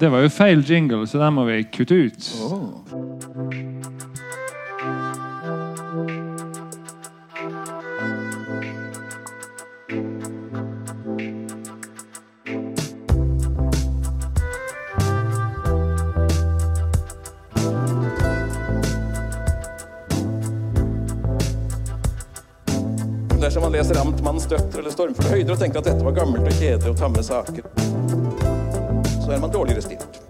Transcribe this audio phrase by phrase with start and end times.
[0.00, 2.26] Det var jo feil jingle, så den må vi kutte ut.
[23.40, 26.54] Dersom man leser Amtmannens døtre eller Stormfulle høyder og tenker at dette var gammelt og
[26.62, 27.66] kjedelig og tamme saker,
[29.28, 30.20] så er man dårligere stilt.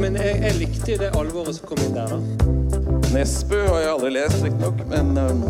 [0.00, 2.16] Men jeg, jeg likte jo det alvoret som kom inn der, da.
[3.12, 5.42] Nesbø har jeg aldri lest, riktignok, men um,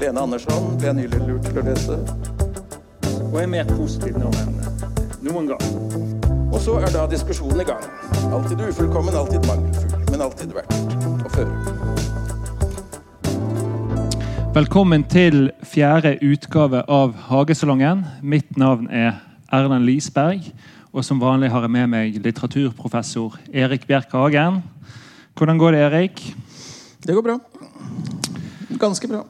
[0.00, 1.98] Lene Andersson ble jeg nylig lurt til å lese.
[3.28, 4.58] Og jeg er mer positiv nå enn
[5.28, 5.62] noen gang.
[6.48, 7.84] Og så er da diskusjonen i gang.
[8.26, 10.74] Alltid ufullkommen, alltid mangelfull, men alltid verdt
[11.22, 11.54] å føre.
[14.58, 18.02] Velkommen til fjerde utgave av Hagesalongen.
[18.18, 19.22] Mitt navn er
[19.54, 20.50] Erlend Lisberg.
[20.88, 24.62] Og som vanlig har jeg med meg litteraturprofessor Erik Bjerk Hagen.
[25.36, 26.22] Hvordan går det, Erik?
[27.04, 27.34] Det går bra.
[28.80, 29.20] Ganske bra.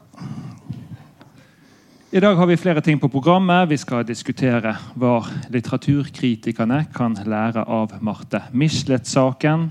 [2.11, 3.67] I dag har vi flere ting på programmet.
[3.69, 5.19] Vi skal diskutere hva
[5.51, 9.67] litteraturkritikerne kan lære av Marte Michelet-saken.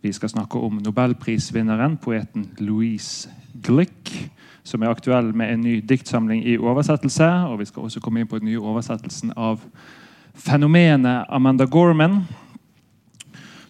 [0.00, 4.14] Vi skal snakke om nobelprisvinneren, poeten Louise Glick,
[4.62, 7.26] som er aktuell med en ny diktsamling i oversettelse.
[7.50, 9.58] Og vi skal også komme inn på den nye oversettelsen av
[10.38, 12.22] fenomenet Amanda Gorman.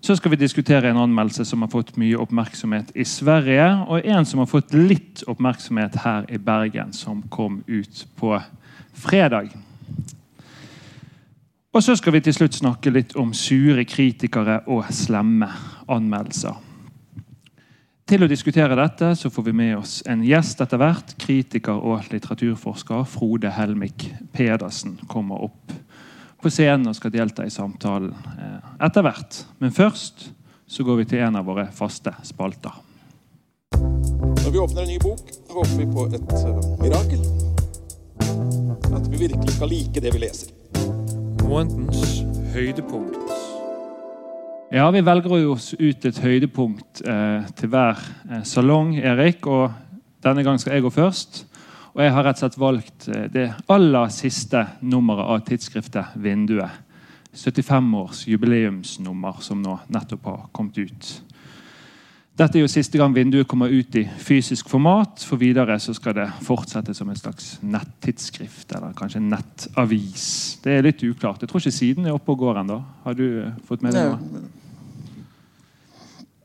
[0.00, 4.26] Så skal vi diskutere en anmeldelse som har fått mye oppmerksomhet i Sverige, og en
[4.26, 8.36] som har fått litt oppmerksomhet her i Bergen, som kom ut på
[8.94, 9.50] fredag.
[11.74, 15.50] Og så skal vi til slutt snakke litt om sure kritikere og slemme
[15.90, 16.56] anmeldelser.
[18.08, 21.12] Til å diskutere dette så får vi med oss en gjest etter hvert.
[21.20, 25.74] Kritiker og litteraturforsker Frode Helmik Pedersen kommer opp
[26.42, 29.42] på scenen og skal delta i samtalen eh, etter hvert.
[29.58, 30.28] Men først
[30.68, 32.74] så går vi til en av våre faste spalter.
[33.78, 37.24] Når vi åpner en ny bok, håper vi på et øh, mirakel.
[38.94, 40.54] At vi virkelig skal like det vi leser.
[41.48, 42.22] Månedens
[42.52, 43.16] høydepunkt.
[44.72, 47.96] Ja, Vi velger oss ut et høydepunkt eh, til hver
[48.30, 49.46] eh, salong, Erik.
[49.46, 49.72] og
[50.24, 51.46] Denne gang skal jeg gå først.
[51.98, 56.84] Og jeg har rett og slett valgt eh, det aller siste nummeret av tidsskriftet Vinduet.
[57.34, 61.08] 75 års jubileumsnummer som nå nettopp har kommet ut.
[62.38, 65.24] Dette er jo siste gang Vinduet kommer ut i fysisk format.
[65.26, 70.28] For videre så skal det fortsette som et slags nettidsskrift eller kanskje nettavis.
[70.62, 71.42] Det er litt uklart.
[71.42, 72.78] Jeg tror ikke siden er oppe og går ennå.
[73.02, 73.26] Har du
[73.66, 74.46] fått med deg noe?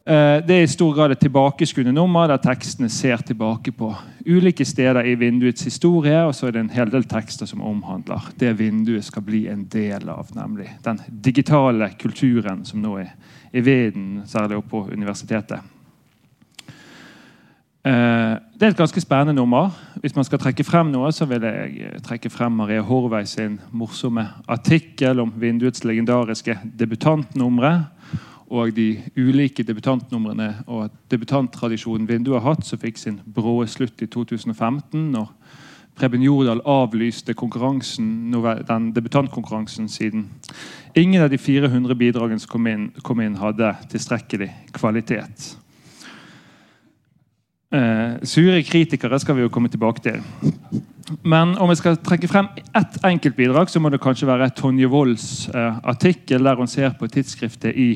[0.05, 3.93] Eh, Det er i stor grad et tilbakeskuende nummer der tekstene ser tilbake på
[4.27, 6.25] ulike steder i vinduets historie.
[6.25, 9.63] Og så er det en hel del tekster som omhandler det vinduet skal bli en
[9.63, 10.27] del av.
[10.35, 13.13] Nemlig den digitale kulturen som nå er
[13.53, 15.59] i vinden, særlig oppe på universitetet.
[17.85, 19.71] Eh, Det er et ganske spennende nummer.
[20.01, 23.59] Hvis man skal trekke frem noe, så vil jeg eh, trekke frem Maria Horvei sin
[23.71, 27.87] morsomme artikkel om vinduets legendariske debutantnumre
[28.49, 28.87] og de
[29.17, 35.31] ulike debutantnumrene og debutanttradisjonen Vinduet har hatt, som fikk sin bråe slutt i 2015, når
[35.93, 40.29] Preben Jordal avlyste den debutantkonkurransen siden
[40.95, 45.57] ingen av de 400 bidragene som kom inn, kom inn hadde tilstrekkelig kvalitet.
[47.73, 50.21] Eh, sure kritikere skal vi jo komme tilbake til.
[51.21, 54.89] Men om jeg skal trekke frem ett enkelt bidrag, så må det kanskje være Tonje
[54.89, 57.89] Wolds eh, artikkel der hun ser på tidsskriftet i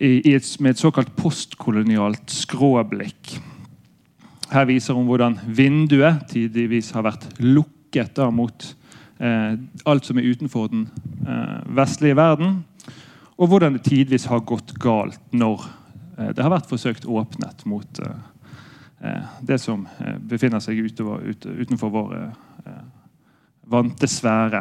[0.00, 3.36] et, med et såkalt postkolonialt skråblikk.
[4.52, 8.68] Her viser hun hvordan vinduet tidvis har vært lukket da, mot
[9.18, 9.56] eh,
[9.88, 10.86] alt som er utenfor den
[11.26, 12.60] eh, vestlige verden.
[13.36, 15.66] Og hvordan det tidvis har gått galt når
[16.18, 18.22] eh, det har vært forsøkt åpnet mot eh,
[19.02, 22.16] eh, det som eh, befinner seg utover, ut, utenfor vår
[23.66, 24.60] vante sfære.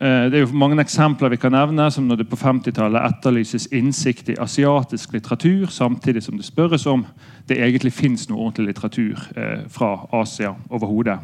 [0.00, 3.70] Eh, det er jo mange eksempler vi kan nevne, som når det på 50-tallet etterlyses
[3.72, 7.06] innsikt i asiatisk litteratur, samtidig som det spørres om
[7.48, 11.16] det egentlig fins noe ordentlig litteratur eh, fra Asia overhodet.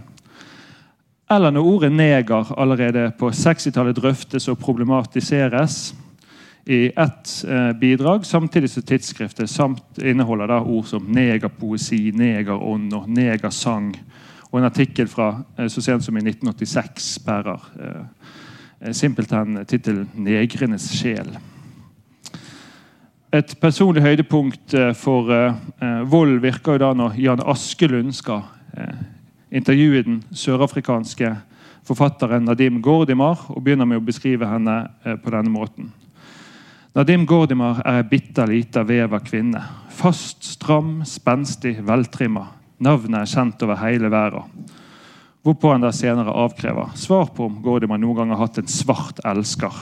[1.31, 5.95] Eller når ordet 'neger' allerede på 60-tallet drøftes og problematiseres
[6.67, 13.09] i ett eh, bidrag, samtidig som tidsskriftet samt inneholder da ord som negerpoesi, negerånd og
[13.09, 13.97] negersang.
[14.51, 17.61] Og en artikkel fra så sent som i 1986 bærer
[18.91, 21.37] simpelthen tittelen 'Negrenes sjel'.
[23.33, 28.43] Et personlig høydepunkt for uh, Vold virker jo da når Jan Askelund skal
[29.53, 31.31] intervjue den sørafrikanske
[31.87, 35.91] forfatteren Nadim Gordimar og begynner med å beskrive henne eh, på denne måten.
[36.97, 39.63] Nadim Gordimar er ei bitte lita veva kvinne.
[39.93, 42.51] Fast, stram, spenstig, veltrimma.
[42.83, 44.69] Navnet er kjent over hele verden.
[45.43, 49.19] Hvorpå han da senere avkrever svar på om Gordimar noen gang har hatt en svart
[49.27, 49.75] elsker.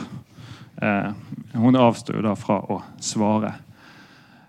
[0.80, 1.10] Eh,
[1.52, 3.52] hun avstår jo da fra å svare.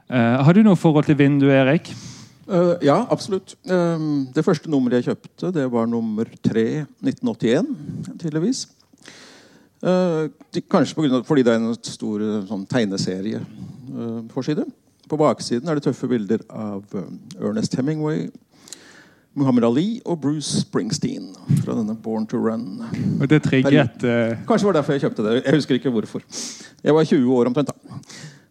[0.08, 1.92] Eh, har du noe forhold til vinduet, Erik?
[2.52, 3.56] Uh, ja, absolutt.
[3.70, 7.70] Uh, det første nummeret jeg kjøpte, det var nummer 3 1981.
[8.20, 8.66] tydeligvis.
[9.82, 10.28] Uh,
[10.72, 14.66] kanskje på grunn av, fordi det er en stor sånn, tegneserieforside.
[15.12, 16.84] På baksiden er det tøffe bilder av
[17.40, 18.28] Ernest Hemingway,
[19.34, 21.30] Muhammad Ali og Bruce Springsteen
[21.62, 22.82] fra denne Born to Run.
[23.22, 24.04] Og det trigget
[24.48, 25.38] Kanskje var derfor jeg kjøpte det.
[25.46, 26.26] Jeg husker ikke hvorfor.
[26.84, 27.98] Jeg var 20 år omtrent da.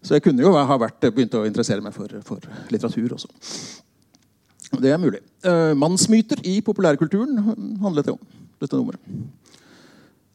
[0.02, 2.40] Så jeg kunne jo ha vært, begynt å interessere meg for, for
[2.72, 3.28] litteratur også.
[4.80, 5.20] Det er mulig.
[5.44, 7.36] Uh, mannsmyter i populærkulturen
[7.82, 8.22] handlet det om.
[8.60, 9.00] dette nummeret.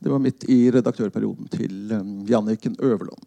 [0.03, 3.21] Det var midt i redaktørperioden til um, Janniken Øverland.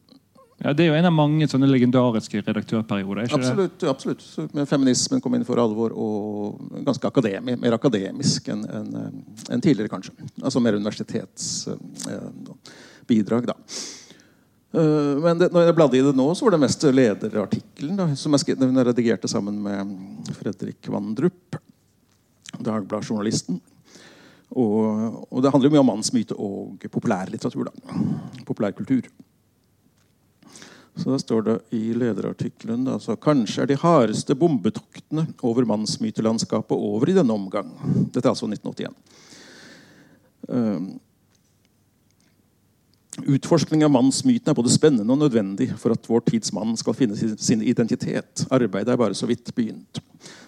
[0.59, 3.31] Ja, Det er jo en av mange sånne legendariske redaktørperioder.
[3.31, 3.89] absolutt, det?
[3.89, 4.23] absolutt.
[4.23, 8.89] Så Feminismen kom inn for alvor, og ganske akademi, mer akademisk enn en,
[9.55, 10.13] en tidligere, kanskje.
[10.43, 13.57] Altså mer universitetsbidrag, eh, da.
[14.69, 18.31] Uh, men det, når jeg bladde i det nå, så var det mest lederartikkelen som
[18.35, 19.79] jeg, skrev, jeg redigerte sammen med
[20.37, 21.47] Fredrik Vandrup,
[22.59, 23.57] Dagbladjournalisten.
[24.59, 24.77] Og,
[25.29, 27.65] og det handler jo mye om mannsmyte og populærlitteratur.
[28.49, 29.05] Populærkultur.
[30.99, 37.11] Så da står det i lederartikkelen altså, Kanskje er de hardeste bombetoktene over mannsmytelandskapet over
[37.11, 37.71] i denne omgang.
[38.11, 38.97] Dette er altså 1981.
[40.49, 40.97] Uh,
[43.27, 47.17] Utforskning av mannsmyten er både spennende og nødvendig for at vår tids mann skal finne
[47.19, 48.45] sin identitet.
[48.47, 49.99] Arbeidet er bare så vidt begynt.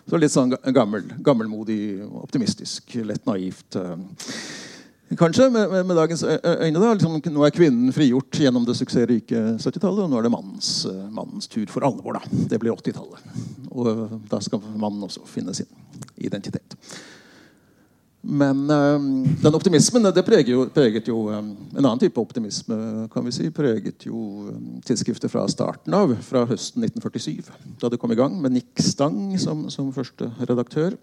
[0.07, 3.79] Så Litt sånn gammel, gammelmodig, optimistisk, lett naivt.
[5.19, 6.79] Kanskje med, med, dagens øyne.
[6.79, 10.71] da, liksom, Nå er kvinnen frigjort gjennom det suksessrike 70-tallet, og nå er det mannens,
[11.11, 12.21] mannens, tur for alvor.
[12.21, 12.43] da.
[12.53, 13.41] Det blir 80-tallet.
[13.71, 15.67] Og da skal mannen også finne sin
[16.15, 16.79] identitet.
[18.21, 19.01] Men øh,
[19.43, 23.51] den optimismen det preget jo, preget jo øh, En annen type optimisme kan vi si,
[23.51, 27.43] preget jo øh, tidsskrifter fra starten av, fra høsten 1947.
[27.81, 30.99] Da det kom i gang med Nick Stang som, som første redaktør.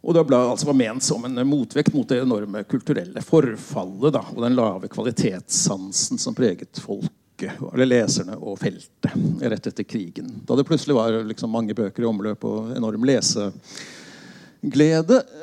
[0.00, 4.42] Og det ble, altså ment som en motvekt mot det enorme kulturelle forfallet da, og
[4.46, 9.12] den lave kvalitetssansen som preget folket, eller leserne og feltet
[9.44, 10.40] rett etter krigen.
[10.48, 13.50] Da det plutselig var liksom, mange bøker i omløp og enorm leseglede,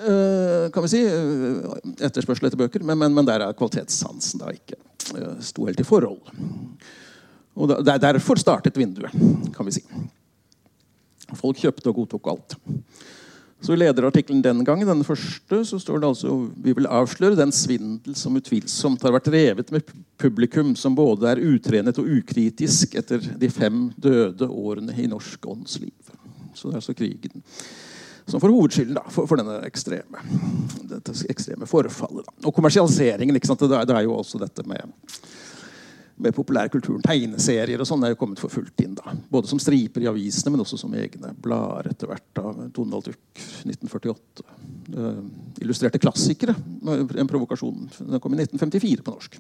[0.10, 1.02] eh, kan vi si.
[1.06, 1.58] Eh,
[2.10, 2.82] etterspørsel etter bøker.
[2.82, 4.78] Men, men, men der er kvalitetssansen da ikke
[5.18, 6.22] eh, sto helt i forhold.
[7.58, 9.14] Og er Derfor startet vinduet,
[9.54, 9.84] kan vi si.
[11.38, 12.58] Folk kjøpte og godtok alt.
[13.62, 17.52] Så I lederartikkelen den gangen, den første, så står det altså vi vil avsløre den
[17.56, 19.90] svindel som utvilsomt har vært revet med
[20.22, 26.14] publikum som både er utrenet og ukritisk etter de fem døde årene i norsk åndsliv.
[26.54, 27.44] Så det er altså krigen
[28.28, 30.24] som får hovedskylden da, for, for, denne ekstreme,
[30.90, 32.28] dette ekstreme forfallet.
[32.28, 32.48] Da.
[32.50, 33.36] Og kommersialiseringen.
[33.38, 34.92] Det, det, er jo også dette med,
[36.18, 37.04] med populærkulturen.
[37.06, 38.96] Tegneserier og sånn er jo kommet for fullt inn.
[38.98, 39.14] da.
[39.30, 42.42] Både som striper i avisene, men også som egne blader etter hvert.
[42.42, 44.46] av Donald Duck, 1948.
[44.98, 45.22] Uh,
[45.62, 46.56] illustrerte klassikere.
[46.88, 47.90] En provokasjon.
[48.00, 49.40] Den kom i 1954 på norsk.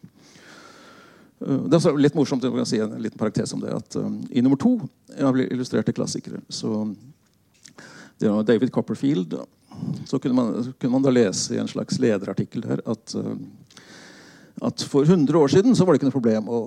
[1.41, 4.45] Uh, det er litt morsomt å si en liten parentes om det, at uh, i
[4.45, 4.78] nummer to
[5.18, 6.85] av illustrerte klassikere så
[8.18, 9.35] det var David Copperfield.
[10.09, 13.13] Så kunne man, kunne man, da lese i en slags lederartikkel der at,
[14.61, 16.59] at for 100 år siden så var det ikke noe problem å,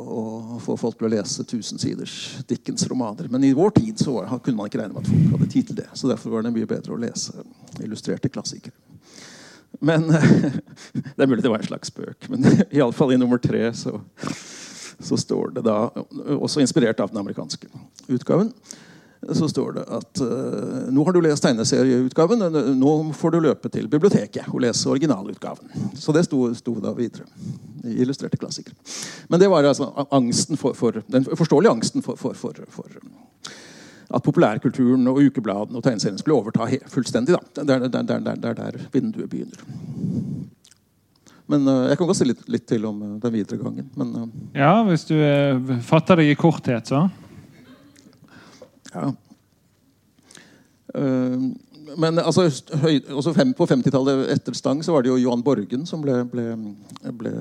[0.55, 2.15] å få folk til å lese 1000 siders
[2.47, 3.27] Dickens romaner.
[3.33, 5.71] Men i vår tid så var, kunne man ikke regne med at folk hadde tid
[5.71, 5.89] til det.
[5.99, 7.35] Så derfor var det mye bedre å lese
[7.83, 8.77] illustrerte klassikere.
[9.81, 10.07] Men
[11.17, 13.97] Det er mulig det var en slags spøk, men iallfall i nummer tre så,
[14.99, 15.81] så står det da,
[16.39, 17.71] også inspirert av den amerikanske
[18.11, 18.53] utgaven
[19.29, 22.45] så står det at uh, nå har du lest tegneserieutgaven,
[22.81, 25.93] nå får du løpe til biblioteket og lese originalutgaven.
[26.01, 27.29] Så det sto, sto da videre.
[27.85, 28.77] Illustrerte klassikere.
[29.29, 32.35] Men det var altså angsten for, for, den forståelige angsten for, for,
[32.73, 32.97] for
[34.11, 37.37] at populærkulturen og ukebladene og tegneseriene skulle overta fullstendig.
[37.55, 39.61] Det er der, der, vinduet begynner.
[41.51, 43.89] Men uh, Jeg kan godt si litt, litt, til om uh, den videre gangen.
[43.99, 45.17] Men, uh, ja, Hvis du
[45.87, 47.09] fatter deg i korthet, så.
[48.95, 49.11] Ja.
[50.95, 51.51] Uh,
[51.99, 52.47] men altså,
[52.83, 53.01] høy,
[53.35, 56.47] fem, på 50-tallet etter Stang så var det jo Johan Borgen som ble, ble,
[57.19, 57.33] ble,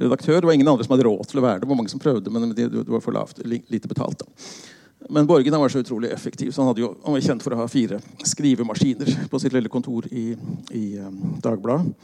[0.00, 0.40] redaktør.
[0.40, 1.70] Det var ingen andre som hadde råd til å være det.
[1.70, 4.24] Var mange som prøvde, men det, var for lavt, lite betalt.
[4.24, 5.08] da.
[5.10, 7.68] Men Borgen var så utrolig effektiv, så han, jo, han var kjent for å ha
[7.70, 10.32] fire skrivemaskiner på sitt lille kontor i,
[10.76, 11.94] i um, Dagbladet.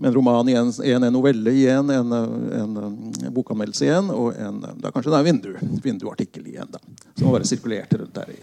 [0.00, 4.92] En roman igjen, en, en novelle igjen, en, en, en bokanmeldelse igjen og en da
[4.94, 5.50] kanskje det er vindu,
[5.84, 6.70] vinduartikkel igjen.
[6.72, 6.80] da,
[7.18, 8.38] Som bare sirkulerte rundt der i,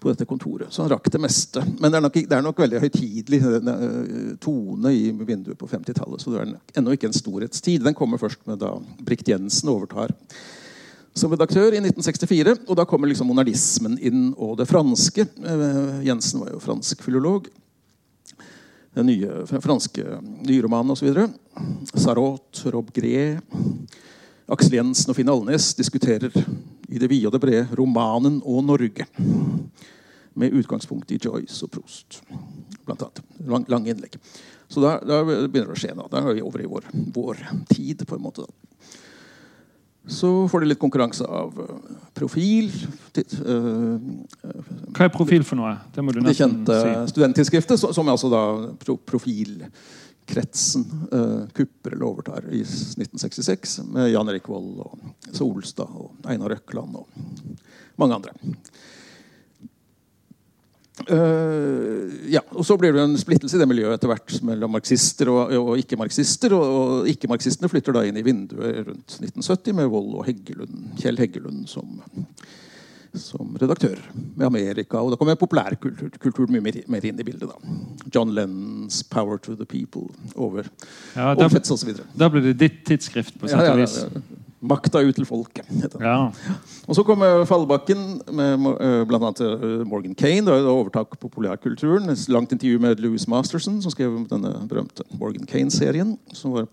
[0.00, 0.72] på dette kontoret.
[0.72, 1.60] Så han rakk det meste.
[1.76, 3.42] Men det er nok, det er nok veldig høytidelig
[4.40, 6.24] tone i vinduet på 50-tallet.
[6.24, 7.84] Så det er ennå ikke en storhetstid.
[7.84, 8.72] Den kommer først med da
[9.04, 10.14] Brikt Jensen overtar
[11.16, 12.64] som redaktør i 1964.
[12.64, 15.28] Og da kommer liksom monardismen inn, og det franske.
[16.06, 17.48] Jensen var jo fransk filolog
[18.96, 20.04] den nye franske
[20.40, 21.12] nyromanen osv.
[21.94, 23.36] Sarot, Rob Gré,
[24.48, 26.32] Aksel Jensen og Finn Alnes diskuterer
[26.88, 29.04] i det vide og det brede romanen og Norge.
[30.36, 32.20] Med utgangspunkt i Joyce og Prost,
[32.84, 33.22] blant annet.
[33.48, 34.16] Lang, lange innlegg.
[34.68, 36.08] Så da, begynner det å skje Da.
[36.12, 38.04] Da er vi over i vår, vår tid.
[38.06, 38.44] på en måte.
[38.44, 38.75] Da.
[40.06, 41.66] Så får de litt konkurranse av uh,
[42.14, 42.70] profil.
[43.16, 43.96] Uh,
[44.94, 45.74] Hva er profil for noe?
[45.94, 46.94] Det må du det kjente si.
[47.14, 48.42] studenttidsskriftet, som altså da
[48.82, 50.86] pro profilkretsen
[51.56, 53.80] kupper eller overtar i 1966.
[53.90, 57.06] Med Jan Erik Vold og Solstad og Einar Røkland og
[57.98, 58.36] mange andre.
[61.04, 65.28] Uh, ja, og Så blir det en splittelse i det miljøet etter hvert mellom marxister
[65.28, 66.54] og, og ikke-marxister.
[66.56, 71.20] Og, og ikke-marxistene flytter da inn i vinduet rundt 1970 med Wold og Heggelund, Kjell
[71.20, 72.00] Heggelund som,
[73.12, 75.02] som redaktør med Amerika.
[75.02, 77.52] Og da kommer populærkultur mye mer, mer, inn i bildet.
[77.52, 77.76] da.
[78.14, 80.64] John Lennons 'Power to the People' over
[81.14, 81.92] ja, da, osv.
[82.16, 84.00] Da blir det ditt tidsskrift, på sett og vis.
[84.00, 84.45] Ja, ja, ja.
[84.66, 85.68] Makta ut til folket.
[86.06, 86.30] Ja.
[86.86, 89.30] Og så kommer Fallbakken med uh, bl.a.
[89.40, 90.44] Uh, Morgan Kane.
[90.46, 92.10] Da overtak populærkulturen.
[92.10, 96.16] Et langt intervju med Louis Masterson, som skrev denne berømte Morgan Kane-serien.
[96.34, 96.68] Som var,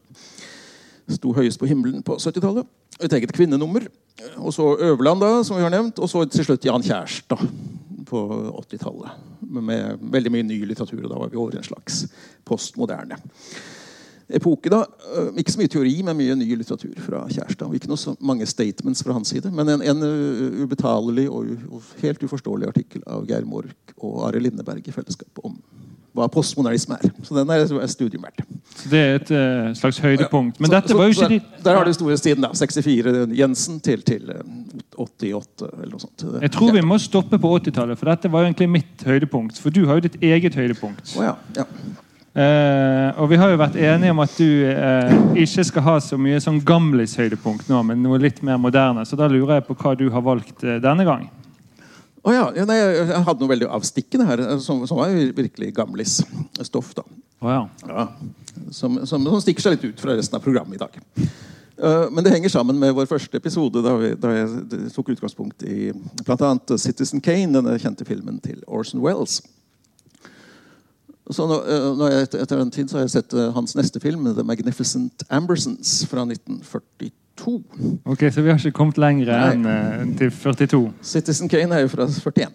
[1.10, 2.68] sto høyest på himmelen på 70-tallet.
[3.02, 3.88] Et eget kvinnenummer.
[4.38, 6.00] Og så Øverland, da, som vi har nevnt.
[6.00, 7.48] Og så til slutt Jan Kjærstad
[8.10, 8.26] på
[8.66, 9.22] 80-tallet.
[9.54, 11.06] Med veldig mye ny litteratur.
[11.06, 12.06] Og da var vi over en slags
[12.46, 13.22] postmoderne
[14.34, 14.70] epoke.
[14.70, 14.84] da,
[15.18, 17.74] øh, Ikke så mye teori, men mye ny litteratur fra Kjærstad.
[17.74, 21.94] Ikke noe så mange statements fra hans side, men en, en øh, ubetalelig og, og,
[22.02, 25.58] helt uforståelig artikkel av Geir Mork og Are Lindeberg i fellesskap om
[26.14, 27.10] hva postmodernisme er.
[27.26, 28.44] Så den er studium verdt.
[28.78, 30.60] Så det er et uh, slags høydepunkt.
[30.62, 32.52] Men så, dette var jo ikke der, der har du store da.
[32.54, 34.30] 64 Jensen til, til
[34.94, 36.26] 88 eller noe sånt.
[36.42, 39.58] Jeg tror vi må stoppe på 80-tallet, for dette var jo egentlig mitt høydepunkt.
[39.58, 41.16] For du har jo ditt eget høydepunkt.
[41.18, 41.34] Oh, ja.
[41.58, 41.66] Ja.
[42.34, 46.18] Uh, og vi har jo vært enige om at du uh, ikke skal ha så
[46.18, 49.04] mye sånn gamlis-høydepunkt nå, men noe litt mer moderne.
[49.06, 51.28] Så da lurer jeg på hva du har valgt uh, denne gang.
[52.24, 52.48] Oh, ja.
[52.58, 56.96] ja nei, jeg hadde noe veldig avstikkende her, som, som var virkelig gamlis-stoff.
[56.98, 57.06] da.
[57.44, 58.10] Oh, ja.
[58.72, 61.02] Som, som, som, stikker seg litt ut fra resten av programmet i dag.
[62.14, 65.92] men det henger sammen med vår første episode, da, vi, da jeg tok utgangspunkt i
[66.24, 66.54] bl.a.
[66.80, 69.42] Citizen Kane, denne kjente filmen til Orson Wells.
[71.32, 71.60] Så nå,
[71.98, 75.24] nå jeg, etter den tid så har jeg sett uh, hans neste film, 'The Magnificent
[75.32, 77.62] Ambersons', fra 1942.
[78.06, 80.82] Ok, Så vi har ikke kommet lenger enn uh, til 42?
[81.02, 82.52] Citizen Kane er jo fra 41.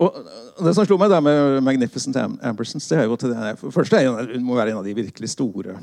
[0.00, 0.16] Og
[0.64, 4.32] Det som slo meg da med 'Magnificent Ambersons', det er jo til det første er,
[4.32, 5.76] hun må være en av de virkelig store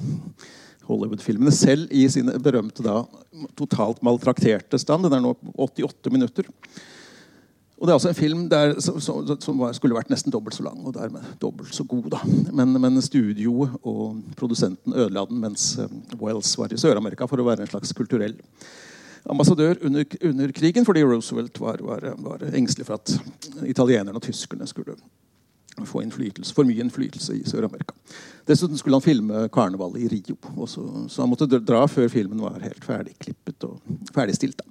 [0.87, 1.51] Hollywood-filmene.
[1.51, 3.01] Selv i sin berømte da,
[3.59, 5.05] totalt maltrakterte stand.
[5.05, 6.47] Den er nå 88 minutter.
[7.77, 10.65] Og det er altså en film der, som, som var, skulle vært nesten dobbelt så
[10.65, 12.09] lang og dermed dobbelt så god.
[12.15, 12.21] da.
[12.57, 17.45] Men, men studioet og produsenten ødela den mens eh, Wells var i Sør-Amerika for å
[17.45, 18.33] være en slags kulturell
[19.29, 23.13] ambassadør under, under krigen, fordi Roosevelt var, var, var, engstelig for at
[23.67, 24.95] italienerne og tyskerne skulle
[25.85, 26.01] få
[26.55, 27.93] for mye innflytelse i Sør-Amerika.
[28.47, 32.57] Dessuten skulle han filme karnevalet i Rio, så, så, han måtte dra før filmen var
[32.63, 33.77] helt ferdigklippet og
[34.15, 34.57] ferdigstilt.
[34.63, 34.65] da.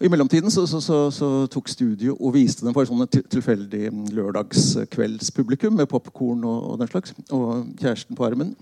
[0.00, 5.76] I mellomtiden så, så, så, så, tok studio og viste dem for sånne tilfeldig lørdagskveldspublikum
[5.76, 7.12] med popkorn og, og, den slags.
[7.28, 8.54] Og kjæresten på armen.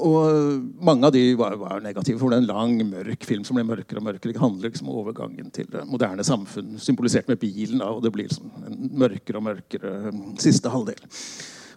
[0.00, 3.58] Og mange av de var, var, negative, for det er en lang, mørk film som
[3.58, 4.34] ble mørkere og mørkere.
[4.34, 7.78] Det handler liksom om overgangen til det moderne samfunn, symbolisert med bilen.
[7.82, 10.98] Da, og det blir liksom en mørkere og mørkere siste halvdel.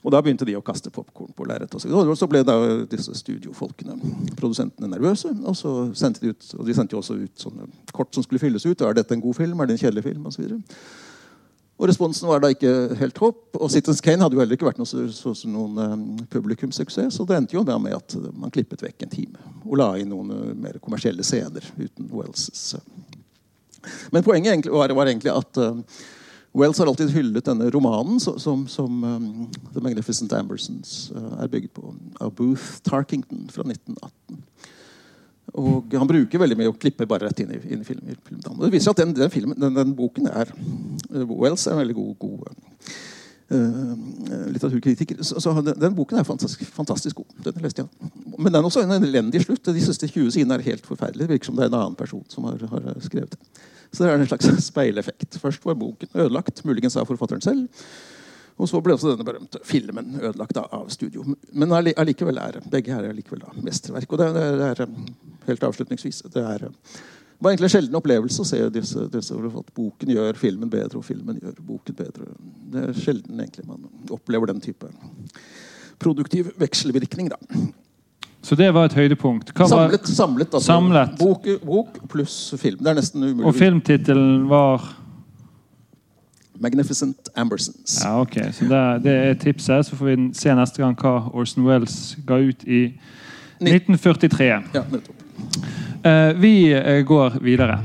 [0.04, 1.86] Og da begynte de å kaste popkorn på lerretet.
[1.88, 2.58] Og så ble da
[2.92, 3.96] disse studiofolkene,
[4.36, 5.32] produsentene, nervøse.
[5.48, 8.44] Og så sendte de ut, og de sendte jo også ut sånne kort som skulle
[8.44, 8.84] fylles ut.
[8.84, 9.64] Er dette en god film?
[9.64, 10.28] Er det en kjedelig film?
[10.28, 10.44] Og, så
[11.84, 13.58] og responsen var da ikke helt topp.
[13.58, 17.18] Og Citizens Kane hadde jo heller ikke vært noe, så, noen um, publikumssuksess.
[17.18, 20.32] Så det endte jo med at man klippet vekk en time og la inn noen
[20.32, 22.76] uh, mer kommersielle scener uten Wells'.
[24.12, 25.80] Men poenget var, var, egentlig at uh,
[26.54, 29.30] Wells har alltid hyllet denne romanen som, som um,
[29.74, 34.44] The Magnificent Ambersons uh, er bygget på, av Booth Tarkington fra 1918.
[35.54, 38.18] Og han bruker veldig mye å klippe bare rett inn i, inn i film, i.
[38.54, 41.82] Og det viser at den, den, filmen, den, den boken er uh, Wells er en
[41.82, 42.46] veldig god, god
[43.50, 43.98] uh,
[44.54, 45.26] litteraturkritiker.
[45.26, 47.38] Så, så den, den, boken er fantastisk, fantastisk god.
[47.50, 48.14] Den leste jeg.
[48.38, 49.66] Men den er også en elendig slutt.
[49.74, 51.26] De siste 20 sidene er helt forferdelige.
[51.26, 53.70] Det virker som det er en annen person som har, har skrevet det.
[53.94, 55.38] Så det er en slags speileffekt.
[55.42, 57.68] Først var boken ødelagt, muligens av forfatteren selv.
[58.62, 61.26] Og så ble også denne berømte filmen ødelagt av studio.
[61.54, 64.14] Men allikevel er begge her er likevel da mesterverk.
[64.14, 68.44] Og det, er, det er helt avslutningsvis det er, det var egentlig en sjelden opplevelse
[68.44, 72.28] å se disse, disse, at boken gjør filmen bedre, og filmen gjør boken bedre.
[72.72, 74.88] Det er sjelden egentlig man opplever den type
[76.00, 77.34] produktiv vekselvirkning.
[77.34, 77.42] da.
[78.44, 79.54] Så det var et høydepunkt.
[79.56, 79.68] Var...
[79.68, 80.08] Samlet.
[80.08, 81.14] samlet, altså, samlet.
[81.20, 82.82] Bok, bok, pluss film.
[82.84, 83.46] Det er nesten umulig.
[83.48, 84.84] Og filmtittelen var
[86.60, 88.02] Magnificent Ambersons.
[88.04, 88.36] Ja, ok.
[88.52, 89.86] Så det, det, er tipset.
[89.86, 92.84] Så får vi se neste gang hva Orson Wells ga ut i
[93.64, 94.52] 1943.
[94.76, 95.20] Ja, nettopp.
[96.04, 97.80] Uh, vi uh, går videre.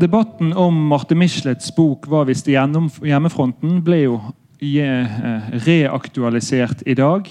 [0.00, 4.14] Debatten om Marte Michelets bok 'Hva hvis det hjemmefronten' ble jo
[4.62, 7.28] eh, reaktualisert i dag.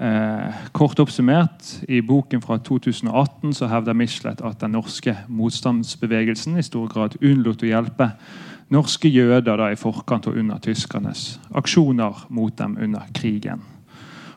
[0.00, 6.62] Eh, kort oppsummert, I boken fra 2018 så hevder Michelet at den norske motstandsbevegelsen i
[6.62, 8.12] stor grad unnlot å hjelpe
[8.70, 13.62] norske jøder da i forkant og under tyskernes aksjoner mot dem under krigen.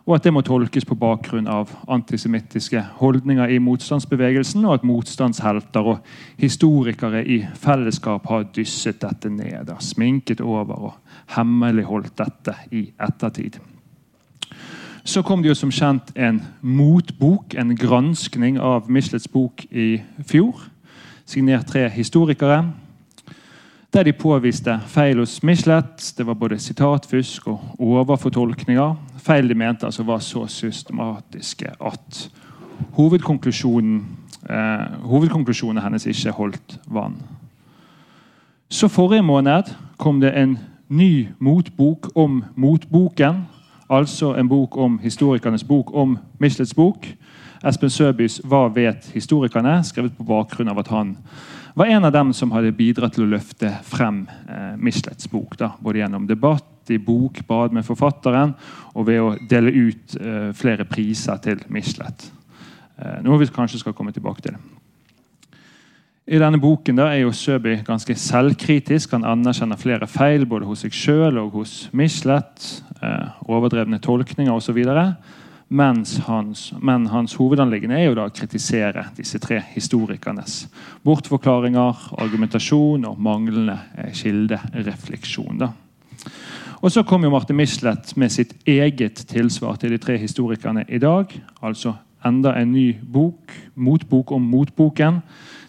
[0.07, 5.89] Og at det må tolkes på bakgrunn av antisemittiske holdninger i motstandsbevegelsen, og at motstandshelter
[5.91, 5.97] og
[6.39, 10.93] historikere i fellesskap har dysset dette ned, sminket over og
[11.35, 13.59] hemmeligholdt dette i ettertid.
[15.07, 20.65] Så kom det jo som kjent en motbok, en granskning av Michelets bok i fjor.
[21.27, 22.65] Signert tre historikere.
[23.93, 26.13] Der de påviste feil hos Michelet.
[26.17, 28.95] Det var både sitatfusk og overfortolkninger.
[29.17, 32.31] Feil de mente altså var så systematiske at
[32.93, 34.05] hovedkonklusjonen,
[34.49, 37.15] eh, hovedkonklusjonen hennes ikke holdt vann.
[38.69, 39.63] Så forrige måned
[39.97, 43.45] kom det en ny motbok om motboken
[43.89, 47.07] Altså en bok om historikernes bok om Michelets bok.
[47.65, 51.17] Espen Søbys 'Hva vet historikerne?' skrevet på bakgrunn av at han
[51.77, 55.53] var en av dem som hadde bidratt til å løfte frem eh, Michelets bok.
[55.59, 58.53] Da, både gjennom debatt, i bokbad med forfatteren
[58.95, 62.29] og ved å dele ut eh, flere priser til Michelet.
[62.97, 64.55] Eh, noe vi kanskje skal komme tilbake til.
[66.27, 69.13] I denne boken da, er jo Søby ganske selvkritisk.
[69.15, 72.71] Han anerkjenner flere feil både hos seg sjøl og hos Michelet
[73.03, 74.81] eh, overdrevne tolkninger osv.
[74.81, 80.67] Mens hans, men hans hovedanliggende er jo da å kritisere disse tre historikernes
[81.03, 85.57] bortforklaringer, argumentasjon og manglende eh, kilderefleksjon.
[85.59, 85.73] da.
[86.81, 90.99] Og Så kom jo Martin Michelet med sitt eget tilsvar til de tre historikerne i
[90.99, 91.25] dag.
[91.61, 95.21] Altså enda en ny bok, motbok om motboken.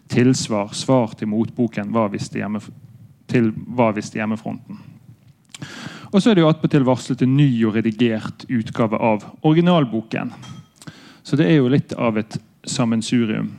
[0.08, 2.60] Tilsvar, svar til motboken Hva hvis det hjemme,
[3.28, 3.52] til
[4.14, 4.78] hjemmefronten.
[6.08, 10.32] Og så er det jo attpåtil varslet en ny og redigert utgave av originalboken.
[11.22, 13.50] Så det er jo litt av et sammensurium.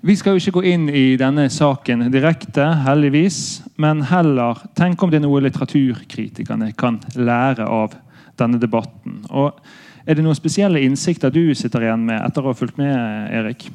[0.00, 5.10] Vi skal jo ikke gå inn i denne saken direkte, heldigvis, men heller tenke om
[5.10, 7.98] det er noe litteraturkritikerne kan lære av
[8.38, 9.24] denne debatten.
[9.30, 9.58] Og
[10.08, 12.94] Er det noen spesielle innsikter du sitter igjen med etter å ha fulgt med,
[13.28, 13.66] Erik?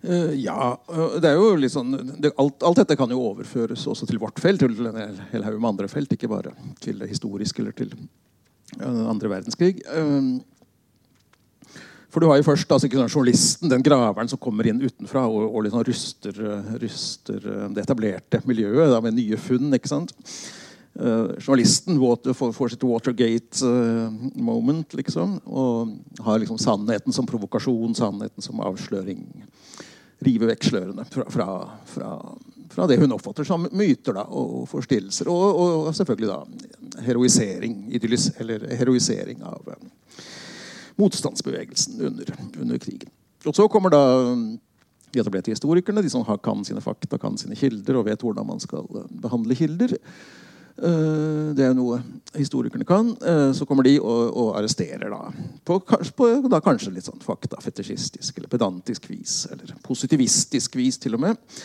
[0.00, 0.80] Uh, ja.
[1.20, 4.38] det er jo litt sånn det, alt, alt, dette kan jo overføres også til vårt
[4.40, 6.14] felt, til en hel haug med andre felt.
[6.16, 7.90] Ikke bare til det historiske eller til
[8.80, 9.82] uh, andre verdenskrig.
[9.92, 10.40] Uh,
[12.10, 15.62] for du har jo først altså, journalisten, den graveren som kommer inn utenfra og, og
[15.66, 16.34] liksom ryster,
[16.82, 19.74] ryster, det etablerte miljøet da, med nye funn.
[19.76, 20.10] ikke sant?
[20.90, 25.38] journalisten water, får, får, sitt Watergate-moment, liksom.
[25.46, 25.94] Og
[26.26, 29.22] har liksom sannheten som provokasjon, sannheten som avsløring
[30.24, 31.48] rive vekk slørene fra, fra,
[31.88, 32.10] fra,
[32.72, 35.30] fra, det hun oppfatter som myter da, og forstillelser.
[35.32, 40.26] Og, og, selvfølgelig da heroisering, idyllis, eller heroisering av eh,
[41.00, 43.12] motstandsbevegelsen under, under, krigen.
[43.48, 44.02] Og så kommer da
[45.10, 48.60] de etablerte historikerne, de som kan sine fakta, kan sine kilder og vet hvordan man
[48.62, 49.96] skal uh, behandle kilder.
[50.78, 51.98] Uh, det er noe
[52.36, 53.12] historikerne kan.
[53.20, 55.20] Uh, så kommer de og, og arresterer da.
[55.66, 59.44] På, på da kanskje litt sånn faktafetisjistisk eller pedantisk vis.
[59.52, 61.60] Eller positivistisk vis, til og med.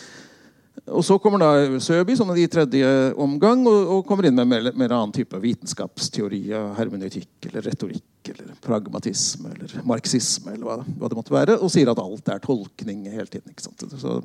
[0.92, 2.88] Og Så kommer da Søby som i tredje
[3.18, 6.42] omgang og, og, kommer inn med mer, mer annen type vitenskapsteori,
[6.76, 11.90] hermeneutikk eller retorikk eller pragmatisme eller marxisme eller hva, hva, det måtte være, og sier
[11.90, 13.54] at alt er tolkning hele tiden.
[13.54, 13.86] ikke sant?
[13.96, 14.20] Så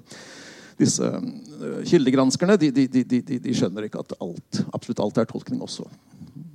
[0.82, 5.60] disse eh, kildegranskerne de, de, de, de, skjønner ikke at alt, absolutt alt er tolkning
[5.64, 5.84] også.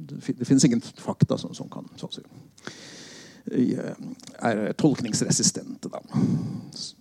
[0.07, 2.23] Det, det finnes ingen fakta som, som kan så å si,
[3.47, 5.89] er tolkningsresistente.
[5.93, 6.01] Da.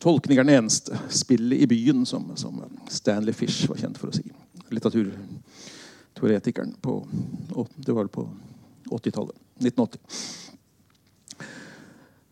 [0.04, 4.16] Tolkning er den eneste spillet i byen, som, som Stanley Fish var kjent for å
[4.16, 4.24] si.
[4.70, 7.04] Litteraturteoretikeren på
[7.76, 8.30] Det var på
[8.94, 9.36] 80-tallet.
[9.58, 10.45] 1980.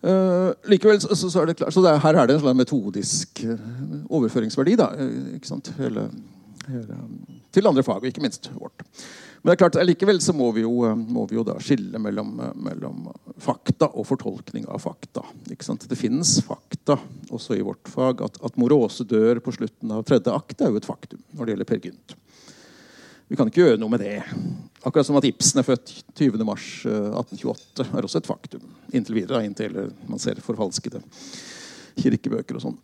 [0.04, 3.40] Uh, likevel så, så, er det klart, så det, her er det en sånn metodisk
[3.48, 3.60] uh,
[4.12, 6.10] overføringsverdi da, uh, hele,
[6.68, 6.98] hele,
[7.56, 8.84] til andre fag, og ikke minst vårt.
[9.40, 12.36] Men det er klart, likevel så må vi jo, må vi jo da skille mellom,
[12.64, 13.08] mellom,
[13.44, 15.24] fakta og fortolkning av fakta.
[15.48, 16.96] Det finnes fakta
[17.28, 18.24] også i vårt fag.
[18.24, 21.56] At, at Morose dør på slutten av tredje akt, er jo et faktum når det
[21.56, 22.16] gjelder Per Gynt.
[23.32, 24.18] Vi kan ikke gjøre noe med det.
[24.84, 28.66] Akkurat som at Ibsen er født 20.3.1828, eh, er også et faktum.
[28.92, 29.78] Inntil videre, inntil
[30.10, 31.02] man ser forfalskede
[32.00, 32.82] kirkebøker og sånn.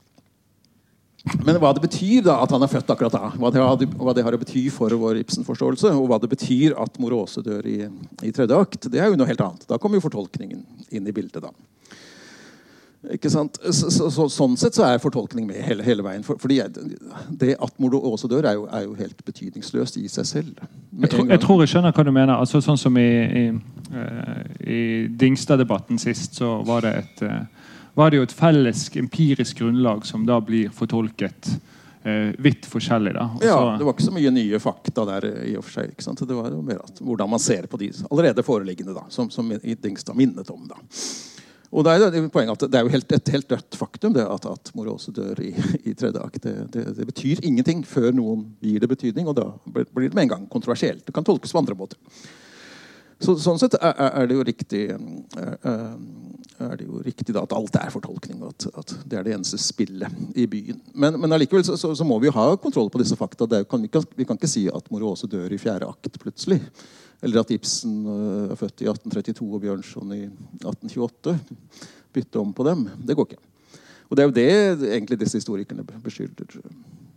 [1.43, 4.23] Men hva det betyr da at han er født akkurat da, hva det, hva det
[4.23, 7.82] har å bety for vår Ibsen-forståelse, og hva det betyr at mor Åse dør i,
[8.23, 9.67] i, tredje akt, det er jo noe helt annet.
[9.67, 10.63] Da kommer jo fortolkningen
[10.95, 11.43] inn i bildet.
[11.43, 11.52] da.
[12.99, 16.23] Så, så, så, sånn sett så er fortolkning med hele, hele veien.
[16.27, 16.57] For, fordi
[17.39, 20.65] Det at Mordo også dør, er jo, er jo, helt betydningsløst i seg selv.
[20.99, 22.35] Jeg, tror, jeg, tror jeg skjønner hva du mener.
[22.35, 23.45] Altså, sånn som i, i,
[23.95, 24.81] uh, i
[25.15, 30.27] Dingstad-debatten sist, så var det, et, uh, var det jo et felles empirisk grunnlag som
[30.27, 31.53] da blir fortolket
[32.03, 33.15] uh, vidt forskjellig.
[33.15, 33.29] Da.
[33.39, 35.95] Også, ja, Det var ikke så mye nye fakta der i og for seg.
[35.95, 36.27] ikke sant?
[36.27, 39.55] Det var jo mer at, hvordan man ser på de allerede foreliggende, da, som, som
[39.55, 40.67] Dingstad minnet om.
[40.67, 40.83] da.
[41.69, 44.45] Og det er, poenget at det er jo helt, et helt dødt faktum det at,
[44.49, 45.51] at Morose dør i,
[45.86, 46.41] i tredje akt.
[46.41, 50.25] Det, det, det, betyr ingenting før noen gir det betydning, og da blir det med
[50.25, 51.05] en gang kontroversielt.
[51.05, 51.99] Det kan tolkes på andre måter.
[53.19, 55.55] Så, sånn sett er, er, det jo riktig er,
[56.63, 59.34] er det jo riktig da, at alt er fortolkning, og at, at, det er det
[59.36, 60.79] eneste spillet i byen.
[60.95, 63.47] Men, men allikevel så, så, så, må vi ha kontroll på disse fakta.
[63.67, 66.62] Kan, vi, kan, vi, kan, ikke si at Morose dør i fjerde akt plutselig.
[67.21, 70.23] Eller at Ibsen eh, er født i 1832 og Bjørnson i
[70.63, 71.36] 1828.
[72.15, 72.88] Bytte om på dem.
[73.05, 73.43] Det går ikke.
[74.10, 76.60] Og det er jo det egentlig disse historikerne beskylder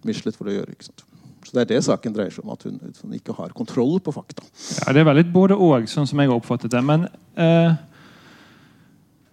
[0.04, 0.74] Michelet for å gjøre.
[0.74, 1.04] ikke sant?
[1.42, 4.12] Så Det er det saken dreier seg om, at hun, hun ikke har kontroll på
[4.14, 4.44] fakta.
[4.82, 6.82] Ja, Det er veldig både og, sånn som jeg har oppfattet det.
[6.84, 7.72] Men eh,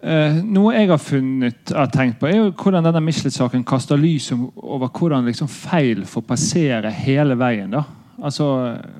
[0.00, 4.30] eh, noe jeg har funnet har tenkt på, er jo hvordan denne Michelet-saken kaster lys
[4.32, 7.70] over hvordan liksom feil får passere hele veien.
[7.76, 7.84] da
[8.22, 8.46] altså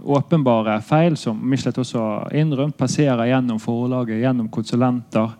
[0.02, 5.32] åpenbare feil, som Michelet også har innrømt, passerer gjennom forlaget, gjennom konsulenter,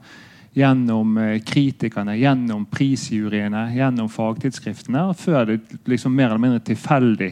[0.57, 7.31] gjennom eh, kritikerne, gjennom prisjuryene, gjennom fagtidsskriftene, før det liksom mer eller mindre tilfeldig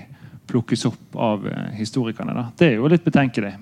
[0.48, 2.36] plukkes opp av eh, historikerne.
[2.36, 2.46] Da.
[2.58, 3.54] Det er jo litt betenkelig.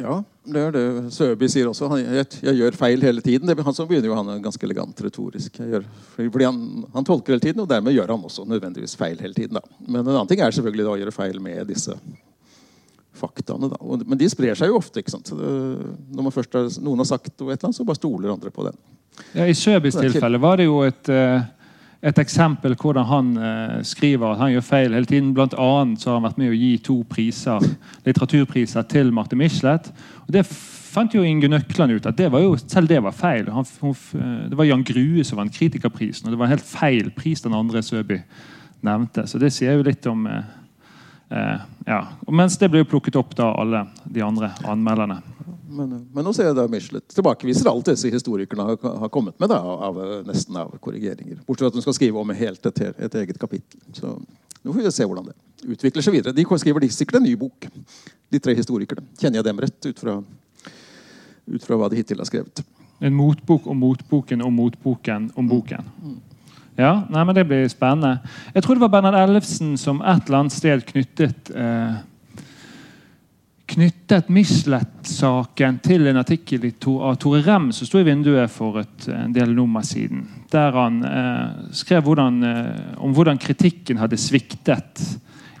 [0.00, 1.88] Ja, det er det Søby sier også.
[1.92, 3.48] Han, jeg, jeg, gjør feil hele tiden.
[3.48, 5.56] Det, han så begynner jo han er ganske elegant retorisk.
[5.56, 5.86] Gjør,
[6.18, 6.60] fordi han,
[6.92, 9.56] han, tolker hele tiden, og dermed gjør han også nødvendigvis feil hele tiden.
[9.56, 9.64] Da.
[9.86, 11.96] Men en annen ting er selvfølgelig da, å gjøre feil med disse
[13.14, 13.70] faktaene.
[13.72, 13.80] Da.
[14.04, 15.00] Men de sprer seg jo ofte.
[15.00, 15.32] ikke sant?
[15.32, 18.52] Når man først har, noen har sagt noe, et eller annet, så bare stoler andre
[18.52, 18.80] på den.
[19.32, 21.44] Ja, I Søbys tilfelle var det jo et uh
[22.04, 25.32] et eksempel hvordan han eh, skriver han gjør feil hele tiden.
[25.36, 27.64] Blant annet så har han vært med å gi to priser,
[28.04, 29.88] litteraturpriser til Marte Michelet.
[30.26, 33.48] Og det fant jo Inge Nøkland ut at det jo, selv det var feil.
[33.54, 36.68] Han, hun, eh, det var Jan Grue som vant Kritikerprisen, og det var en helt
[36.68, 38.20] feil pris den andre Søby
[38.84, 39.26] nevnte.
[39.26, 40.52] Så det sier jo litt om eh,
[41.32, 42.02] eh, ja.
[42.28, 45.22] Mens det ble plukket opp da alle de andre anmelderne.
[45.74, 49.50] Men, men, nå ser jeg da Michelet tilbakeviser alt disse historikerne har, har kommet med
[49.50, 51.40] da, av, nesten av korrigeringer.
[51.48, 53.80] Bortsett fra at hun skal skrive om helt et, et, eget kapittel.
[53.96, 56.36] Så nå får vi se hvordan det utvikler seg videre.
[56.36, 57.66] De skriver de sikkert en ny bok,
[58.30, 59.06] de tre historikerne.
[59.18, 60.16] Kjenner jeg dem rett ut fra,
[61.56, 62.62] ut fra hva de hittil har skrevet?
[63.04, 65.90] En motbok om motboken om motboken om boken.
[66.78, 68.18] Ja, nei, men Det blir spennende.
[68.54, 72.02] Jeg tror det var Bernhard Ellefsen som et eller annet sted knyttet eh,
[73.66, 79.32] knyttet Michelet-saken til en artikkel av Tore Rem som sto i vinduet for et, en
[79.34, 80.26] del nummer siden.
[80.52, 85.04] Der han eh, skrev hvordan, eh, om hvordan kritikken hadde sviktet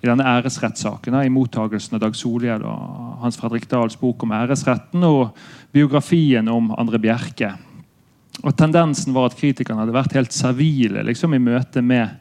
[0.04, 1.16] i denne æresrettssaken.
[1.24, 5.30] I mottagelsen av Dag Solhjell og Hans Fredrik Dahls bok om æresretten og
[5.72, 7.54] biografien om Andre Bjerke.
[8.44, 12.20] Og Tendensen var at kritikerne hadde vært helt servile liksom, i møte med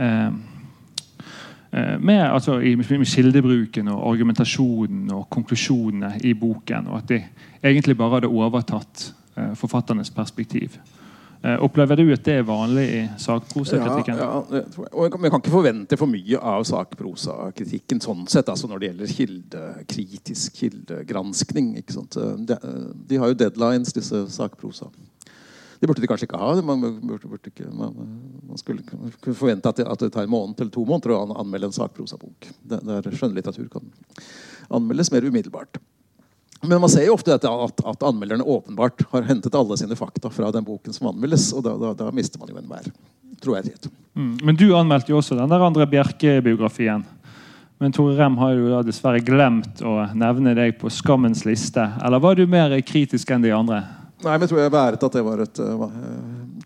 [0.00, 0.30] Eh,
[1.70, 6.88] med, altså, med kildebruken og argumentasjonen og konklusjonene i boken.
[6.90, 7.20] Og at de
[7.62, 10.78] egentlig bare hadde overtatt uh, forfatternes perspektiv.
[11.44, 14.18] Uh, opplever du at det er vanlig i sakprosakritikken?
[14.18, 14.64] Ja, ja.
[14.92, 19.14] Og Vi kan ikke forvente for mye av sakprosakritikken sånn sett, altså når det gjelder
[19.14, 21.72] kilde, kritisk kildegranskning.
[21.80, 22.58] De,
[23.08, 24.90] de, har jo deadlines, disse sakprosa
[25.80, 26.50] Det burde de kanskje ikke ha.
[26.66, 27.94] Man, burde, burde ikke, man,
[28.48, 31.22] man skulle kunne forvente at det, at det tar en måned eller to måneder å
[31.40, 32.50] anmelde en sakprosabok.
[32.68, 33.88] Der skjønnlitteratur kan
[34.68, 35.80] anmeldes mer umiddelbart.
[36.60, 40.50] Men man ser jo ofte at, at, anmelderne åpenbart har hentet alle sine fakta fra
[40.52, 42.90] den boken som anmeldes, og da, da, da mister man jo enhver
[43.40, 43.88] troverdighet.
[44.12, 44.34] Mm.
[44.44, 47.06] Men du anmeldte jo også den der andre Bjerke-biografien.
[47.80, 51.86] Men Tore Rem har jo da dessverre glemt å nevne deg på skammens liste.
[52.04, 53.80] Eller var du mer kritisk enn de andre?
[54.20, 55.84] Nei, men jeg tror jeg været at det var et uh,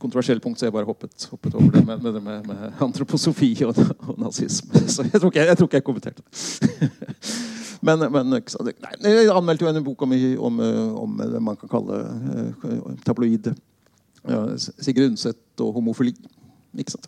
[0.03, 3.77] kontroversielt punkt, så jeg bare hoppet, hoppet over det med, med, med, med antroposofi og,
[4.09, 4.81] og, nazisme.
[4.95, 6.91] Så jeg tror ikke jeg, tror ikke jeg kommenterte det.
[7.87, 8.43] men, men nei,
[9.05, 10.15] jeg anmeldte jo en bok om,
[10.49, 10.61] om,
[11.05, 12.01] om det man kan kalle
[12.65, 13.53] uh, tabloid.
[14.25, 16.17] Uh, Sigrid Undset og homofili.
[16.75, 17.07] Ikke sant?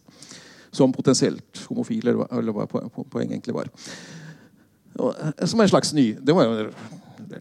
[0.71, 3.73] Som potensielt homofil, eller, hva poenget egentlig var.
[5.45, 6.71] Som en slags ny Det var jo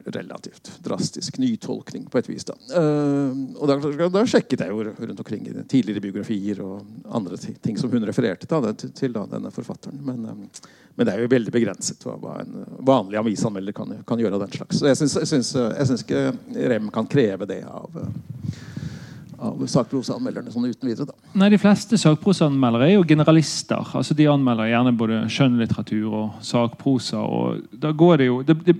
[0.05, 2.45] relativt drastisk nytolkning på et vis.
[2.47, 2.55] Da.
[2.71, 6.85] Uh, og da, da, sjekket jeg jo rundt omkring i tidligere biografier og
[7.19, 10.01] andre ting som hun refererte da, til, til da, denne forfatteren.
[10.05, 10.45] Men, um,
[10.95, 14.55] men, det er jo veldig begrenset hva, en vanlig avisanmelder kan, kan, gjøre av den
[14.55, 14.79] slags.
[14.79, 16.25] Så jeg syns ikke
[16.71, 17.91] Rem kan kreve det av
[19.39, 21.05] av sakprosaanmelderne sånn uten videre.
[21.09, 21.31] da.
[21.33, 23.83] Nei, De fleste sakprosaanmeldere er jo generalister.
[23.93, 27.19] altså De anmelder gjerne både skjønnlitteratur og sakprosa.
[27.19, 28.41] og da går det jo...
[28.43, 28.75] Det, det,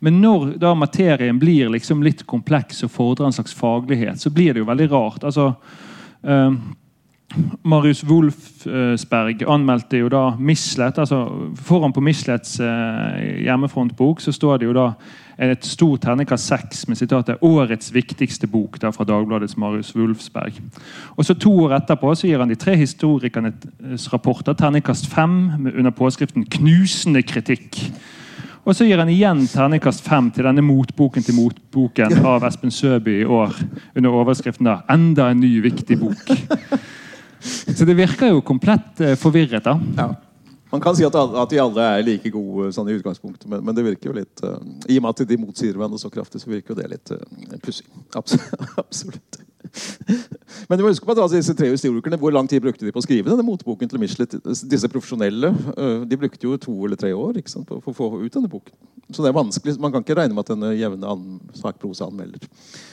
[0.00, 4.54] men når da materien blir liksom litt kompleks og fordrer en slags faglighet, så blir
[4.54, 5.24] det jo veldig rart.
[5.24, 5.54] altså...
[6.22, 6.52] Uh,
[7.62, 10.98] Marius Wolfsberg anmeldte jo da Michelet.
[10.98, 14.86] altså Foran på Mislets uh, hjemmefrontbok så står det jo da
[15.38, 20.52] et stort terningkast seks med sitatet 'Årets viktigste bok' der fra Dagbladets Marius Wulfsberg.
[21.16, 25.90] Og så To år etterpå så gir han de tre historikernes rapporter terningkast fem under
[25.90, 27.92] påskriften 'Knusende kritikk'.
[28.64, 33.20] Og så gir han igjen terningkast fem til denne motboken til motboken av Espen Søby
[33.20, 33.54] i år
[33.96, 36.36] under overskriften da 'Enda en ny viktig bok'.
[37.76, 39.64] Så det virker jo komplett eh, forvirret.
[39.64, 39.78] da.
[39.96, 40.27] Ja.
[40.70, 43.76] Man kan si at, at de alle er like gode sånn, i utgangspunktet, men, men,
[43.76, 46.50] det virker jo litt uh, I og med at de motsier hverandre så kraftig, så
[46.50, 47.86] virker jo det litt uh, pussig.
[48.20, 49.40] Absolutt.
[50.68, 52.92] men du må huske på at altså, disse tre historikerne, Hvor lang tid brukte de
[52.92, 54.36] på å skrive denne motboken til Michelet?
[54.44, 55.50] Disse profesjonelle
[56.08, 58.52] de brukte jo to eller tre år ikke sant, på, for å få ut denne
[58.52, 58.76] boken.
[59.12, 61.16] Så det er vanskelig, Man kan ikke regne med at denne jevne
[61.56, 62.87] sakprosaanmelder Eh,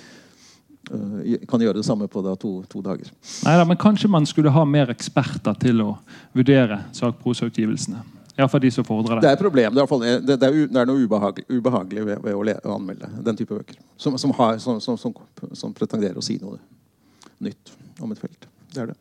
[1.49, 3.09] kan gjøre det samme på da, to, to, dager.
[3.45, 5.95] Neida, men Kanskje man skulle ha mer eksperter til å
[6.35, 8.03] vurdere sakprosautgivelsene?
[8.35, 9.21] Iallfall de som fordrer det.
[9.23, 9.75] Det er et problem.
[9.75, 13.55] Det er, det er, det er noe ubehagelig, ubehagelig ved, ved, å anmelde den type
[13.55, 13.79] bøker.
[13.97, 16.59] Som, som, har, som, som, pretenderer å si noe
[17.39, 17.71] nytt
[18.03, 18.49] om et felt.
[18.73, 18.99] Det er det.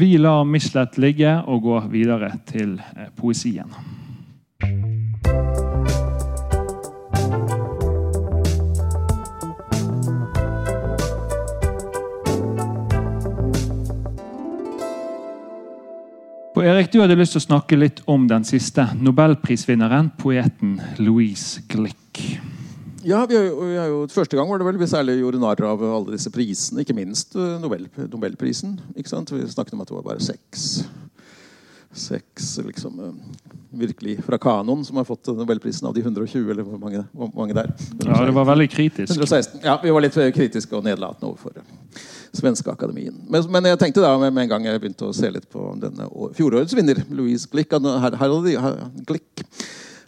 [0.00, 3.68] Vi lar Michelet ligge og går videre til eh, poesien.
[16.60, 21.62] Og Erik, Du hadde lyst til å snakke litt om den siste nobelprisvinneren, poeten Louise
[21.72, 22.20] Glick.
[23.00, 25.40] Ja, vi har, jo, vi har jo, Første gang var det vel vi særlig gjorde
[25.40, 26.84] narr av alle disse prisene.
[26.84, 28.76] Ikke minst eh, Nobel, Nobelprisen.
[28.92, 29.32] ikke sant?
[29.32, 30.66] Vi snakket om at det var bare seks,
[31.96, 36.76] seks liksom, eh, virkelig fra kanoen som har fått Nobelprisen av de 120, eller hvor
[36.82, 37.72] mange, hvor mange der?
[37.72, 38.04] 116.
[38.04, 39.16] Ja, det var veldig kritisk.
[39.16, 39.64] 116.
[39.64, 41.64] Ja, vi var litt kritiske og nedlatende overfor det
[42.36, 43.14] svenske akademien.
[43.28, 46.06] Men, men, jeg tenkte da med en gang jeg begynte å se litt på denne
[46.36, 48.76] fjorårets vinner, Louise Glick her, her, hadde de, her,
[49.08, 49.44] Glick,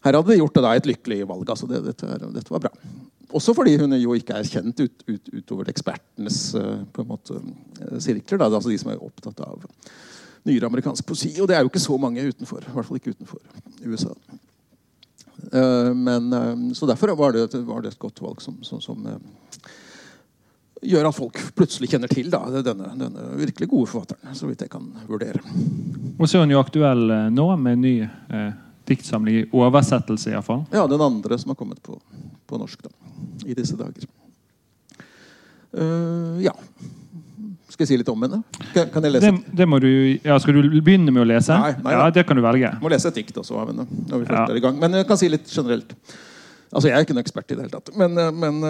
[0.05, 1.49] her hadde de gjort da et lykkelig valg.
[1.51, 2.73] altså det, dette, dette, var bra.
[3.33, 7.39] Også fordi hun jo ikke er kjent ut, ut, utover ekspertenes uh, på en måte,
[7.81, 8.39] uh, sirkler.
[8.39, 9.65] Da, altså de som er opptatt av
[10.47, 11.33] nyere amerikansk poesi.
[11.41, 12.63] Og det er jo ikke så mange utenfor.
[12.63, 13.41] I hvert fall ikke utenfor
[13.87, 14.13] USA.
[15.49, 19.09] Uh, men, så derfor var det, var det, et godt valg som, som, som
[20.83, 24.35] gjør at folk plutselig kjenner til da, denne, denne, virkelig gode forfatteren.
[24.35, 25.43] så vidt jeg kan vurdere.
[26.19, 28.49] Og så er hun jo aktuell eh, nå med en ny eh,
[28.89, 30.33] diktsamling i oversettelse.
[30.33, 30.65] I hvert fall.
[30.75, 31.99] Ja, den andre som har kommet på,
[32.47, 32.91] på norsk da,
[33.47, 34.09] i disse dager.
[35.73, 36.53] Uh, ja.
[37.73, 38.43] Skal jeg si litt om henne?
[38.75, 39.31] Kan, kan jeg lese?
[39.31, 39.89] Det, det må du,
[40.21, 41.57] ja, skal du begynne med å lese?
[41.57, 42.75] Nei, nei ja, det kan du velge.
[42.83, 43.87] Må lese et dikt også av henne.
[43.87, 44.45] når vi først ja.
[44.51, 44.77] er i gang.
[44.83, 45.95] Men jeg kan si litt generelt.
[46.73, 47.95] Altså, Jeg er ikke noen ekspert i det hele tatt.
[47.97, 48.61] Men, men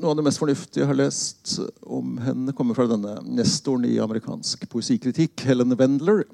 [0.00, 3.98] noe av det mest fornuftige jeg har lest om henne, kommer fra denne nestoren i
[4.02, 6.24] amerikansk poesikritikk, Helen Wendler.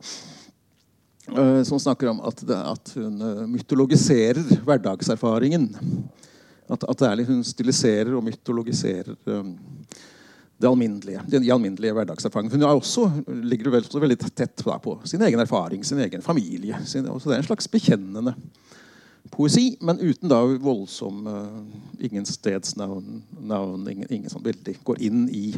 [1.30, 5.68] Eh, som snakker om at, det, at hun eh, mytologiserer hverdagserfaringen.
[6.72, 9.52] At, at er, hun stiliserer og mytologiserer um,
[10.62, 12.54] det alminnelige, den alminnelige hverdagserfaringen.
[12.54, 13.08] Hun også,
[13.44, 16.78] ligger også veldig tett på sin egen erfaring, sin egen familie.
[16.86, 18.34] Sin, det er en slags bekjennende
[19.30, 21.62] poesi, men uten da voldsom uh,
[22.04, 25.52] ingen stedsnavn, navn, ingen, ingen sånn veldig går inn i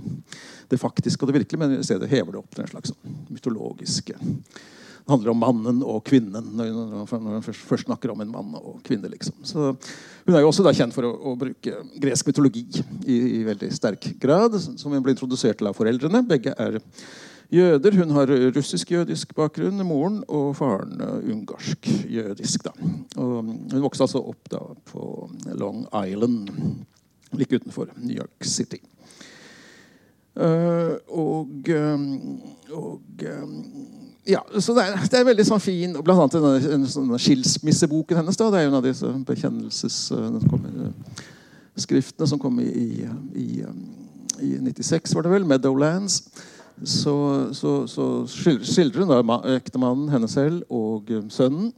[0.71, 3.19] det faktiske og det virkelige, men i stedet hever det opp til en slags sånn
[3.35, 8.79] mytologiske Det handler om mannen og kvinnen når først, først snakker om en mann og
[8.87, 9.11] kvinne.
[9.13, 9.37] liksom.
[9.45, 9.75] Så
[10.25, 12.65] Hun er jo også da kjent for å, å bruke gresk mytologi
[13.05, 16.25] i, i, veldig sterk grad, som hun ble introdusert til av foreldrene.
[16.25, 16.81] Begge er
[17.55, 17.97] jøder.
[17.99, 22.61] Hun har russisk-jødisk bakgrunn, moren, og faren uh, ungarsk-jødisk.
[23.17, 24.59] Hun vokste altså opp da
[24.91, 26.49] på Long Island,
[27.33, 28.77] like utenfor New York City.
[30.35, 32.41] Uh, og, um,
[32.73, 33.01] og
[34.27, 38.37] ja, så det er, det er veldig sånn fin Blant annet denne, denne, skilsmisseboken hennes.
[38.41, 42.69] Da, det er en av disse bekjennelsesskriftene som kom i, i,
[43.37, 43.63] i,
[44.43, 45.47] i 96, var det vel.
[45.47, 46.15] Meadowlands
[46.83, 47.15] så,
[47.55, 51.71] så, så skildrer hun da ektemannen, henne selv og eh, sønnen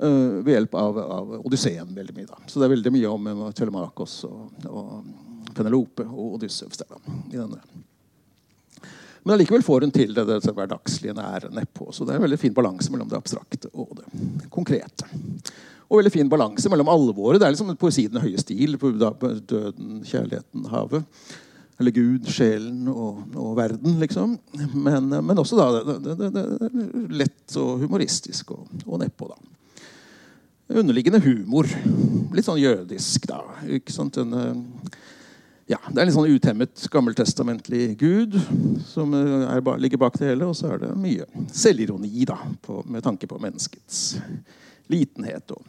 [0.00, 1.92] uh, ved hjelp av, av, Odysseen.
[1.94, 2.40] veldig mye da.
[2.46, 7.60] Så det er veldig mye om uh, Telemakos og, og Penelope og Odysseus i denne.
[9.22, 11.92] Men allikevel får hun til det, det, hverdagslige nære nedpå.
[11.94, 15.06] Så det er en veldig fin balanse mellom det abstrakte og det konkrete.
[15.92, 17.38] Og veldig fin balanse mellom alvoret.
[17.38, 18.74] Det er liksom poesien høye stil.
[18.80, 21.04] Døden, kjærligheten, havet.
[21.82, 24.36] Eller Gud, sjelen og, og verden, liksom.
[24.72, 26.44] Men, men også da det, det, det,
[27.10, 29.40] lett og humoristisk og, og nedpå, da.
[30.78, 31.66] Underliggende humor.
[32.32, 33.42] Litt sånn jødisk, da.
[33.66, 35.00] En, eh,
[35.74, 38.38] ja, det er litt sånn utemmet gammeltestamentlig Gud
[38.86, 40.48] som er, ligger bak det hele.
[40.48, 44.20] Og så er det mye selvironi da, på, med tanke på menneskets
[44.92, 45.66] litenhet og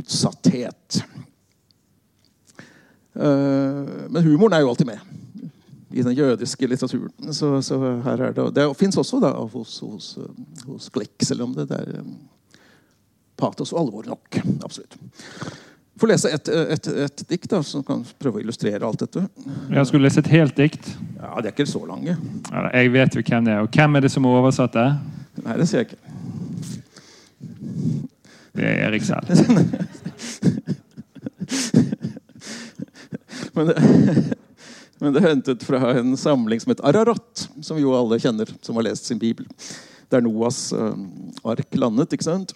[0.00, 1.02] utsatthet.
[3.14, 4.98] Eh, men humoren er jo alltid med
[5.92, 7.32] i den jødiske litteraturen.
[7.32, 10.18] Så, så her er det, det fins også da, hos, hos,
[10.66, 12.14] hos Glick, selv om det er um,
[13.36, 14.40] patos og alvor nok.
[14.64, 14.96] Absolutt.
[15.92, 19.26] Jeg får lese et, et, et dikt da, som kan prøve å illustrere alt dette.
[19.70, 20.88] Jeg skulle lese et helt dikt.
[21.20, 22.16] Ja, De er ikke så lange.
[22.48, 23.60] Ja, jeg vet jo hvem det er.
[23.66, 24.88] Og hvem er det som har oversatt det?
[25.44, 26.00] Nei, det sier jeg ikke.
[28.52, 29.26] Det er Erik selv.
[33.56, 33.76] Men det,
[35.00, 38.78] men det er hentet fra en samling som heter Ararat, som jo alle kjenner som
[38.78, 39.48] har lest sin bibel.
[40.12, 40.92] Der Noas uh,
[41.48, 42.12] ark landet.
[42.12, 42.54] ikke sant?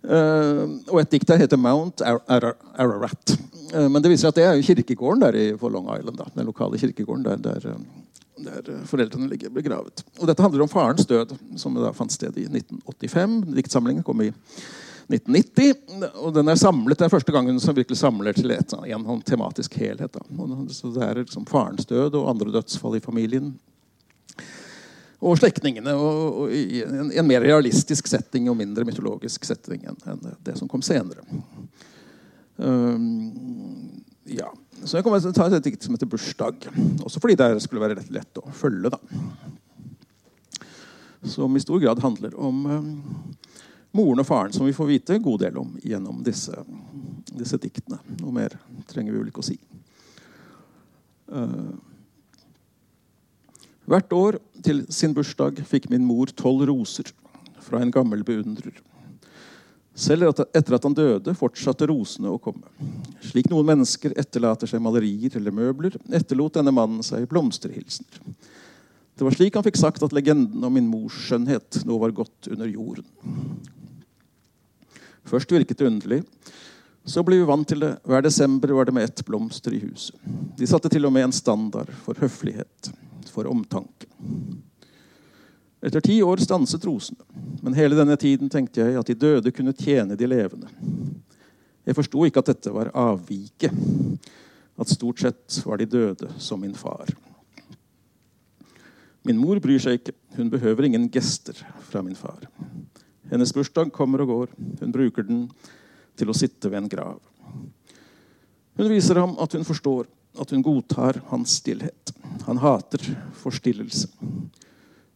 [0.00, 3.34] Uh, og et dikt der heter Mount Ar Ar Ararat.
[3.74, 6.16] Uh, men det viser at det er jo kirkegården der i, på Long Island.
[6.20, 7.74] Da, den lokale kirkegården der, der,
[8.46, 10.04] der, foreldrene ligger begravet.
[10.18, 13.42] Og Dette handler om farens død, som da fant sted i 1985.
[13.58, 14.30] Diktsamlingen kom i
[15.10, 15.74] 1990.
[16.22, 19.74] Og den er samlet, det er første gangen som virkelig samler til et, en, tematisk
[19.80, 20.14] helhet.
[20.14, 20.46] Da.
[20.70, 23.52] Så det er liksom farens død og andre dødsfall i familien.
[25.20, 25.92] Og slektningene.
[26.56, 30.84] I en, en, mer realistisk setting og mindre mytologisk setting enn, enn det som kom
[30.84, 31.26] senere.
[32.56, 34.48] Um, ja.
[34.84, 36.70] Så jeg kommer til å ta et dikt som heter 'Bursdag'.
[37.04, 38.94] Også fordi det skulle være lett, lett å følge.
[38.94, 39.00] da.
[41.28, 42.88] Som i stor grad handler om um,
[43.96, 46.54] moren og faren, som vi får vite en god del om gjennom disse,
[47.30, 47.98] disse diktene.
[48.20, 48.56] Noe mer
[48.90, 49.58] trenger vi vel ikke å si.
[51.30, 51.74] Uh,
[53.90, 57.10] hvert år til sin bursdag fikk min mor tolv roser
[57.64, 58.76] fra en gammel beundrer.
[60.00, 62.70] Selv etter at han døde, fortsatte rosene å komme.
[63.26, 68.22] Slik noen mennesker etterlater seg malerier eller møbler, etterlot denne mannen seg blomsterhilsener.
[69.18, 72.48] Det var slik han fikk sagt at legenden om min mors skjønnhet nå var godt
[72.48, 73.04] under jorden.
[75.28, 76.22] Først virket det underlig.
[77.04, 77.94] Så ble vi vant til det.
[78.04, 80.16] Hver desember var det med ett blomster i huset.
[80.58, 82.90] De satte til og med en standard for høflighet,
[83.32, 84.08] for omtanke.
[85.80, 87.24] Etter ti år stanset rosene,
[87.64, 90.68] men hele denne tiden tenkte jeg at de døde kunne tjene de levende.
[91.88, 93.72] Jeg forsto ikke at dette var avviket,
[94.80, 97.08] at stort sett var de døde som min far.
[99.24, 101.56] Min mor bryr seg ikke, hun behøver ingen gester
[101.88, 102.44] fra min far.
[103.30, 104.54] Hennes bursdag kommer og går.
[104.82, 105.44] Hun bruker den
[106.18, 107.20] til å sitte ved en grav.
[108.80, 110.08] Hun viser ham at hun forstår,
[110.40, 112.12] at hun godtar hans stillhet.
[112.46, 113.02] Han hater
[113.42, 114.08] forstillelse.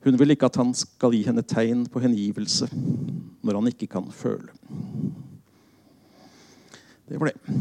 [0.04, 2.68] Hun vil ikke at han skal gi henne tegn på hengivelse
[3.44, 4.52] når han ikke kan føle.
[7.08, 7.54] Det var det.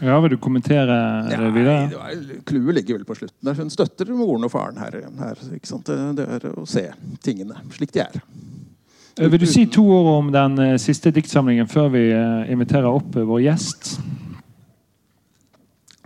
[0.00, 0.96] Ja, Vil du kommentere
[1.30, 2.40] det videre?
[2.44, 3.40] Clouet ligger vel på slutten.
[3.40, 4.92] der Hun støtter moren og faren her.
[4.92, 6.90] her det, det, er å se
[7.24, 8.18] tingene slik de er.
[9.16, 12.10] Eh, vil du si to ord om den uh, siste diktsamlingen før vi
[12.52, 13.96] inviterer opp vår gjest?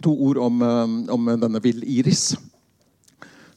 [0.07, 0.63] To ord om,
[1.11, 2.37] om denne Vill Iris,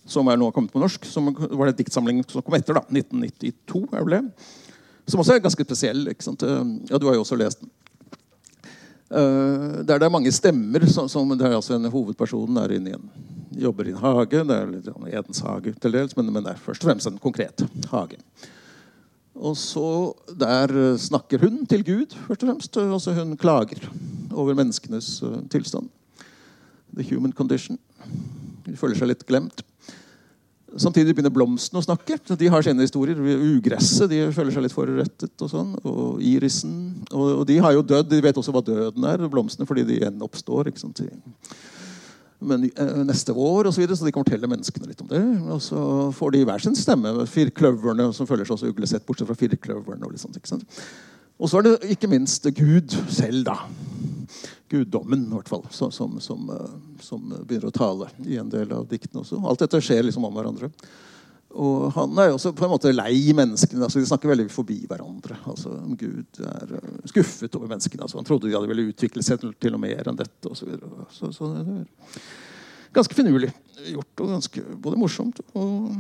[0.04, 1.06] som er nå kommet på norsk.
[1.06, 2.74] Som var det diktsamlingen som kom etter.
[2.74, 3.86] da, 1992.
[3.94, 4.24] er det
[5.06, 6.08] Som også er ganske spesiell.
[6.10, 6.42] ikke sant?
[6.42, 7.70] Ja, Du har jo også lest den.
[9.12, 10.86] Uh, der det er mange stemmer.
[10.90, 13.10] Som, som det er altså en Hovedpersonen er inne i en
[13.66, 14.44] jobber i en hage.
[14.44, 17.10] Det er litt sånn Edens hage til dels, men, men, det er først og fremst
[17.10, 18.22] en konkret hage.
[19.34, 22.78] Og så Der snakker hun til Gud, først og fremst.
[22.78, 23.90] Altså hun klager
[24.32, 25.90] over menneskenes uh, tilstand.
[26.94, 27.80] The human condition.
[28.66, 29.66] De føler seg litt glemt.
[30.82, 32.18] Samtidig begynner blomstene å snakke.
[32.40, 33.20] De har sine historier.
[33.20, 35.34] Ugresset de føler seg litt forurettet.
[35.46, 36.74] Og sånn, og irisen.
[37.12, 38.10] Og, og, de har jo dødd.
[38.10, 39.28] De vet også hva døden er.
[39.30, 40.72] Blomstene fordi de igjen oppstår.
[40.72, 41.04] ikke sant?
[42.44, 45.24] Men eh, neste år og så, videre, så de kan fortelle menneskene litt om det.
[45.54, 45.84] Og så
[46.18, 47.14] får de hver sin stemme.
[47.30, 50.10] Firkløverne som føler seg også uglesett, bortsett fra firkløverne.
[50.10, 50.66] Og, sånt, ikke sant?
[51.38, 53.58] og så er det ikke minst Gud selv, da
[54.70, 58.72] guddommen, i hvert fall, som, som, som, eh, som, begynner å tale i en del
[58.74, 59.42] av diktene også.
[59.48, 60.72] Alt dette skjer liksom om hverandre.
[61.54, 63.84] Og han er jo også på en måte lei menneskene.
[63.86, 65.38] altså De snakker veldig forbi hverandre.
[65.46, 68.08] altså Gud er eh, skuffet over menneskene.
[68.08, 70.50] altså Han trodde de hadde ville utvikle seg til, noe mer enn dette.
[70.50, 71.06] Og så, videre.
[71.14, 72.24] så, så det er
[72.96, 73.52] ganske finurlig
[73.92, 75.94] gjort, og ganske både morsomt og,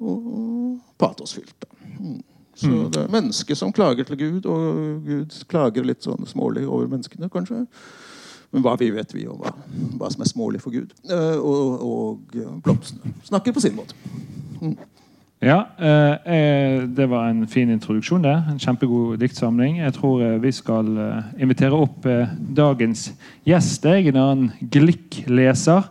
[0.00, 1.66] og, og patosfylt.
[1.98, 2.20] Mm.
[2.58, 2.90] Så mm.
[2.94, 7.30] det er mennesket som klager til Gud, og Gud klager litt sånn smålig over menneskene,
[7.32, 7.64] kanskje.
[8.50, 9.52] Men hva vi vet vi om hva,
[10.00, 10.94] hva som er smålig for Gud.
[11.06, 13.96] Uh, og, og blomstene snakker på sin måte.
[14.58, 14.78] Mm.
[15.38, 18.22] Ja, eh, eh, det var en fin introduksjon.
[18.22, 18.42] det.
[18.50, 19.78] En kjempegod diktsamling.
[19.78, 23.12] Jeg tror eh, vi skal eh, invitere opp eh, dagens
[23.46, 23.84] gjest.
[23.84, 25.86] Jeg, en annen Glick-leser.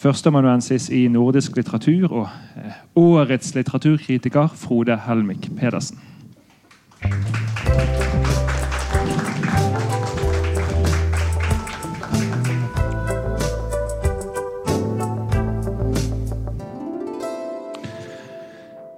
[0.00, 6.00] Førsteamanuensis i nordisk litteratur og eh, årets litteraturkritiker Frode Helmik Pedersen.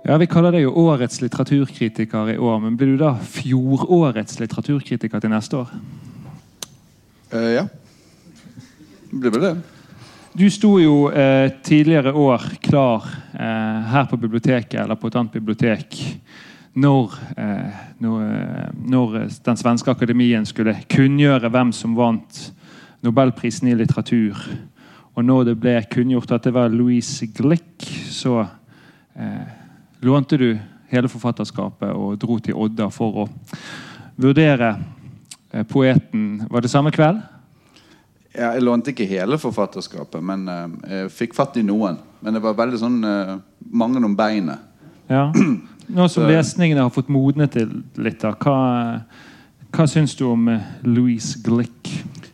[0.06, 5.18] Ja, Vi kaller deg jo årets litteraturkritiker i år, men blir du da fjorårets litteraturkritiker
[5.18, 5.76] til neste år?
[7.34, 7.68] Uh, ja.
[9.10, 9.56] Blir vel det.
[10.32, 15.34] Du sto jo eh, tidligere år klar eh, her på biblioteket eller på et annet
[15.34, 15.96] bibliotek
[16.72, 22.40] når, eh, når, eh, når, den svenske akademien skulle kunngjøre hvem som vant
[23.04, 24.40] nobelprisen i litteratur.
[25.12, 28.38] Og når det ble kunngjort at det var Louise Glick, så
[29.12, 29.52] eh,
[30.00, 30.48] lånte du
[30.94, 33.28] hele forfatterskapet og dro til Odda for å
[34.16, 34.78] vurdere
[35.52, 36.46] eh, poeten.
[36.48, 37.20] Var det samme kveld?
[38.32, 41.98] Jeg lånte ikke hele forfatterskapet, men uh, jeg fikk fatt i noen.
[42.24, 43.36] Men det var veldig sånn uh,
[43.72, 44.62] mange om beinet.
[45.10, 45.28] Ja.
[45.96, 48.56] Nå som lesningene har fått modnet litt, da, hva,
[49.74, 50.46] hva syns du om
[50.86, 51.90] Louise Glick?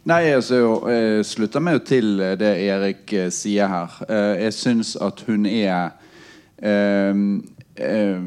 [0.08, 3.96] Nei, altså, Jeg slutter meg jo til det Erik sier her.
[4.38, 5.96] Jeg syns at hun er
[7.78, 8.22] Eh,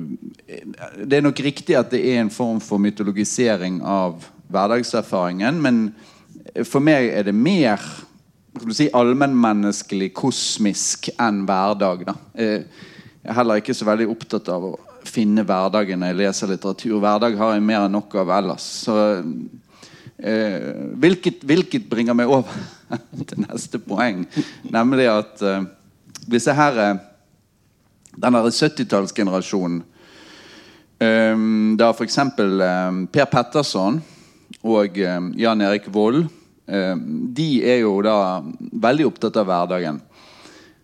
[1.06, 5.82] det er nok riktig at det er en form for mytologisering av hverdagserfaringen, men
[6.68, 7.82] for meg er det mer
[8.76, 12.06] si, allmennmenneskelig, kosmisk enn hverdag.
[12.10, 12.16] Da.
[12.36, 12.64] Jeg
[13.24, 14.78] er heller ikke så veldig opptatt av å
[15.08, 16.98] finne hverdagen når jeg leser litteratur.
[17.02, 18.66] Hverdag har jeg mer enn nok av ellers.
[18.86, 18.98] Så,
[20.20, 20.58] eh,
[21.02, 22.52] hvilket, hvilket, bringer meg over
[23.30, 24.26] til neste poeng,
[24.68, 25.64] nemlig at eh,
[26.28, 27.00] disse her er
[28.12, 29.80] den 70-tallsgenerasjonen
[31.00, 31.46] eh,
[31.80, 32.18] Da f.eks.
[32.20, 34.02] Eh, Per Petterson
[34.62, 36.28] og um, Jan Erik Vold
[36.72, 38.16] De er jo da
[38.86, 39.98] veldig opptatt av hverdagen.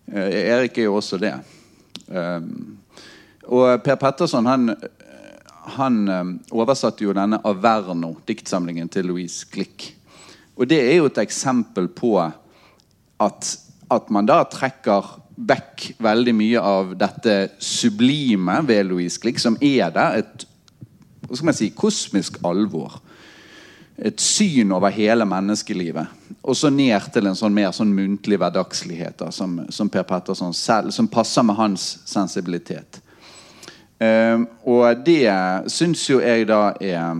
[0.08, 1.32] Uh, Erik er jo også det.
[2.08, 2.76] Um,
[3.48, 4.74] og Per Petterson han,
[5.78, 5.96] han
[6.52, 9.94] oversatte jo denne Averno, diktsamlingen til Louise Glick.
[10.58, 13.54] Og det er jo et eksempel på at,
[13.88, 15.14] at man da trekker
[15.48, 20.20] vekk veldig mye av dette sublime ved Louise Glick, som er der.
[20.20, 20.48] Et
[21.28, 22.98] hva skal man si, kosmisk alvor.
[23.98, 26.06] Et syn over hele menneskelivet.
[26.42, 30.54] Og så ned til en sånn mer sånn muntlig hverdagslighet da, som, som, Per Petterson
[30.54, 33.00] selv, som passer med hans sensibilitet.
[33.98, 35.26] Uh, og det
[35.74, 37.18] syns jo jeg da er,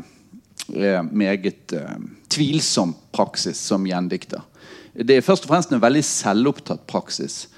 [0.71, 1.99] er meget uh,
[2.31, 4.45] tvilsom praksis som gjendikter.
[4.95, 7.49] Det er først og fremst en veldig selvopptatt praksis.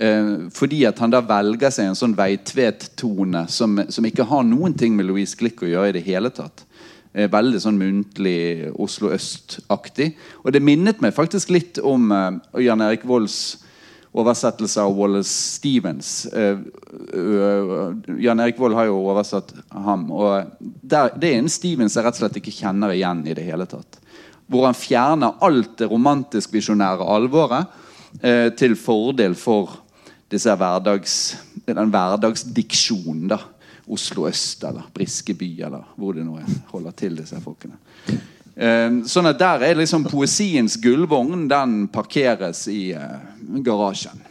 [0.00, 4.72] Eh, fordi at han da velger seg en sånn Veitvet-tone som, som, ikke har noen
[4.78, 6.64] ting med Louise Glick å gjøre i det hele tatt.
[7.12, 10.12] Eh, veldig sånn muntlig Oslo Øst-aktig.
[10.44, 13.58] Og det minnet meg faktisk litt om eh, Jan Erik Volds
[14.16, 16.26] oversettelse av Wallace Stevens.
[16.34, 16.58] Uh,
[17.14, 20.08] uh, Jan Erik Vold har jo oversatt ham.
[20.10, 23.46] og der, Det er en Stevens jeg rett og slett ikke kjenner igjen i det
[23.46, 24.00] hele tatt.
[24.50, 27.70] Hvor han fjerner alt det romantisk-visjonære alvoret
[28.18, 29.78] eh, til fordel for
[30.30, 31.36] disse hverdags,
[31.66, 33.28] den hverdagsdiksjonen.
[33.30, 33.38] da,
[33.90, 36.48] Oslo øst eller Briskeby eller hvor det nå er.
[36.70, 37.78] Holder til disse folkene.
[38.54, 41.48] Eh, sånn at der er liksom poesiens gullvogn.
[41.50, 43.30] Den parkeres i eh,
[43.64, 44.26] garasjen.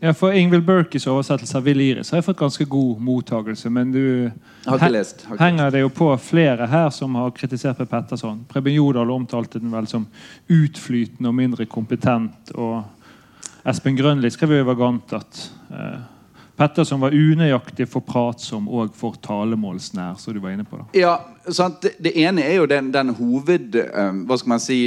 [0.00, 3.70] Ja, for Ingvild Berkes oversettelse av Vill Iris har jeg fått ganske god mottagelse.
[3.74, 4.30] Men du
[4.92, 8.44] lest, henger det jo på flere her som har kritisert Per Petterson.
[8.46, 10.06] Preben Jordal omtalte den vel som
[10.46, 12.52] utflytende og mindre kompetent.
[12.54, 15.42] Og Espen Grønli skrev jo i Vagant at
[15.74, 15.98] eh,
[16.58, 20.80] Petterson var unøyaktig for pratsom og for talemålsnær, som du var inne på.
[20.80, 20.86] da.
[20.98, 21.12] Ja,
[21.54, 21.86] sant?
[21.86, 23.78] Det, ene er jo den, den hoved...
[23.94, 24.80] Um, hva skal man si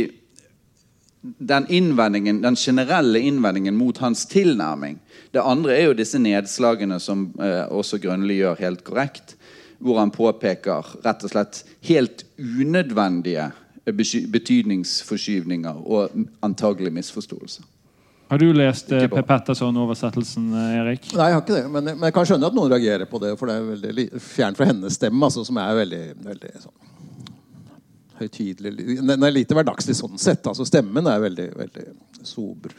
[1.22, 5.00] den, innvendingen, den generelle innvendingen mot hans tilnærming.
[5.32, 9.38] Det andre er jo disse nedslagene som uh, også Grønli gjør helt korrekt.
[9.80, 13.48] Hvor han påpeker rett og slett helt unødvendige
[14.36, 16.12] betydningsforskyvninger og
[16.44, 17.64] antagelig misforståelser.
[18.32, 19.08] Har du lest eh.
[19.12, 21.10] Per Petterson-oversettelsen, eh, Erik?
[21.20, 21.64] Nei, jeg har ikke det.
[21.74, 24.60] Men, men jeg kan skjønne at noen reagerer på det, for det er veldig fjernt
[24.60, 26.78] fra hennes stemme, altså, som er veldig, veldig sånn
[28.22, 29.00] høytidelig.
[29.02, 30.46] Den er lite hverdagslig sånn sett.
[30.48, 31.86] Altså, stemmen er veldig, veldig
[32.28, 32.76] sober.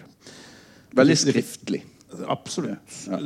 [0.95, 1.83] Veldig skriftlig.
[2.29, 2.97] Absolutt.
[3.09, 3.19] Ja.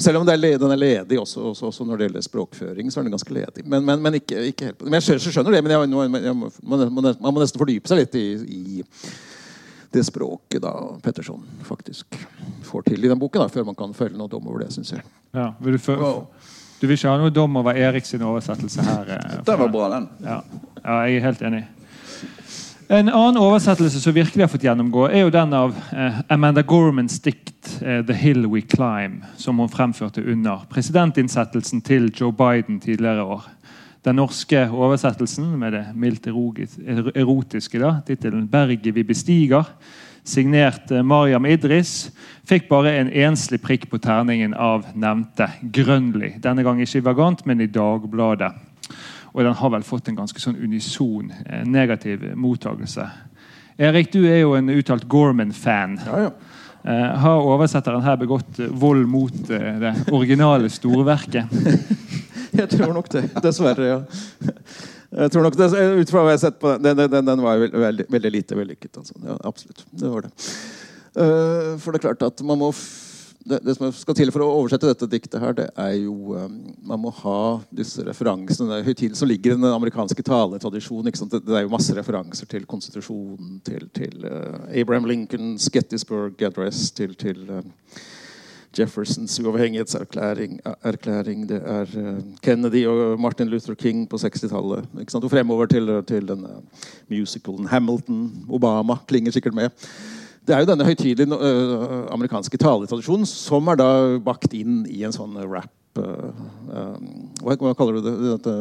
[0.00, 2.90] Selv om det er ledig, den er ledig også, også, også når det gjelder språkføring.
[2.94, 3.64] så er den ganske ledig.
[3.66, 4.84] Men, men, men ikke, ikke helt.
[4.86, 8.26] Men jeg skjønner, det, men jeg, jeg, må- man må nesten fordype seg litt i,
[8.46, 8.84] i
[9.92, 10.72] det språket da
[11.02, 12.16] Petterson faktisk
[12.66, 14.92] får til i den boken, da, før man kan følge noe dom over det, syns
[14.92, 15.02] jeg.
[15.36, 16.26] Ja, vil du, fø- Wow.
[16.80, 19.08] du vil ikke ha noe dom over Eriks oversettelse her?
[19.16, 20.08] eh, Den var bra, den.
[20.24, 20.40] Ja.
[20.84, 21.64] ja, jeg er helt enig.
[22.88, 27.18] En annen oversettelse som virkelig har fått gjennomgå, er jo den av eh, Amanda Gormans
[27.24, 33.24] dikt eh, 'The Hill We Climb', som hun fremførte under presidentinnsettelsen til Joe Biden tidligere
[33.24, 33.48] år.
[34.06, 39.66] Den norske oversettelsen med det mildt er- erotiske da, tittelen 'Berget vi bestiger',
[40.24, 42.12] signert eh, Mariam Idris,
[42.46, 46.36] fikk bare en enslig prikk på terningen av nevnte Grønli.
[46.38, 48.52] Denne gang ikke i Vagant, men i Dagbladet.
[49.34, 53.10] Og den har vel fått en ganske sånn unison eh, negativ mottagelse.
[53.76, 55.98] Erik, du er jo en uttalt Gorman-fan.
[56.06, 56.30] Ja, ja.
[56.86, 61.50] Eh, har oversetteren her begått vold mot det originale storverket?
[62.60, 63.24] Jeg tror nok det.
[63.44, 63.98] Dessverre, ja.
[65.16, 65.70] Jeg tror nok det,
[66.00, 68.32] Ut fra hva jeg har sett på den, den, den, den var veldig, veldig, veldig
[68.34, 68.92] lite vellykket.
[69.00, 69.18] Altså.
[69.24, 69.84] Ja, absolutt.
[69.90, 70.32] Det var det.
[71.16, 72.72] Uh, for det er klart at man må
[73.46, 76.56] det, det som skal til for å oversette dette diktet, her, det er jo um,
[76.90, 81.14] Man må ha disse referansene høytidelig som ligger i den amerikanske taletradisjonen.
[81.14, 86.90] Det, det er jo masse referanser til konstitusjonen, til, til uh, Abraham Lincolns Gettysburg Address,
[86.96, 88.02] til, til eh,
[88.78, 91.48] Jeffersons uavhengighetserklæring.
[91.48, 94.84] Det er eh, Kennedy og Martin Luther King på 60-tallet.
[95.14, 96.48] Og fremover til, til denne
[97.10, 98.46] musicalen Hamilton.
[98.48, 99.68] Obama klinger sikkert med.
[100.46, 105.14] Det er jo denne høytidelige øh, amerikanske taletradisjonen som er da bakt inn i en
[105.14, 105.72] sånn rap
[106.02, 108.14] hva, hva kaller du det?
[108.36, 108.54] Dette?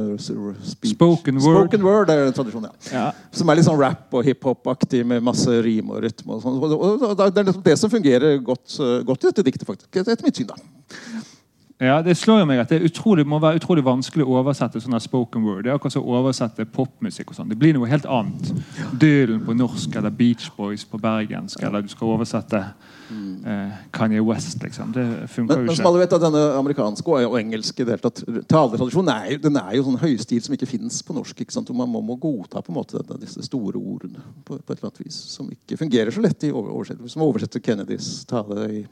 [0.92, 1.58] Spoken word.
[1.60, 2.74] Spoken word er tradisjon, ja.
[2.94, 3.06] Ja.
[3.36, 6.38] Som er litt sånn rap og hiphop-aktig med masse rim og rytme.
[6.38, 6.60] Og sånn.
[6.62, 9.68] Og- og- og Det er liksom det som fungerer godt, øh, godt i dette diktet,
[9.68, 9.90] faktisk.
[9.96, 10.56] Etter mitt syn, da.
[11.84, 14.96] Ja, Det slår jo meg at det utrolig, må være utrolig vanskelig å oversette sånn
[15.04, 15.66] spoken word.
[15.66, 17.34] Det er akkurat som å oversette popmusikk.
[17.34, 17.50] og sånn.
[17.52, 18.52] Det blir noe helt annet.
[19.02, 21.60] Dylan på norsk eller Beach Boys på bergensk.
[21.68, 24.94] Eller du skal oversette eh, Kanye West, liksom.
[24.96, 25.04] Det
[25.34, 27.84] funker Men, jo men som alle vet, at denne amerikanske og engelske
[28.48, 31.42] taletradisjonen er, jo- den er jo sånn høystil som ikke fins på norsk.
[31.44, 31.70] ikke sant?
[31.70, 34.94] Og man må, må godta på en måte disse store ordene på, på et eller
[34.94, 37.12] annet vis, som ikke fungerer så lett i oversettelse.
[37.18, 38.86] Som å oversette Kennedys tale i,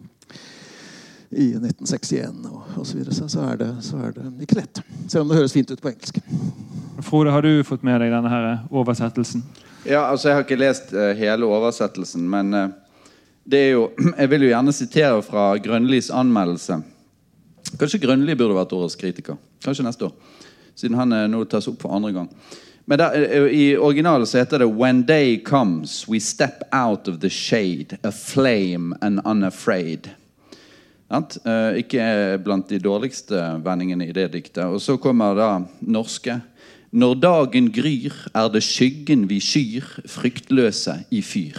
[1.35, 3.15] i 1961 og, og så videre.
[3.15, 4.81] Så, så, er det, så er det ikke lett.
[5.07, 6.19] Selv om det høres fint ut på engelsk.
[7.03, 9.43] Frode, har du fått med deg denne her oversettelsen?
[9.83, 12.69] Ja, altså Jeg har ikke lest uh, hele oversettelsen, men uh,
[13.43, 13.89] det er jo
[14.21, 16.79] Jeg vil jo gjerne sitere fra Grønlis anmeldelse.
[17.79, 19.39] Kanskje Grønli burde vært årets kritiker.
[19.63, 20.37] Kanskje neste år.
[20.75, 22.29] Siden han uh, nå tas opp for andre gang.
[22.85, 27.29] Men der, I originalen så heter det When day comes, we step out of the
[27.29, 30.09] shade, aflame and unafraid.
[31.13, 32.03] Eh, ikke
[32.41, 34.65] blant de dårligste vendingene i det diktet.
[34.65, 35.49] Og så kommer da
[35.81, 36.39] norske.
[36.93, 41.57] Når dagen gryr, er det skyggen vi skyr, fryktløse i fyr.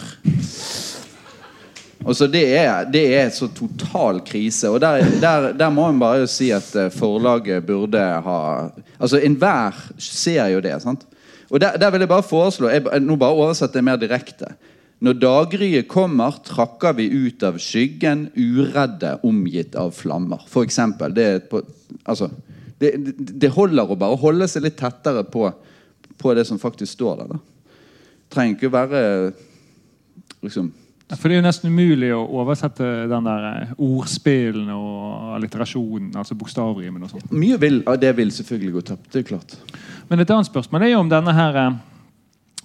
[2.05, 4.69] Og så det er, det er så total krise.
[4.69, 8.39] Og der, der, der må en bare si at eh, forlaget burde ha
[8.99, 10.81] Altså Enhver ser jo det.
[10.81, 11.05] sant?
[11.49, 14.55] Og der, der vil jeg bare foreslå jeg, Nå bare oversetter jeg mer direkte.
[15.03, 20.45] Når daggryet kommer, trakker vi ut av skyggen, uredde, omgitt av flammer.
[20.47, 21.11] For eksempel.
[21.15, 21.59] Det, på,
[22.07, 22.29] altså,
[22.79, 25.49] det, det, holder å bare holde seg litt tettere på,
[26.15, 27.35] på det som faktisk står der.
[27.35, 27.81] da.
[28.31, 29.01] Trenger ikke å være
[30.45, 30.71] liksom,
[31.13, 36.37] For det er jo nesten umulig å oversette den der eh, ordspillen og alliterasjonen, altså
[36.39, 37.35] bokstavrimen og sånt.
[37.35, 39.11] Mye vil, det vil selvfølgelig gå tapt.
[39.11, 39.57] Det er klart.
[40.09, 41.77] Men et annet spørsmål er jo om denne her, eh,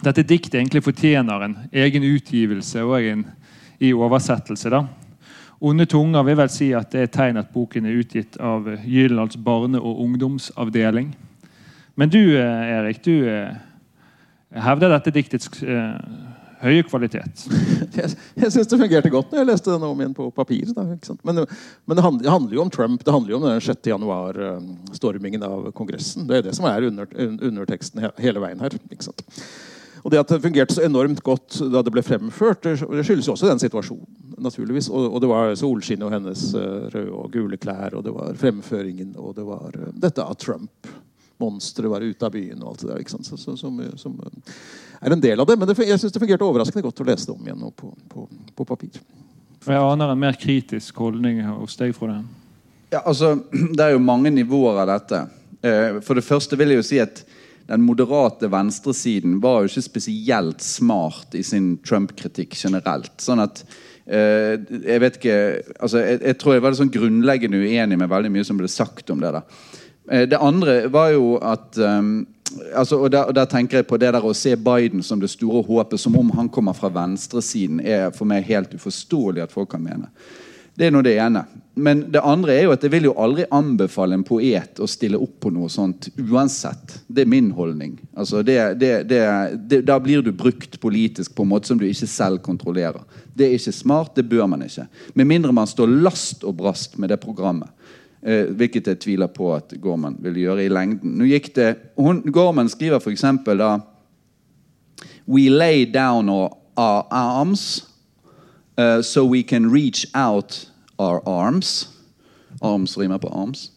[0.05, 3.27] dette diktet egentlig fortjener en egen utgivelse og en
[3.81, 4.71] i oversettelse.
[4.71, 4.85] da.
[5.61, 8.85] Onde tunger vil vel si at det er tegn at boken er utgitt av eh,
[8.89, 11.15] Gyldendals barne- og ungdomsavdeling.
[12.01, 13.57] Men du, eh, Erik, du eh,
[14.57, 15.97] hevder dette diktets eh,
[16.61, 17.45] høye kvalitet.
[18.01, 20.69] Jeg, jeg syns det fungerte godt når jeg leste den om igjen på papir.
[20.77, 20.85] Da?
[21.27, 21.41] Men,
[21.89, 23.03] men det handler jo om Trump.
[23.05, 23.81] Det handler jo om den 6.
[23.91, 26.29] januar-stormingen av Kongressen.
[26.29, 28.77] Det er det som er under, underteksten hele veien her.
[28.93, 29.25] ikke sant?
[30.01, 33.35] Og det at det fungerte så enormt godt da det ble fremført, det skyldes jo
[33.35, 34.07] også den situasjonen.
[34.41, 34.89] naturligvis.
[34.89, 38.39] Og, og det var solskinnet og hennes uh, røde og gule klær, og det var
[38.41, 40.89] fremføringen, og det var uh, dette av Trump
[41.41, 43.01] monsteret var ute av byen og alt det der.
[43.01, 43.27] ikke sant?
[43.27, 44.19] Så, så, som, som,
[45.01, 45.57] er en del av det.
[45.57, 47.93] Men det, jeg syns det fungerte overraskende godt å lese det om igjen nå på,
[48.13, 48.27] på,
[48.57, 49.01] på papir.
[49.65, 52.21] Jeg aner en mer kritisk holdning hos deg, Frode.
[52.93, 53.37] Ja, altså,
[53.77, 55.23] Det er jo mange nivåer av dette.
[55.63, 57.25] Eh, for det første vil jeg jo si at
[57.71, 63.13] den moderate venstresiden var jo ikke spesielt smart i sin Trump-kritikk generelt.
[63.23, 63.63] Sånn at
[64.11, 65.37] eh, Jeg vet ikke
[65.79, 69.15] altså, jeg, jeg, tror jeg var sånn grunnleggende uenig med veldig mye som ble sagt
[69.15, 69.31] om det.
[69.39, 69.45] da.
[70.11, 72.27] Eh, det andre var jo at um,
[72.75, 75.31] altså, og, der, og, der, tenker jeg på det der å se Biden som det
[75.31, 79.71] store håpet, som om han kommer fra venstresiden, er for meg helt uforståelig at folk
[79.77, 80.11] kan mene.
[80.75, 81.45] Det er nå det ene.
[81.81, 85.19] Men det andre er jo at jeg vil jo aldri anbefale en poet å stille
[85.21, 86.99] opp på noe sånt uansett.
[87.09, 87.97] Det er min holdning.
[88.13, 92.09] Altså det, det, det, da blir du brukt politisk på en måte som du ikke
[92.11, 93.01] selv kontrollerer.
[93.33, 94.87] Det er ikke smart, det bør man ikke.
[95.17, 97.73] Med mindre man står last og brast med det programmet.
[98.23, 101.15] Eh, hvilket jeg tviler på at Gorman vil gjøre i lengden.
[101.17, 103.25] Nå gikk det, hun, Gorman skriver f.eks.
[103.57, 103.79] da
[105.25, 106.51] We lay down our,
[107.11, 107.87] arms
[108.77, 110.70] uh, so we can reach out
[111.01, 111.89] our arms
[112.61, 113.71] Arms rimer på arms.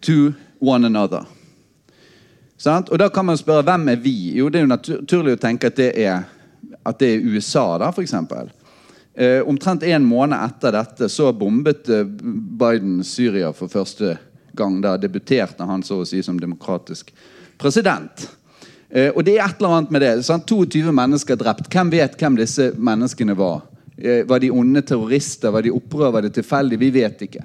[0.00, 1.24] To one another.
[2.56, 2.88] Sant?
[2.88, 4.32] Og Da kan man spørre hvem er vi?
[4.38, 6.24] Jo, Det er jo naturlig å tenke at det er,
[6.86, 8.14] at det er USA, da, f.eks.
[9.14, 14.16] Eh, omtrent en måned etter dette så bombet eh, Biden Syria for første
[14.54, 14.80] gang.
[14.82, 17.12] Da debuterte han så å si som demokratisk
[17.58, 18.28] president.
[18.90, 20.12] Eh, og det er et eller annet med det.
[20.26, 20.46] Sant?
[20.46, 21.70] 22 mennesker drept.
[21.70, 23.67] Hvem vet hvem disse menneskene var?
[23.98, 25.50] Eh, var de onde terrorister?
[25.50, 26.12] Var de opprør?
[26.12, 26.78] Var det tilfeldig?
[26.78, 27.44] Vi vet ikke.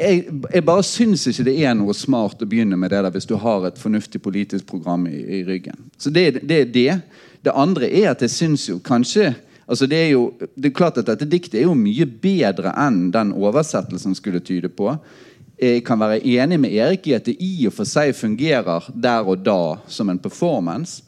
[0.00, 3.28] Jeg, jeg, bare syns ikke det er noe smart å begynne med det der hvis
[3.28, 5.88] du har et fornuftig politisk program i, i ryggen.
[5.98, 7.00] Så det, det er det.
[7.44, 9.34] Det andre er at jeg syns jo kanskje
[9.66, 13.08] Altså det, er jo, det er klart at Dette diktet er jo mye bedre enn
[13.10, 14.92] den oversettelsen skulle tyde på.
[15.58, 19.26] Jeg kan være enig med Erik i at det i og for seg fungerer der
[19.26, 21.02] og da som en performance.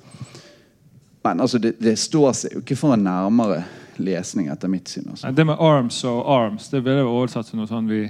[1.22, 3.62] Men altså, det, det står seg jo ikke for en nærmere
[3.98, 5.08] lesning, etter mitt syn.
[5.10, 5.30] Altså.
[5.34, 8.04] Det med arms og arms det ville oversatt til noe sånn vi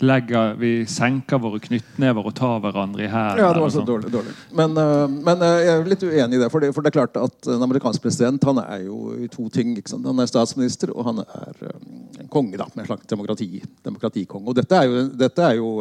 [0.00, 3.42] legger, vi senker våre knyttnever og tar hverandre i hælen.
[3.42, 4.32] Ja, det var så dårlig, dårlig.
[4.56, 6.72] Men, uh, men uh, jeg er litt uenig i det for, det.
[6.76, 9.74] for det er klart at en amerikansk president han er jo i to ting.
[9.92, 11.76] Han er statsminister, og han er uh,
[12.20, 12.56] en konge.
[12.56, 14.48] da, med en slags demokrati, demokratikonge.
[14.48, 15.74] Og dette er jo, dette er jo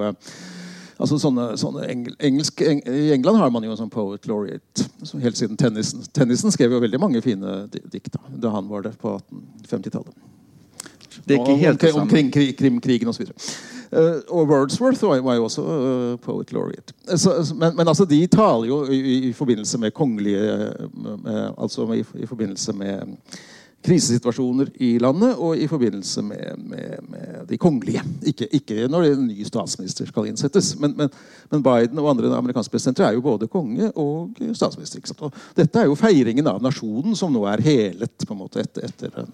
[0.99, 4.87] altså sånne, sånne engel, engelsk, eng, I England har man jo en sånn poet laureate
[5.07, 6.03] så helt siden Tennison.
[6.15, 9.15] Tennison skrev jo veldig mange fine dikt da, da han var der på
[9.63, 10.13] 1850-tallet.
[11.25, 12.05] Det er ikke helt det samme.
[12.05, 13.27] Om krim, Krimkrigen osv.
[13.89, 16.93] Uh, og Wordsworth var, var jo også uh, poet laureate.
[17.17, 22.03] Så, men, men, altså, de taler jo i, i forbindelse med kongelige uh, Altså i,
[22.21, 23.17] i, forbindelse med
[23.85, 28.01] krisesituasjoner i landet og i forbindelse med, med, med de kongelige.
[28.27, 30.73] Ikke, ikke, når en ny statsminister skal innsettes.
[30.79, 31.11] Men, men,
[31.51, 34.99] men, Biden og andre amerikanske presidenter er jo både konge og statsminister.
[35.23, 38.89] Og dette er jo feiringen av nasjonen som nå er helet på en måte etter,
[38.89, 39.31] etter en,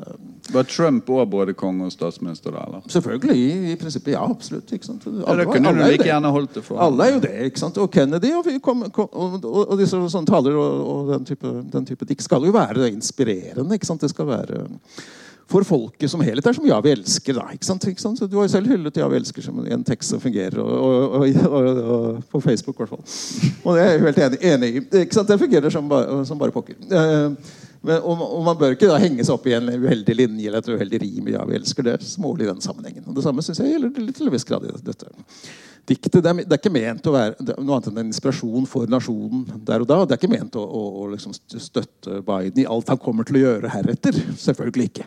[0.53, 2.53] Var Trump òg både konge og statsminister?
[2.53, 2.85] da, eller?
[2.91, 3.35] Selvfølgelig.
[3.35, 4.21] I, i prinsippet, ja.
[4.29, 4.69] Absolutt.
[4.77, 5.07] ikke sant?
[5.25, 6.77] Alle, ja, alle, holdt det for.
[6.85, 7.33] alle er jo det.
[7.49, 7.81] ikke sant?
[7.81, 11.57] Og Kennedy og, kom, kom, og, og, og disse sånne taler og, og den type,
[11.73, 13.73] den type dikt skal jo være inspirerende.
[13.73, 14.05] ikke sant?
[14.05, 14.65] Det skal være være
[15.45, 16.43] for folket som helhet.
[16.43, 17.33] Det er som 'Ja, vi elsker'.
[17.33, 17.87] da, ikke sant?
[17.87, 18.19] Ikke sant?
[18.19, 20.57] Så du har jo selv hyllet 'Ja, vi elsker' som en tekst som fungerer.
[20.59, 23.05] Og, og, og, på Facebook, i hvert fall.
[23.63, 24.99] Og det er jeg helt enig, enig i.
[25.01, 25.27] Ikke sant?
[25.27, 26.75] Det fungerer som som bare pokker.
[26.91, 27.31] Eh,
[27.83, 30.69] men, og, man bør ikke da henge seg opp i en uheldig linje eller et
[30.69, 31.27] uheldig rim.
[31.27, 31.83] 'Ja, vi elsker'.
[31.83, 33.03] Det smålig i den sammenhengen.
[33.07, 35.05] Og Det samme syns jeg gjelder til en viss grad i dette
[35.89, 38.89] diktet det er, det er, ikke ment å være noe annet enn en inspirasjon for
[38.89, 39.99] nasjonen der og da.
[40.05, 43.39] Det er ikke ment å, å, å liksom støtte Biden i alt han kommer til
[43.39, 44.17] å gjøre heretter.
[44.41, 45.05] Selvfølgelig ikke.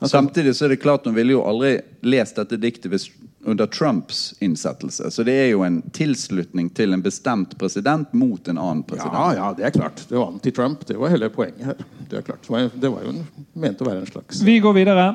[0.00, 3.06] Altså, Samtidig så er det klart Hun ville jo aldri lest dette diktet hvis
[3.44, 5.10] under Trumps innsettelse.
[5.10, 9.14] Så det er jo en tilslutning til en bestemt president mot en annen president.
[9.14, 10.06] Ja, ja, det er klart.
[10.08, 10.86] Det var anti-Trump.
[10.88, 11.84] Det var hele poenget her.
[12.08, 12.40] Det er klart.
[12.46, 15.10] Det var, det var jo en, ment å være en slags Vi går videre.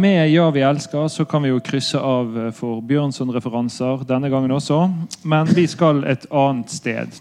[0.00, 4.50] Med 'Ja, vi elsker' så kan vi jo krysse av eh, for Bjørnson-referanser denne gangen
[4.50, 4.78] også.
[5.28, 7.18] Men vi skal et annet sted.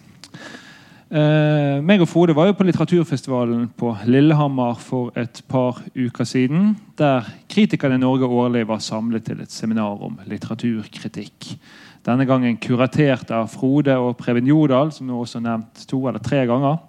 [1.12, 6.78] Eh, meg og Frode var jo på litteraturfestivalen på Lillehammer for et par uker siden.
[6.96, 11.58] Der kritikerne i Norge årlig var samlet til et seminar om litteraturkritikk.
[12.06, 16.46] Denne gangen kuratert av Frode og Preben Jordal, som nå også nevnt to eller tre
[16.48, 16.80] ganger.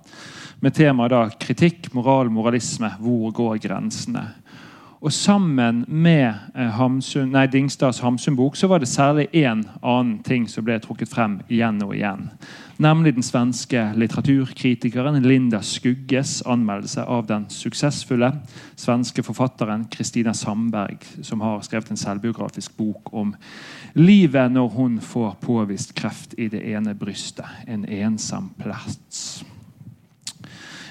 [0.61, 2.95] Med temaet da kritikk, moral, moralisme.
[3.01, 4.29] Hvor går grensene?
[5.01, 10.45] Og sammen med eh, Hamsun, nei, Dingstads Hamsun-bok så var det særlig én annen ting
[10.49, 12.27] som ble trukket frem igjen og igjen.
[12.81, 18.29] Nemlig den svenske litteraturkritikeren Linda Skugges anmeldelse av den suksessfulle
[18.77, 23.33] svenske forfatteren Kristina Sandberg, som har skrevet en selvbiografisk bok om
[23.97, 27.49] livet når hun får påvist kreft i det ene brystet.
[27.65, 29.41] En ensom plass.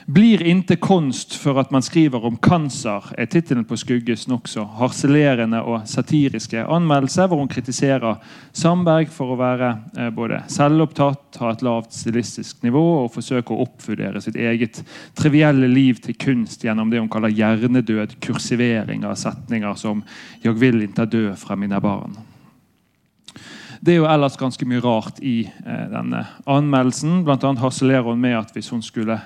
[0.09, 5.59] Blir inte konst for at man skriver om cancer, er tittelen på Skugges nokså harselerende
[5.61, 8.17] og satiriske anmeldelse, hvor hun kritiserer
[8.49, 13.67] Sandberg for å være eh, både selvopptatt, ha et lavt stilistisk nivå og forsøke å
[13.67, 14.81] oppvurdere sitt eget
[15.13, 20.01] trivielle liv til kunst gjennom det hun kaller hjernedød kursivering av setninger som
[20.41, 22.17] 'Jeg vil ikke dø fra mine barn'.
[23.79, 27.23] Det er jo ellers ganske mye rart i eh, denne anmeldelsen.
[27.23, 29.21] Blant annet harselerer hun med at hvis hun skulle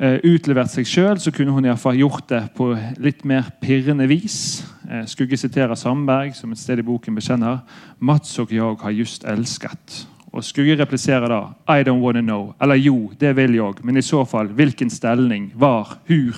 [0.00, 2.72] utlevert seg sjøl, så kunne hun i hvert fall gjort det på
[3.02, 4.62] litt mer pirrende vis.
[4.92, 7.62] Eh, Skugge siterer Sandberg, som et sted i boken bekjenner
[8.00, 10.02] Mats og jeg har just elsket.
[10.32, 12.54] Og Skugge repliserer da I don't wanna know.
[12.60, 16.36] Eller jo, det vil jeg, men i så fall hvilken stelning, var, hur?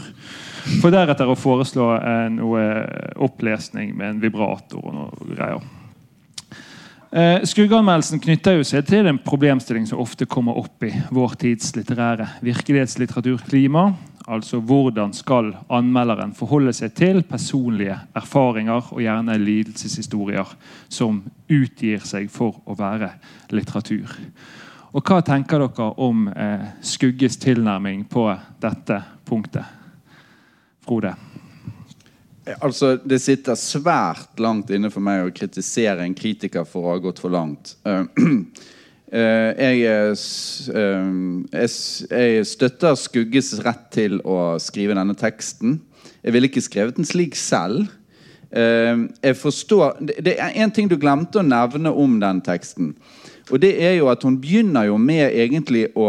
[0.80, 2.66] For deretter å foreslå eh, noe
[3.22, 5.74] opplesning med en vibrator og noe greier.
[7.14, 11.68] Eh, Skuggeanmeldelsen knytter jo seg til en problemstilling som ofte kommer opp i vår tids
[11.76, 13.84] litterære virkelighetslitteraturklima.
[14.26, 20.56] Altså hvordan skal anmelderen forholde seg til personlige erfaringer og gjerne lidelseshistorier
[20.88, 23.12] som utgir seg for å være
[23.54, 24.10] litteratur.
[24.90, 28.26] Og Hva tenker dere om eh, Skugges tilnærming på
[28.58, 29.70] dette punktet?
[30.82, 31.14] Frode?
[32.61, 37.03] Altså, Det sitter svært langt inne for meg å kritisere en kritiker for å ha
[37.03, 37.74] gått for langt.
[37.86, 45.78] Uh, uh, jeg, uh, jeg, støtter Skugges rett til å skrive denne teksten.
[46.24, 47.88] Jeg ville ikke skrevet den slik selv.
[48.55, 52.92] jeg forstår, det, er en ting du glemte å nevne om den teksten.
[53.51, 56.07] Og det er jo at Hun begynner jo med egentlig å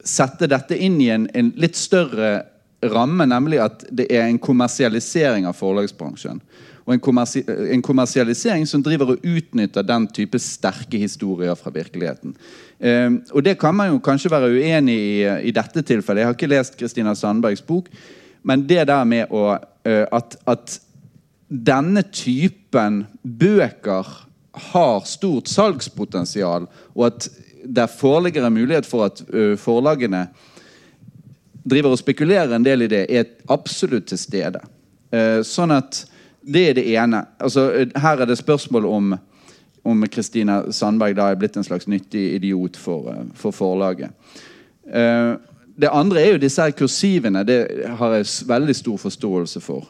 [0.00, 2.47] sette dette inn i en, en litt større
[2.82, 6.40] ramme, nemlig at det er en kommersialisering av forlagsbransjen.
[6.88, 12.32] Og en, kommersi en, kommersialisering som driver og utnytter den type sterke historier fra virkeligheten.
[12.80, 16.22] Eh, og Det kan man jo kanskje være uenig i i dette tilfellet.
[16.22, 17.90] Jeg har ikke lest Kristina Sandbergs bok.
[18.42, 20.78] Men det der med å, eh, at, at
[21.48, 24.06] denne typen bøker
[24.72, 27.28] har stort salgspotensial, og at
[27.68, 30.26] det foreligger en mulighet for at uh, forlagene
[31.68, 34.62] driver og spekulerer en del i det, er absolutt til stede.
[35.12, 36.02] Uh, sånn at
[36.48, 37.24] det er det ene.
[37.42, 39.18] Altså, her er det spørsmål om
[39.88, 44.12] om Kristina Sandberg da er blitt en slags nyttig idiot for, uh, for forlaget.
[44.84, 45.38] Uh,
[45.78, 47.44] det andre er jo disse her kursivene.
[47.46, 49.86] Det har jeg veldig stor forståelse for.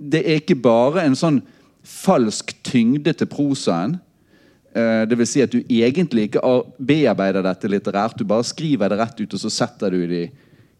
[0.00, 1.42] det er ikke bare en sånn
[1.84, 3.98] falsk tyngde til prosaen.
[4.72, 6.40] Det vil si at du egentlig ikke
[6.78, 8.16] bearbeider dette litterært.
[8.16, 10.30] Du bare skriver det rett ut, og så setter du det i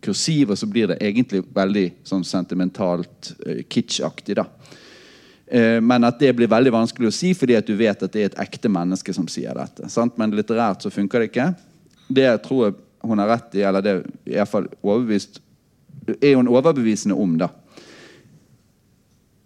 [0.05, 4.39] kursiv, og så blir det egentlig veldig sånn sentimentalt uh, kitschaktig.
[4.41, 4.47] da.
[5.51, 8.23] Uh, men at det blir veldig vanskelig å si, fordi at du vet at det
[8.23, 9.91] er et ekte menneske som sier dette.
[9.93, 10.19] Sant?
[10.21, 11.51] Men litterært så funker det ikke.
[12.11, 15.41] Det tror jeg hun har rett i, eller det er, i hvert fall overbevist,
[16.21, 17.39] er hun overbevisende om.
[17.41, 17.49] da.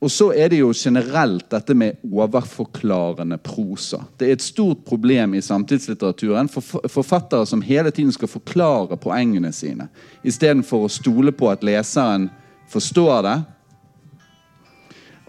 [0.05, 4.03] Og så er det jo generelt dette med overforklarende prosa.
[4.21, 9.53] Det er et stort problem i samtidslitteraturen for forfattere som hele tiden skal forklare poengene
[9.57, 9.89] sine,
[10.21, 12.29] istedenfor å stole på at leseren
[12.69, 13.37] forstår det.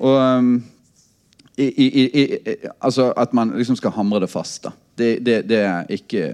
[0.03, 0.51] Og um,
[1.55, 4.65] i, i, i, altså at man liksom skal hamre det fast.
[4.67, 4.75] da.
[4.97, 6.33] Det, det, det er ikke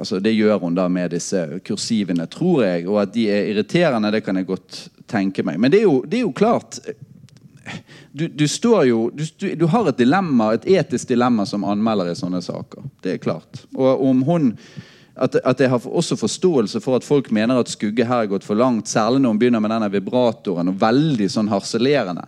[0.00, 2.88] altså Det gjør hun da med disse kursivene, tror jeg.
[2.88, 5.60] Og at de er irriterende, det kan jeg godt tenke meg.
[5.60, 6.80] Men det er jo, det er jo klart
[8.12, 12.10] du, du står jo du, du, du har et dilemma, et etisk dilemma som anmelder
[12.10, 12.88] i sånne saker.
[13.04, 13.64] Det er klart.
[13.76, 14.54] Og om hun
[15.20, 18.46] at, at jeg har også forståelse for at folk mener at Skugge her har gått
[18.46, 18.88] for langt.
[18.88, 22.24] Særlig når hun begynner med denne vibratoren og veldig sånn harselerende.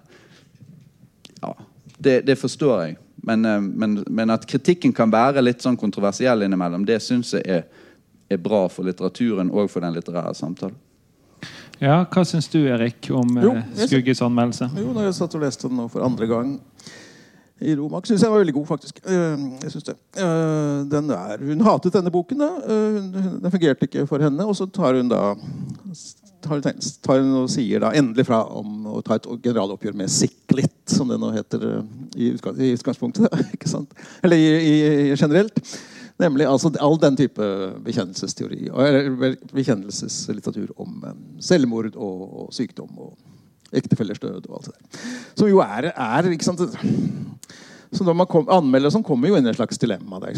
[1.40, 1.54] Ja,
[1.98, 2.98] det, det forstår jeg.
[3.22, 7.44] Men, eh, men, men, at kritikken kan være litt sånn kontroversiell innimellom, det syns jeg
[7.46, 7.68] er,
[8.28, 10.78] er, bra for litteraturen og for den litterære samtalen.
[11.82, 14.70] Ja, Hva syns du, Erik, om jo, eh, Skugges anmeldelse?
[14.78, 16.52] Jo, når jeg satt og leste den nå for andre gang
[17.62, 18.98] i Romak, syns jeg var veldig god, faktisk.
[19.06, 19.96] Eh, jeg synes det.
[20.18, 22.42] Er, hun hatet denne boken.
[22.42, 22.50] da.
[23.38, 24.46] Den fungerte ikke for henne.
[24.46, 25.22] Og så tar hun da
[26.42, 31.10] tar tar og sier da endelig fra om å ta et generaloppgjør med Siklit, som
[31.10, 31.64] det nå heter
[32.16, 33.26] i utgangspunktet.
[34.24, 35.58] Eller i, i, generelt.
[36.20, 37.46] Nemlig altså all den type
[37.82, 41.00] bekjennelsesteori og bekjennelseslitteratur om
[41.42, 43.16] selvmord og, og sykdom og
[43.72, 45.08] ektefellers død og alt det der.
[45.40, 46.62] Som jo er, er ikke sant?
[47.92, 50.20] Så når man kom, Anmeldere som kommer jo inn i et slags dilemma.
[50.22, 50.36] Der?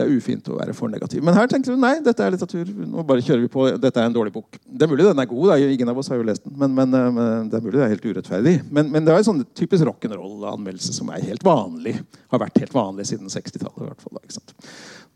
[0.00, 1.20] Det er ufint å være for negativ.
[1.26, 2.70] Men her tenkte du nei, dette er litteratur.
[2.88, 3.66] Nå bare kjører vi på.
[3.80, 4.56] Dette er en dårlig bok.
[4.64, 5.52] Det er mulig den er god.
[5.52, 5.58] Da.
[5.76, 6.56] Ingen av oss har jo lest den.
[6.62, 8.54] Men, men, eh, men det er mulig det er helt urettferdig.
[8.72, 11.98] Men, men det er en sånn typisk rock'n'roll-anmeldelse som er helt vanlig.
[12.32, 14.08] Har vært helt vanlig siden 60-tallet.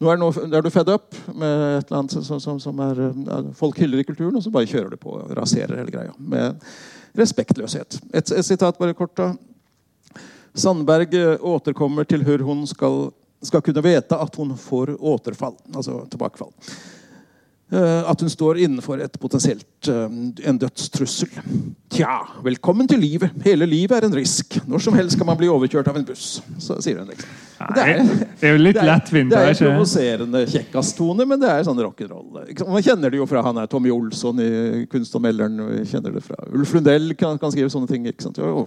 [0.02, 3.02] Nå er, noe, er, du fed up med et eller annet som, som, som er,
[3.56, 6.14] folk hyller i kulturen, og så bare kjører du på og raserer hele greia.
[6.18, 6.60] Med
[7.16, 8.00] respektløshet.
[8.12, 9.32] Et, et sitat bare kort, da.
[10.54, 12.98] Sandberg eh, återkommer til hvor hun skal
[13.44, 16.52] skal kunne vite at hun får återfall, altså tilbakefall.
[17.72, 20.04] Eh, at hun står innenfor et potensielt eh,
[20.48, 21.32] en dødstrussel.
[21.92, 23.34] Tja, velkommen til livet.
[23.46, 24.58] Hele livet er en risk.
[24.68, 26.38] Når som helst kan man bli overkjørt av en buss.
[26.60, 27.43] Så sier hun liksom.
[27.54, 28.00] Det er,
[28.40, 29.30] det er jo litt lettvint.
[29.30, 32.40] Det er, det er provoserende kjekkass-tone, men det er sånn rock'n'roll.
[32.66, 34.48] Man kjenner det jo fra han er Tommy Olsson i
[34.90, 35.60] Kunstanmelderen.
[35.86, 38.08] Kjenner det fra Ulf Lundell kan, kan skrive sånne ting.
[38.38, 38.66] Jo,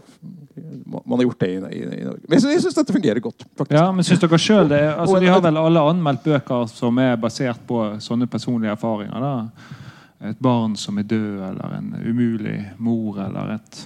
[0.85, 2.23] man har gjort det i, i, i Norge.
[2.29, 3.43] Men jeg syns dette fungerer godt.
[3.57, 3.75] faktisk.
[3.75, 4.83] Ja, men synes dere selv det?
[5.01, 9.19] Altså, vi har vel alle anmeldt bøker som er basert på sånne personlige erfaringer.
[9.19, 10.31] da.
[10.31, 13.83] Et barn som er død, eller en umulig mor, eller et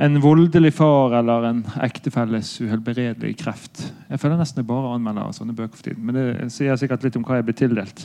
[0.00, 3.80] en voldelig far eller en ektefelles uhelbredelige kreft.
[4.06, 6.04] Jeg føler nesten jeg bare anmelder sånne bøker for tiden.
[6.06, 8.04] Men det sier sikkert litt om hva jeg blir tildelt.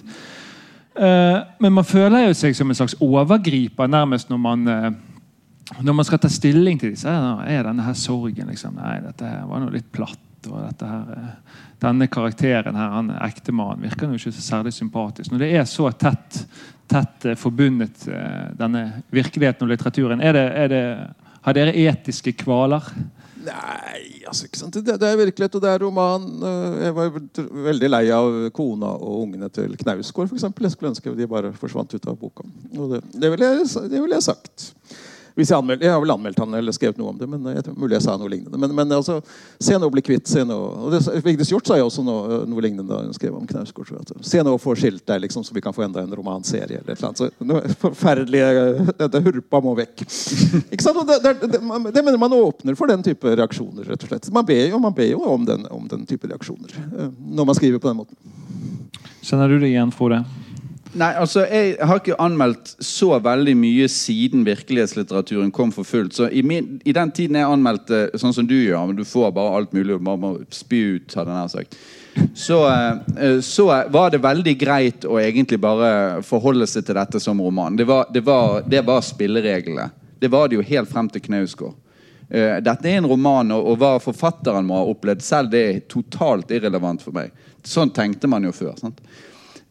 [0.97, 5.99] Uh, men man føler jo seg som en slags overgriper nærmest når man, uh, når
[5.99, 7.09] man skal ta stilling til disse.
[7.09, 8.77] Er denne her sorgen liksom?
[8.81, 10.49] Nei, dette var noe litt platt.
[10.49, 15.29] og dette her, uh, Denne karakteren her, han ektemannen, virker jo ikke så særlig sympatisk.
[15.29, 16.45] Når det er så tett,
[16.89, 18.05] tett forbundet,
[18.55, 20.85] denne virkeligheten og litteraturen, er det, er det
[21.43, 22.87] har dere etiske kvaler?
[23.43, 24.77] Nei, altså ikke sant?
[24.77, 26.27] Det, det er virkelighet, og det er roman.
[26.47, 27.17] Eh, jeg var
[27.67, 30.45] veldig lei av kona og ungene til Knausgård, f.eks.
[30.47, 32.47] Jeg skulle ønske de bare forsvant ut av boka.
[32.71, 34.69] Det, det ville jeg, det ville jeg sagt.
[35.33, 37.27] Hvis jeg, anmeld, jeg har vel anmeldt han eller skrevet noe om det.
[37.29, 38.59] men jeg tror mulig jeg sa noe lignende.
[38.61, 39.15] Men, men altså,
[39.57, 40.27] se nå bli kvitt.
[40.29, 43.33] se nå, og det, Vigdis Hjorth sa jo også noe, noe lignende da hun skrev
[43.37, 44.13] om Knausgård.
[44.21, 46.83] Se nå få skilt der, liksom, så vi kan få enda en romanserie.
[46.83, 47.23] eller et eller annet.
[47.23, 50.05] Så, noe forferdelige Dette hurpa må vekk.
[50.05, 51.01] Ikke sant?
[51.09, 53.89] Det, det, det, det, mener man åpner for den type reaksjoner.
[53.89, 54.29] rett og slett.
[54.35, 57.57] Man ber jo, man ber jo om, den, om den type reaksjoner eh, når man
[57.57, 58.17] skriver på den måten.
[59.23, 60.21] Kjenner du det igjen, Frode?
[60.93, 66.13] Nei, altså, Jeg har ikke anmeldt så veldig mye siden virkelighetslitteraturen kom for fullt.
[66.13, 69.33] Så i, min, i den tiden jeg anmeldte sånn som du gjør, men du får
[69.33, 71.77] bare alt mulig og må spy ut, hadde jeg sagt.
[72.37, 77.41] Så, eh, så, var det veldig greit å egentlig bare forholde seg til dette som
[77.41, 77.77] roman.
[77.79, 79.89] Det var, det var, det var spillereglene.
[80.21, 81.73] Det var det jo helt frem til Knausgård.
[82.29, 86.53] Eh, dette er en roman, og hva forfatteren må ha opplevd selv, det er totalt
[86.53, 87.33] irrelevant for meg.
[87.65, 88.77] Sånn tenkte man jo før.
[88.77, 89.01] sant?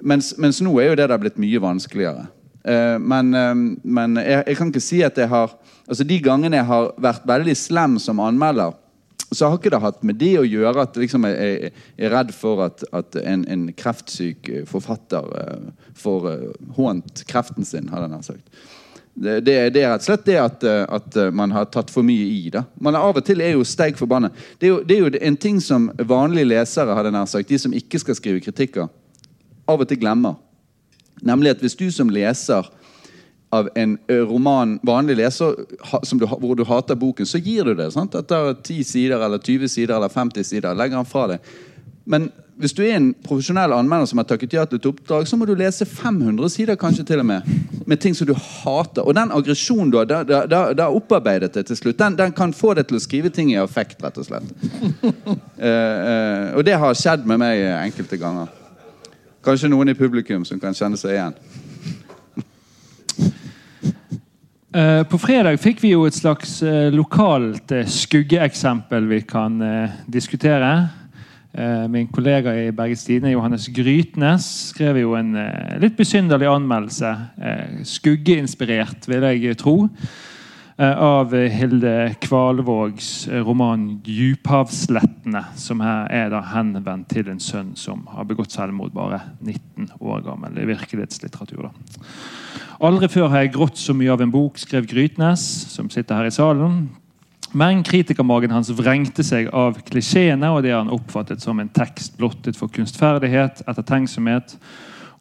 [0.03, 2.27] Mens, mens, nå er jo det der blitt mye vanskeligere.
[2.63, 6.61] Uh, men, uh, men jeg, jeg, kan ikke si at jeg har altså De gangene
[6.61, 8.77] jeg har vært veldig slem som anmelder,
[9.33, 12.31] så har ikke det hatt med det å gjøre at liksom, jeg, jeg er redd
[12.37, 16.31] for at, at en, en, kreftsyk forfatter uh, får
[16.77, 18.47] hånt kreften sin, hadde nær sagt.
[19.13, 22.31] Det, det, det, er rett og slett det at, at, man har tatt for mye
[22.31, 22.47] i.
[22.53, 22.63] da.
[22.81, 24.31] Man Av og til er jo steik forbanna.
[24.57, 27.75] Det, det, er jo en ting som vanlige lesere, hadde jeg nær sagt, de som
[27.77, 28.89] ikke skal skrive kritikker,
[29.69, 30.39] av og til glemmer.
[31.23, 32.69] Nemlig at hvis du som leser
[33.53, 35.59] av en roman, vanlig leser
[36.17, 37.91] du, hvor du hater boken, så gir du det.
[37.93, 38.15] sant?
[38.17, 41.53] Etter 10 sider eller 20 sider eller 50 sider legger han fra deg.
[42.09, 42.31] Men
[42.63, 45.47] hvis du er en profesjonell anmelder som har takket ja til et oppdrag, så må
[45.49, 47.53] du lese 500 sider kanskje til og med,
[47.87, 49.05] med ting som du hater.
[49.05, 52.55] Og den aggresjonen du har da, da, da opparbeidet det til slutt, den, den, kan
[52.57, 54.49] få deg til å skrive ting i affekt, rett og slett.
[55.05, 55.13] uh,
[55.61, 58.62] uh, og det har skjedd med meg enkelte ganger.
[59.43, 61.33] Kanskje noen i publikum som kan kjenne seg igjen.
[64.73, 69.59] Uh, På fredag fikk vi jo et slags uh, lokalt uh, skuggeeksempel vi kan
[70.07, 70.73] diskutere.
[71.93, 75.35] Min kollega i Bergens Tidende, Johannes Grytnes, skrev jo en
[75.83, 77.11] litt besynderlig anmeldelse.
[77.91, 79.75] Skuggeinspirert, vil jeg tro.
[80.77, 87.75] Eh, Av Hilde Kvalvågs eh, roman 'Djuphavslettene', som her er da henvendt til en sønn
[87.77, 90.55] som har begått selvmord bare 19 år gammel.
[90.55, 91.69] Det er virkelighetslitteratur.
[91.69, 91.71] da.
[92.83, 96.27] Aldri før har jeg grått så mye av en bok, skrev Grytnes, som sitter her
[96.27, 96.89] i salen.
[97.53, 102.57] Men kritikermagen hans vrengte seg av klisjeene og det han oppfattet som en tekst blottet
[102.57, 104.57] for kunstferdighet, ettertenksomhet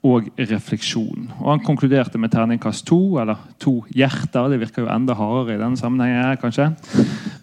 [0.01, 1.27] og refleksjon.
[1.39, 5.61] Og Han konkluderte med terningkast to, eller to hjerter, det virker jo enda hardere i
[5.61, 6.71] denne sammenhengen, her, kanskje,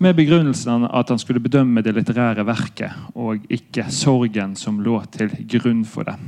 [0.03, 5.31] med begrunnelsen at han skulle bedømme det litterære verket, og ikke sorgen som lå til
[5.51, 6.19] grunn for det.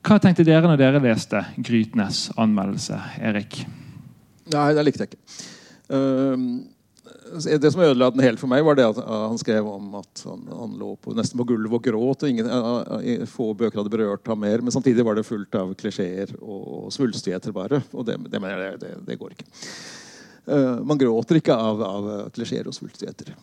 [0.00, 3.64] Hva tenkte dere når dere leste Grytnes' anmeldelse, Erik?
[4.54, 5.40] Nei, det likte jeg ikke.
[5.90, 6.46] Ehm,
[7.62, 10.24] det som ødela den helt for meg, var det at uh, han skrev om at
[10.26, 12.24] han, han lå på, nesten på gulvet og gråt.
[12.24, 14.64] og ingen, uh, uh, Få bøker hadde berørt ham mer.
[14.64, 17.54] Men samtidig var det fullt av klisjeer og, svulstigheter.
[17.56, 18.42] bare, Og det, det
[18.82, 19.48] det, det går ikke.
[20.50, 23.34] Uh, man gråter ikke av, av klisjeer og svulstigheter.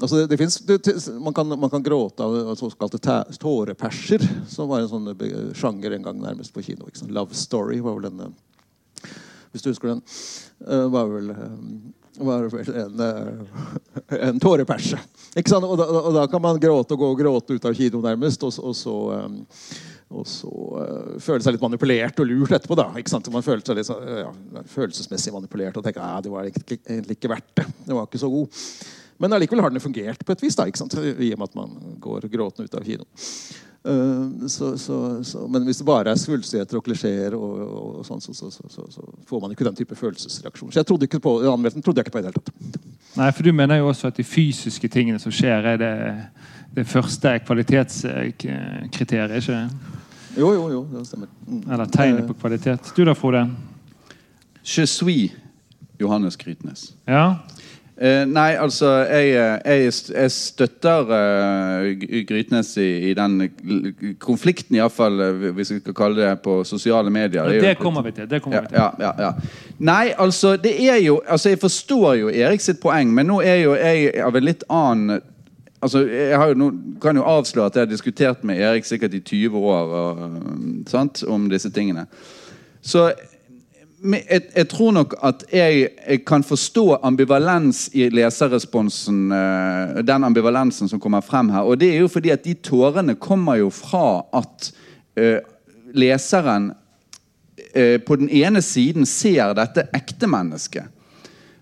[0.00, 2.98] Altså det, det det, man, kan, man kan gråte av såkalte
[3.38, 6.88] tåreperser, som var en sånn sjanger en gang nærmest på kino.
[7.08, 8.32] Love Story var vel en uh,
[9.52, 10.02] Hvis du husker den.
[10.66, 13.66] uh, var vel, um, var vel en, uh,
[14.28, 15.00] en tåreperse.
[15.36, 18.46] Og da, og da kan man gråte og gå og gråte ut av kino nærmest,
[18.46, 18.96] og, og så
[19.26, 19.44] um,
[20.16, 22.76] og så uh, føle seg litt manipulert og lurt etterpå.
[22.78, 23.26] da, ikke sant?
[23.34, 27.18] Man føler seg litt sånn, ja, følelsesmessig manipulert og tenker at det var egentlig, egentlig
[27.18, 27.66] ikke verdt det.
[27.88, 28.62] Det var ikke så god.
[29.18, 30.94] Men allikevel har den fungert på et vis, da, ikke sant?
[30.94, 33.08] i og med at man går gråtende ut av kino.
[33.84, 38.06] Uh, så, så, så, men hvis det bare er svulstigheter og klisjeer, og, og, og
[38.06, 40.72] sånn, så, så, så, så, så får man ikke den type følelsesreaksjon.
[40.72, 42.50] Så jeg trodde ikke på anmeldelsen trodde jeg ikke på i det hele tatt.
[43.16, 45.94] Nei, for Du mener jo også at de fysiske tingene som skjer, er det,
[46.76, 49.36] det første kvalitetskriteriet?
[49.38, 49.60] ikke?
[50.36, 51.28] Jo, jo, jo, det stemmer.
[51.46, 51.62] Mm.
[51.72, 52.92] Eller tegnet på kvalitet.
[52.96, 53.46] Du da, Frode?
[54.66, 55.32] Je suis
[56.00, 56.94] Johannes Grytnes.
[57.06, 57.38] Ja?
[57.96, 59.28] Eh, nei, altså Jeg,
[59.64, 61.86] jeg, jeg støtter uh,
[62.28, 63.46] Grytnes i, i den
[64.20, 65.22] konflikten, iallfall
[65.56, 67.48] hvis vi skal kalle det på sosiale medier.
[67.48, 68.28] Ja, Det kommer vi til.
[68.30, 68.76] det kommer ja, vi til.
[68.76, 69.32] ja, ja, ja.
[69.78, 73.62] Nei, altså, det er jo altså, Jeg forstår jo Erik sitt poeng, men nå er
[73.64, 75.20] jo jeg av en litt annen
[75.82, 79.20] Altså, jeg har jo kan jo avsløre at jeg har diskutert med Erik sikkert i
[79.20, 80.22] 20 år og,
[80.88, 82.06] sant, om disse tingene.
[82.82, 83.10] Så
[84.14, 89.32] jeg, jeg tror nok at jeg, jeg kan forstå ambivalens i leserresponsen.
[89.32, 91.60] øh, den ambivalensen som kommer frem her.
[91.60, 94.72] Og det er jo fordi at de tårene kommer jo fra at
[95.20, 95.38] uh,
[95.94, 96.72] leseren
[97.76, 100.84] uh, på den ene siden ser dette ekte mennesket,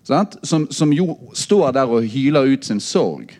[0.03, 0.37] sant?
[0.43, 3.31] Som, som jo står der og hyler ut sin sorg.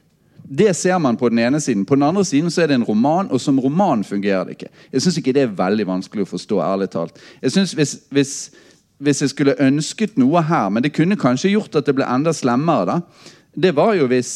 [0.46, 1.86] Det ser man på den ene siden.
[1.86, 4.70] På den andre siden så er det en roman, og som roman fungerer det ikke.
[4.94, 6.60] Jeg syns ikke det er veldig vanskelig å forstå.
[6.62, 7.18] ærlig talt.
[7.42, 8.52] Jeg synes hvis, hvis,
[8.98, 12.34] hvis jeg skulle ønsket noe her, men det kunne kanskje gjort at det ble enda
[12.34, 14.36] slemmere, da, det var jo hvis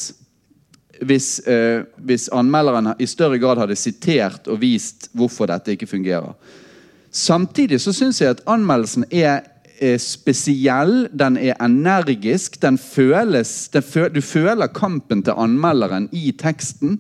[1.00, 6.34] hvis, eh, hvis anmelderen i større grad hadde sitert og vist hvorfor dette ikke fungerer.
[7.12, 9.48] Samtidig så syns jeg at anmeldelsen er
[9.80, 12.62] er spesiell, den er energisk.
[12.62, 17.00] Den føles, den føl, du føler kampen til anmelderen i teksten.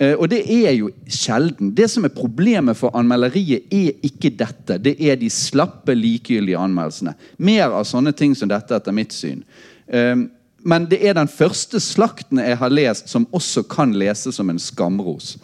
[0.00, 1.74] Eh, og det er jo sjelden.
[1.76, 4.78] Det som er problemet for anmelderiet, er ikke dette.
[4.80, 7.14] Det er de slappe, likegyldige anmeldelsene.
[7.38, 9.44] Mer av sånne ting som dette, etter mitt syn.
[9.92, 10.16] Eh,
[10.60, 14.60] men det er den første slakten jeg har lest, som også kan leses som en
[14.60, 15.36] skamros.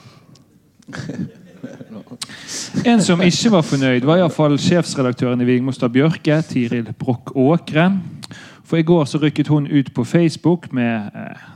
[2.87, 7.89] En som ikke var fornøyd, var iallfall sjefsredaktøren i Vigmostad Bjørke, Tiril Broch Åkre.
[8.67, 11.56] For i går så rykket hun ut på Facebook med eh,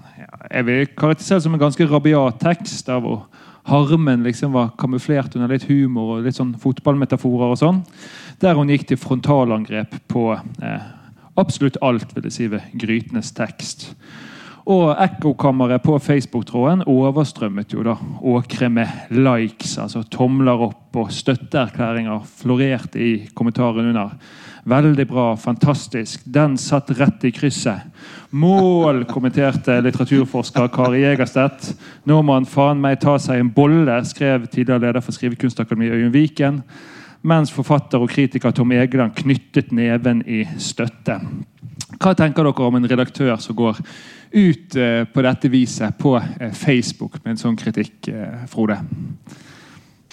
[0.51, 2.87] jeg vil karakterisere det som en ganske rabiat tekst.
[2.87, 3.27] der hvor
[3.65, 7.51] harmen liksom var kamuflert under litt humor og litt sånn fotballmetaforer.
[7.51, 7.85] og sånn,
[8.41, 10.33] Der hun gikk til frontalangrep på
[10.63, 10.81] eh,
[11.37, 13.95] absolutt alt vil jeg si ved Grytnes tekst.
[14.69, 22.27] Og ekkokammeret på Facebook-tråden overstrømmet jo da Åkre med likes, altså tomler opp, og støtteerklæringer
[22.43, 24.17] florerte i kommentaren under.
[24.69, 26.21] Veldig bra, fantastisk.
[26.27, 27.87] Den satt rett i krysset.
[28.31, 31.73] Mål, kommenterte litteraturforsker Kari Jegerstedt.
[32.05, 36.15] Nå må han faen meg ta seg en bolle, skrev tidligere leder for Skrivekunstakademiet Øyunn
[36.15, 36.65] Viken.
[37.21, 41.19] Mens forfatter og kritiker Tom Egeland knyttet neven i støtte.
[42.01, 43.81] Hva tenker dere om en redaktør som går
[44.31, 48.81] ut eh, på dette viset på eh, Facebook med en sånn kritikk, eh, Frode?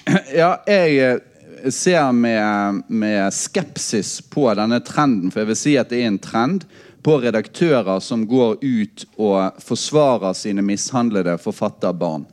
[0.35, 5.99] Ja, jeg ser med, med skepsis på denne trenden, for jeg vil si at det
[5.99, 6.67] er en trend.
[7.07, 12.25] på redaktører som går ut og forsvarer sine mishandlede forfatterbarn.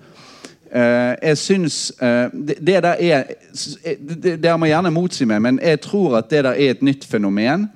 [0.75, 3.29] Eh, jeg syns eh, det, det der er
[3.95, 7.07] det, Dere må gjerne motsi meg, men jeg tror at det der er et nytt
[7.07, 7.68] fenomen.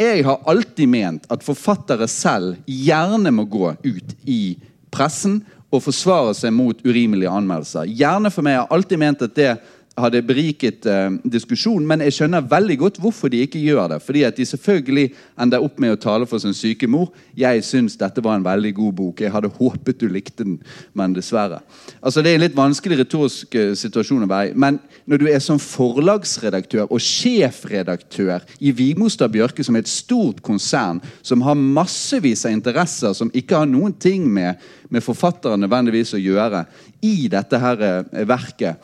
[0.00, 4.56] Jeg har alltid ment at forfattere selv gjerne må gå ut i
[4.92, 5.40] pressen
[5.72, 7.88] og forsvare seg mot urimelige anmeldelser.
[7.88, 8.58] Gjerne for meg.
[8.58, 9.52] Jeg har alltid ment at det
[9.98, 13.98] hadde beriket eh, diskusjonen, men jeg skjønner veldig godt hvorfor de ikke gjør det.
[14.04, 15.10] Fordi at de selvfølgelig
[15.44, 17.10] ender opp med å tale for sin syke mor.
[17.36, 19.20] 'Jeg syns dette var en veldig god bok.
[19.20, 20.58] Jeg hadde håpet du likte den,
[20.94, 21.60] men dessverre.'
[22.02, 24.54] Altså Det er en litt vanskelig retorisk eh, situasjon å være i.
[24.56, 30.40] Men når du er som forlagsredaktør og sjefredaktør i Vigmostad Bjørke, som er et stort
[30.42, 34.56] konsern, som har massevis av interesser som ikke har noen ting med,
[34.88, 36.64] med forfatteren nødvendigvis å gjøre,
[37.02, 38.80] i dette her eh, verket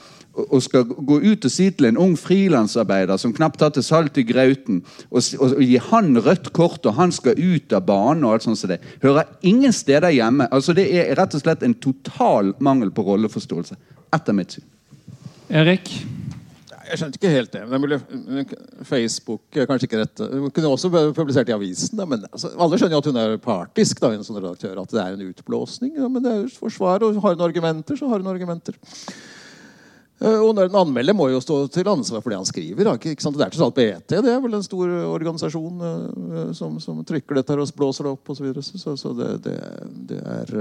[0.46, 4.18] og skal gå ut og si til en ung frilansarbeider som knapt har til salt
[4.20, 8.26] i grauten, og, og, og, gi han rødt kort, og han skal ut av banen
[8.26, 10.48] og alt sånt som det, hører ingen steder hjemme.
[10.54, 13.78] Altså Det er rett og slett en total mangel på rolleforståelse,
[14.14, 14.68] etter mitt syn.
[15.48, 15.92] Erik?
[16.88, 17.62] Jeg skjønte ikke helt det.
[17.68, 18.52] Men
[18.88, 20.22] Facebook er kanskje ikke rett.
[20.32, 21.98] Hun kunne også publisert i avisen.
[21.98, 24.80] Da, men altså, Alle skjønner jo at hun er partisk, da, en sånn redaktør.
[24.80, 25.98] At det er en utblåsning.
[25.98, 28.78] Da, men det er jo forsvar, og har hun argumenter, så har hun argumenter.
[30.18, 32.88] Eh, og en anmelder må jo stå til ansvar for det han skriver.
[32.88, 34.16] Det er til alt BT.
[34.16, 38.32] Det er vel en stor organisasjon uh, som, som, trykker dette og blåser det opp
[38.34, 38.50] osv.
[38.58, 39.54] Så, så, så det, det,
[40.10, 40.52] det, er,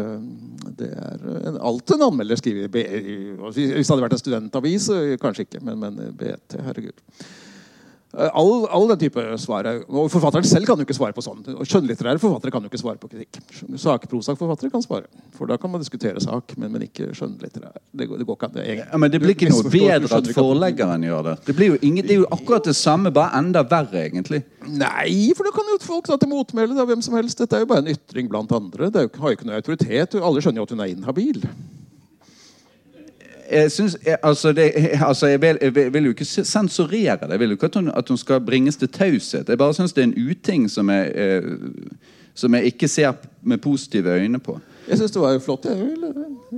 [0.77, 2.69] det er en, alt en anmelder skriver.
[2.69, 4.91] Hvis det hadde vært en studentavis,
[5.21, 5.63] kanskje ikke.
[5.65, 7.05] Men, men BT, herregud.
[8.17, 11.43] Eh, all, all, den type svar og Forfatteren selv kan jo ikke svare på sånn.
[11.61, 13.37] Skjønnlitterære forfattere kan jo ikke svare på kritikk.
[13.77, 15.05] Sakprosaforfattere kan svare.
[15.37, 17.77] For da kan man diskutere sak, men, men ikke skjønnlitterære.
[17.91, 18.55] Det, det, går ikke an.
[18.57, 21.37] Det, ja, men det blir ikke noe bedre at forleggeren gjør det.
[21.45, 24.41] Det, blir jo ingen, det er jo akkurat det samme, bare enda verre, egentlig.
[24.65, 26.73] Nei, for da kan jo folk ta til motmæle.
[26.87, 27.37] Hvem som helst.
[27.37, 28.89] Dette er jo bare en ytring blant andre.
[28.93, 30.17] Det jo, har jo ikke noe autoritet.
[30.17, 31.43] Alle skjønner jo at hun er inhabil
[33.51, 34.53] jeg, synes, altså
[35.07, 37.29] altså jeg, vil, jeg, vil, jo ikke sensurere det.
[37.29, 39.49] Jeg vil jo ikke at hun, at hun skal bringes til taushet.
[39.49, 41.43] Jeg bare syns det er en uting som jeg, eh,
[42.33, 44.59] som jeg ikke ser med positive øyne på.
[44.87, 45.65] Jeg syns det var jo flott.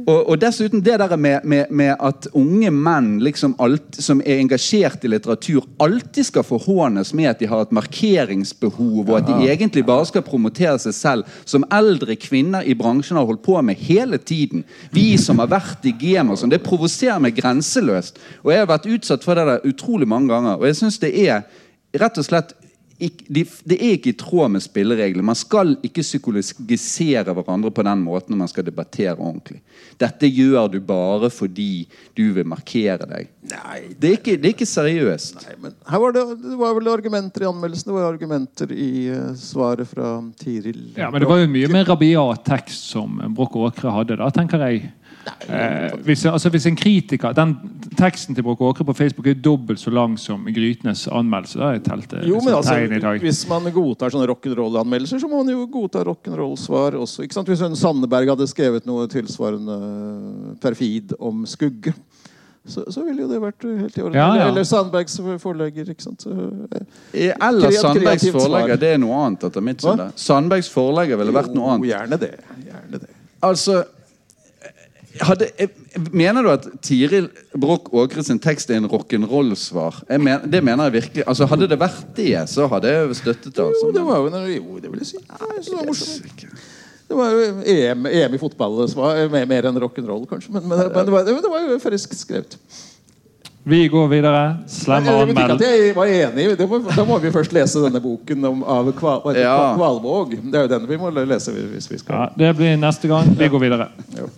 [0.05, 4.37] Og, og, dessuten det der med, med, med at unge menn liksom alt, som er
[4.43, 9.49] engasjert i litteratur, alltid skal forhånes med at de har et markeringsbehov, og at de
[9.49, 13.81] egentlig bare skal promotere seg selv, som eldre kvinner i bransjen har holdt på med
[13.81, 14.63] hele tiden.
[14.93, 18.21] Vi som har vært i gamet sånn, det provoserer meg grenseløst.
[18.43, 21.15] Og jeg har vært utsatt for det der utrolig mange ganger, og jeg syns det
[21.25, 21.47] er
[21.97, 22.53] rett og slett
[22.99, 25.23] det er ikke i tråd med spillereglene.
[25.23, 29.61] Man skal ikke psykologisere hverandre på den måten når man skal debattere ordentlig.
[29.99, 31.85] Dette gjør du bare fordi
[32.17, 33.29] du vil markere deg.
[33.53, 35.39] Nei, det, er ikke, det er ikke seriøst.
[35.45, 38.91] Nei, men her var det, det, var vel argumenter i anmeldelsen, det var argumenter i
[39.13, 40.89] uh, svaret fra Tiril.
[40.99, 44.67] Ja, Men det var jo mye mer rabiat tekst som Broch Åkre hadde, da, tenker
[44.67, 44.91] jeg.
[45.27, 47.55] Eh, hvis, altså, hvis, en kritiker Den
[47.97, 51.59] teksten til Brokk Åkre på Facebook er dobbelt så lang som Grytenes anmeldelse.
[51.59, 53.19] Da er teltet jo, men altså, i dag.
[53.23, 57.25] Hvis man godtar sånne rock'n'roll-anmeldelser, så må man jo godta rock'n'roll-svar også.
[57.25, 57.51] Ikke sant?
[57.51, 59.77] Hvis en Sandeberg hadde skrevet noe tilsvarende
[60.63, 61.93] perfid om skugge,
[62.69, 64.17] så, så, ville jo det vært helt i orden.
[64.19, 64.47] Ja, ja.
[64.51, 65.89] Eller Sandbergs forlegger.
[65.89, 66.21] ikke sant?
[66.21, 66.33] Så,
[66.75, 68.77] eh, Eller Sandbergs forlegger.
[68.77, 70.03] Det er noe annet, etter mitt syn.
[70.19, 71.87] Sandbergs forlegger ville vært noe annet.
[71.87, 72.35] Jo, gjerne det.
[72.67, 73.15] Gjerne det.
[73.47, 73.81] Altså
[75.25, 75.49] hadde,
[76.11, 80.03] mener du at Tiril Broch Åkre sin tekst er en rock'n'roll-svar?
[80.17, 81.25] Men, det mener jeg virkelig.
[81.27, 83.65] Altså, hadde det vært det, så hadde jeg støttet det.
[83.65, 83.87] Altså.
[83.87, 85.23] Jo, det var jo, jo, det vil jeg si.
[85.23, 86.69] Nei, det, var
[87.09, 88.83] det var jo EM, EM i fotball
[89.33, 90.53] mer, mer enn rock'n'roll, kanskje.
[90.53, 92.57] Men, men, men det, var, det, var, jo friskt skrevet.
[93.69, 94.43] Vi går videre.
[94.71, 95.61] Slemme anmeld.
[95.61, 96.45] Jeg var enig.
[96.69, 99.57] Må, da må vi først lese denne boken om, av Kval, ja.
[99.75, 100.37] Kvalvåg.
[100.41, 103.33] Det er jo den vi må lese hvis vi skal ja, Det blir neste gang.
[103.37, 103.89] Vi går videre.
[104.17, 104.29] Jo.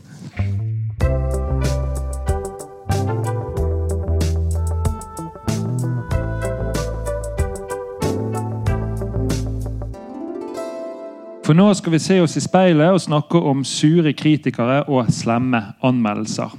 [11.51, 15.59] For nå skal vi se oss i speilet og snakke om sure kritikere og slemme
[15.83, 16.53] anmeldelser.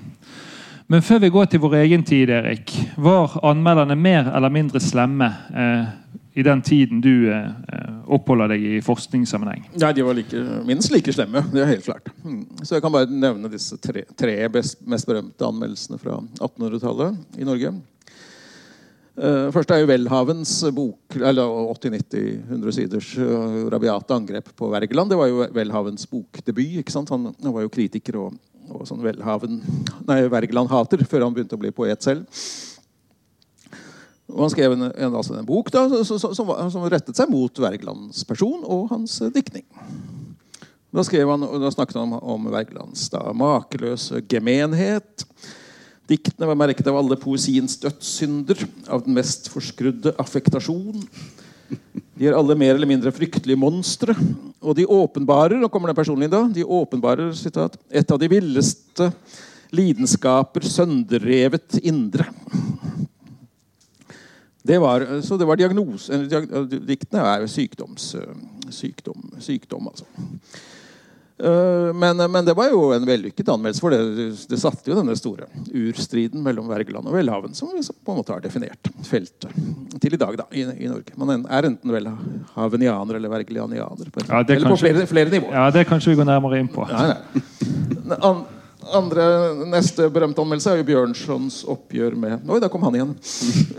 [0.93, 5.31] Men før vi går til vår egen tid, Erik, var anmelderne mer eller mindre slemme
[5.49, 5.95] eh,
[6.37, 9.65] i den tiden du eh, oppholder deg i forskningssammenheng?
[9.81, 11.41] Nei, De var like, minst like slemme.
[11.55, 12.13] Det er helt klart.
[12.21, 12.43] Mm.
[12.61, 17.49] Så jeg kan bare nevne disse tre, tre best, mest berømte anmeldelsene fra 1800-tallet i
[17.49, 17.73] Norge.
[19.13, 25.13] Uh, først er jo Welhavens bok, eller 80-90-100 siders uh, rabiate angrep på Wergeland.
[25.13, 26.79] Det var jo Welhavens bokdebut.
[26.81, 27.13] ikke sant?
[27.13, 28.39] Han, var jo kritiker og,
[28.73, 29.61] og sånn Welhaven,
[30.09, 32.25] nei, Wergeland-hater før han begynte å bli poet selv.
[34.33, 37.61] Og han skrev en, en, altså en bok da, som, som, som, rettet seg mot
[37.61, 39.67] Wergelands person og hans diktning.
[40.89, 45.27] Da, han, da, snakket han om, om Wergelands makeløse gemenhet.
[46.11, 48.59] Diktene var merket av alle poesiens dødssynder,
[48.91, 51.05] av den mest forskrudde affektasjon.
[52.19, 54.17] De er alle mer eller mindre fryktelige monstre.
[54.61, 59.09] Og de åpenbarer nå kommer det personlig da, de åpenbarer citat, et av de villeste
[59.73, 62.27] lidenskaper sønderrevet indre.
[64.63, 66.21] Det var, så det var diagnose
[66.87, 68.13] Diktene er sykdoms,
[68.71, 70.07] sykdom, sykdom altså.
[71.39, 75.17] Eh, men, men, det var jo en vellykket anmeldelse, for det, det satte jo denne
[75.19, 79.51] store urstriden mellom Wergeland og Welhaven, som, vi på en måte har definert feltet
[80.03, 81.17] til i dag da, i, i Norge.
[81.19, 84.11] Man er enten welhavenianer eller wergelianianer.
[84.13, 85.55] På, ja, eller på flere, flere, nivåer.
[85.57, 86.87] Ja, Det kanskje vi går nærmere inn på.
[86.91, 87.15] Nei,
[88.13, 88.35] nei
[88.97, 89.25] andre,
[89.73, 93.15] neste berømte anmeldelse er jo Bjørnsons oppgjør med Oi, der kom han igjen.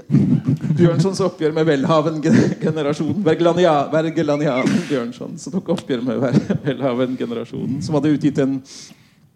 [0.79, 3.21] Bjørnsons oppgjør med Welhaven-generasjonen.
[3.25, 6.21] Wergelanian Bjørnson som tok oppgjør med
[6.67, 7.81] Welhaven-generasjonen.
[7.85, 8.59] Som hadde utgitt en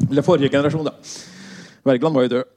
[0.09, 0.93] Eller forrige generasjon, da.
[1.87, 2.43] Wergeland var jo død.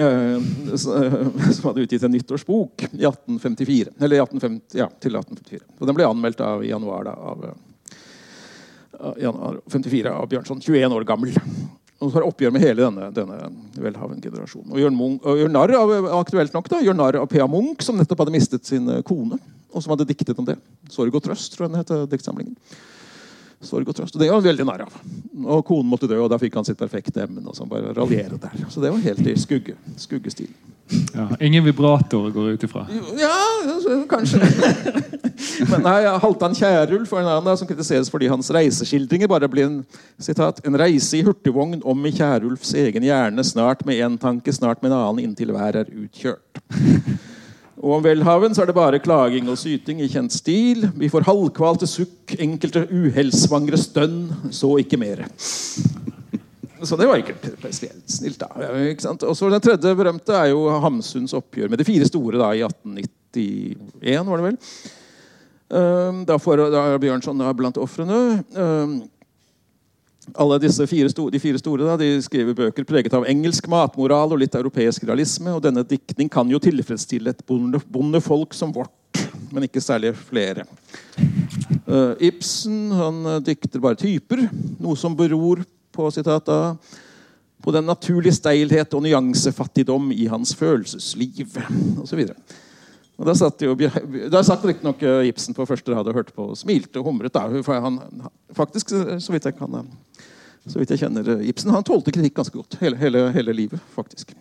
[0.00, 0.38] Eh,
[0.80, 3.90] som hadde utgitt en nyttårsbok i 1854.
[4.00, 5.66] Eller 1850, ja, til 1854.
[5.76, 7.42] Og den ble anmeldt av, i januar da, av
[9.20, 10.60] januar 54 av Bjørnson.
[10.60, 11.36] 21 år gammel.
[12.00, 13.38] Og så har oppgjør med hele denne, denne
[13.76, 14.72] velhaven-generasjonen.
[14.72, 17.44] Og gjør, og gjør narr av aktuelt nok da, gjør narr av P.A.
[17.50, 19.36] Munch, som nettopp hadde mistet sin eh, kone.
[19.70, 20.56] Og som hadde diktet om det.
[20.90, 22.56] 'Sorg og trøst', tror jeg den heter diktsamlingen.
[23.60, 24.16] Sorg og trøst.
[24.16, 24.98] Og det var han veldig narr av.
[25.44, 27.42] Og konen måtte dø, og da fikk han sitt perfekte emne.
[27.44, 28.66] og så bare raljere der.
[28.72, 30.48] Så det var helt i skugge, skuggestil.
[31.14, 32.86] Ja, ingen vibrator går ut ifra?
[33.20, 33.34] Ja,
[34.10, 34.40] kanskje.
[35.70, 39.78] Men nei, Halvdan Kjærulf en annen som kritiseres fordi hans reiseskildringer bare blir en,
[40.18, 44.82] sitat, en reise i hurtigvogn om i Kjærulfs egen hjerne, snart med én tanke, snart
[44.82, 46.64] med en annen, inntil hver er utkjørt.
[47.80, 50.84] Og om velhaven så er det bare klaging og syting i kjent stil.
[51.00, 55.30] Vi får halvkvalte sukk, enkelte uhellsvangre stønn, så ikke mere.
[56.84, 58.40] Så det var ikke spesielt snilt.
[58.40, 58.48] da.
[59.28, 62.64] Og så Den tredje berømte er jo Hamsuns oppgjør med de fire store da, i
[62.64, 64.28] 1891.
[64.28, 64.58] var det vel.
[65.70, 68.40] Ehm, da, får, er Bjørnson da blant ofrene.
[70.38, 74.34] Alle disse fire store, de fire store da, de skriver bøker preget av engelsk matmoral
[74.34, 75.52] og litt europeisk realisme.
[75.54, 80.66] og Denne diktning kan jo tilfredsstille et bondefolk som vårt, men ikke særlig flere.
[81.86, 84.46] Uh, Ibsen han uh, dikter bare typer,
[84.78, 86.60] noe som beror på, sitat da,
[87.60, 91.58] på den naturlige steilhet og nyansefattigdom i hans følelsesliv
[92.00, 92.28] osv.
[93.20, 93.74] Og Da satt jo,
[94.32, 97.34] da satt riktignok eh, Ibsen på første rad og hørte på og smilte og humret.
[97.36, 97.44] Da.
[97.84, 98.00] Han,
[98.56, 99.76] faktisk, så vidt jeg kan
[100.68, 102.78] så vidt jeg kjenner eh, Ibsen, han tålte kritikk ganske godt.
[102.82, 104.34] Hele, hele, hele livet, faktisk.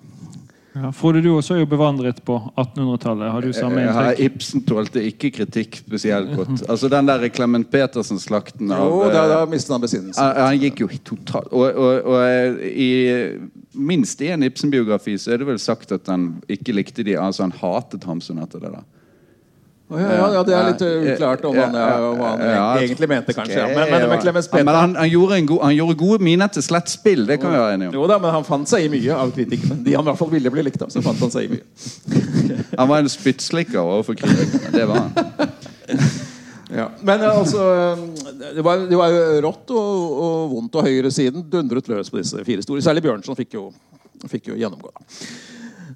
[0.73, 3.31] Ja, Frode, du også er jo bevandret på 1800-tallet.
[3.33, 4.19] Har du samme inntrykk?
[4.19, 6.61] Ja, Ibsen tålte ikke kritikk spesielt godt.
[6.69, 10.37] Altså Den der Clement Petersen-slakten av Jo, da, da mistet han besinnelsen.
[10.37, 12.91] Han gikk jo totalt og, og, og, i
[13.73, 17.55] minst én Ibsen-biografi så er det vel sagt at han ikke likte de Altså han
[17.57, 18.73] hatet Hamsun etter det.
[18.77, 18.85] da
[19.89, 21.75] ja, ja, det er litt uklart om han,
[22.11, 22.41] om han
[22.77, 23.63] egentlig mente, kanskje.
[23.73, 27.23] Men, men, men, men han, han, gjorde go, han, gjorde gode miner til slett spill.
[27.25, 27.97] Det kan vi være enige om.
[27.97, 29.79] Jo da, Men han fant seg i mye av kritikken.
[29.85, 30.93] De han i hvert fall ville bli likt av.
[30.93, 31.65] så fant Han seg i mye.
[32.79, 34.73] han var en spyttslikker overfor kritikerne.
[34.77, 36.09] Det var han.
[36.69, 36.91] Ja.
[37.01, 37.63] Men altså
[38.55, 42.61] Det var, det var rått og, og vondt, og høyresiden dundret løs på disse fire
[42.61, 42.83] store.
[42.85, 43.63] Særlig Bjørnson fikk jo,
[44.29, 44.91] fikk jo gjennomgå.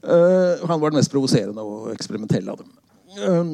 [0.03, 2.74] Uh, han var den mest provoserende og eksperimentelle av dem.
[3.22, 3.53] Uh,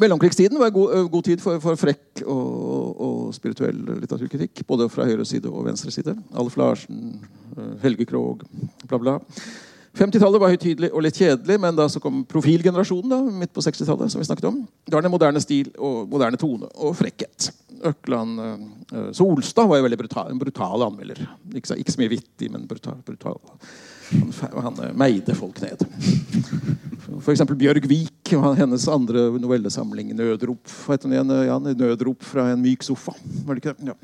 [0.00, 4.64] Mellomkrigstiden var god, eh, god tid for, for frekk og, og, spirituell litteraturkritikk.
[4.68, 6.14] Både fra høyre side og venstre side.
[6.38, 7.20] Alf Larsen,
[7.56, 8.46] eh, Helge Krog,
[8.88, 9.18] bla, bla.
[9.98, 14.12] 50-tallet var høytidelig og litt kjedelig, men da så kom profilgenerasjonen da, midt på 60-tallet.
[14.12, 14.62] som vi snakket om.
[14.88, 17.50] Da var det moderne stil og moderne tone og frekkhet.
[17.92, 21.20] Økland uh, Solstad var jo veldig brutal, en brutal anmelder.
[21.52, 23.02] Ikke så, ikke så mye vittig, men brutal.
[23.04, 23.36] brutal.
[24.12, 24.32] Han,
[24.64, 25.84] han meide folk ned.
[27.22, 27.44] F.eks.
[27.58, 30.72] Bjørg Vik og hennes andre novellesamling 'Nødrop'.
[31.12, 33.16] Ja, 'Nødrop fra en myk sofa'.
[33.46, 33.92] Var det ikke det?
[33.92, 33.94] Ja.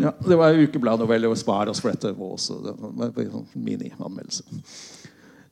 [0.00, 1.28] Ja, det var ukebladnovelle.
[1.28, 2.14] Og spar oss for dette.
[2.16, 4.42] Også, det var en Mini-anmeldelse.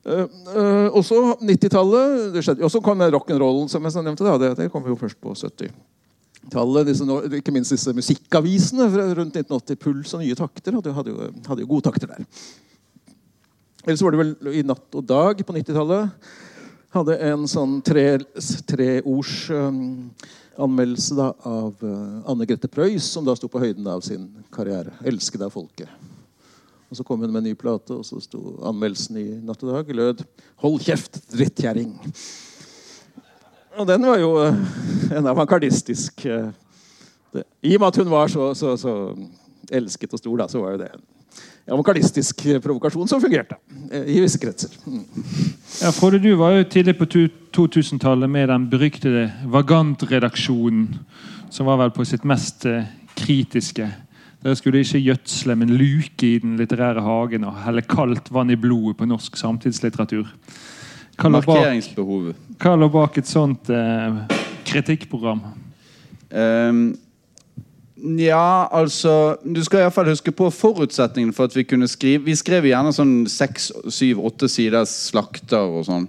[0.01, 0.25] Uh,
[0.57, 2.41] uh, også 90-tallet.
[2.63, 4.25] Og så kom rock'n'rollen, som jeg nevnte.
[4.25, 4.39] Da.
[4.39, 6.95] Det, det kom jo først på 70-tallet.
[7.41, 9.77] Ikke minst disse musikkavisene rundt 1980.
[9.77, 12.25] Puls og Nye takter hadde, jo, hadde jo gode takter der.
[13.87, 16.27] Ellers var det vel i Natt og Dag på 90-tallet.
[16.93, 20.11] Hadde en sånn treords tre um,
[20.61, 24.93] anmeldelse av uh, Anne Grete Preus, som da sto på høyden av sin karriere.
[25.01, 25.89] 'Elsket av folket'.
[26.91, 29.73] Og så kom hun med en ny plate, og så sto anmeldelsen i Natt og
[29.73, 30.25] Dag lød
[30.61, 31.95] 'Hold kjeft, drittkjerring'.
[33.79, 34.61] Og den var jo uh,
[35.17, 36.51] en avantgardistisk uh.
[37.63, 38.93] I og med at hun var så, så, så
[39.71, 40.91] elsket og stor, da, så var jo det
[41.71, 43.55] en avantgardistisk provokasjon som fungerte
[43.93, 44.73] eh, i visse kretser.
[44.87, 45.05] Mm.
[45.81, 47.07] Ja, Frode, du var jo tidlig på
[47.55, 50.89] 2000-tallet med den beryktede Vagant-redaksjonen,
[51.51, 53.87] som var vel på sitt mest eh, kritiske.
[54.43, 58.59] Dere skulle ikke gjødsle, men luke i den litterære hagen og helle kaldt vann i
[58.59, 60.27] blodet på norsk samtidslitteratur.
[61.21, 61.91] Hva lå bak,
[62.59, 64.25] hva lå bak et sånt eh,
[64.67, 65.45] kritikkprogram?
[66.31, 66.83] Ehm,
[68.01, 72.65] ja, altså Du skal iallfall huske på forutsetningen for at vi kunne skrive Vi skrev
[72.71, 76.09] gjerne sånn seks, syv, åtte siders slakter og sånn.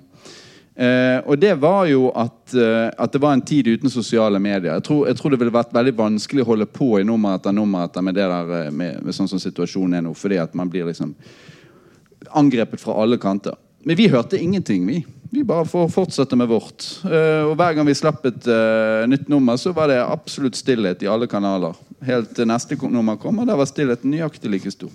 [0.75, 4.71] Eh, og det var jo at, eh, at det var en tid uten sosiale medier.
[4.73, 7.53] Jeg tror, jeg tror det ville vært veldig vanskelig å holde på i nummer etter
[7.53, 10.55] nummer etter med det der eh, med, med sånn som situasjonen er nå, fordi at
[10.57, 11.11] man blir liksom
[12.39, 13.57] angrepet fra alle kanter.
[13.83, 15.03] Men vi hørte ingenting, vi.
[15.31, 16.83] Vi bare får fortsette med vårt.
[17.07, 21.05] Eh, og hver gang vi slapp et uh, nytt nummer, så var det absolutt stillhet
[21.05, 21.77] i alle kanaler.
[22.03, 24.91] Helt til neste nummer kom, og der var stillheten nøyaktig like stor.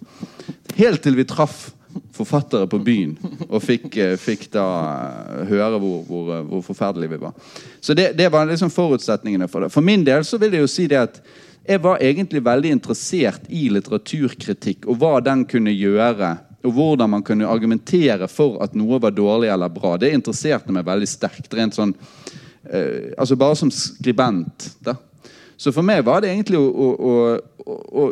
[0.77, 1.71] Helt til vi traff
[2.13, 3.17] forfattere på byen
[3.49, 7.35] og fikk, eh, fikk da eh, høre hvor, hvor, eh, hvor forferdelige vi var.
[7.81, 9.73] Så det, det var liksom forutsetningene for det.
[9.73, 11.21] For min del så vil jeg jo si det at
[11.67, 16.37] jeg var egentlig veldig interessert i litteraturkritikk og hva den kunne gjøre
[16.67, 19.95] og hvordan man kunne argumentere for at noe var dårlig eller bra.
[20.01, 21.53] Det interesserte meg veldig sterkt.
[21.55, 21.95] rent sånn,
[22.69, 24.75] eh, altså Bare som skribent.
[24.81, 24.97] da.
[25.57, 27.13] Så for meg var det egentlig å, å,
[27.65, 28.09] å,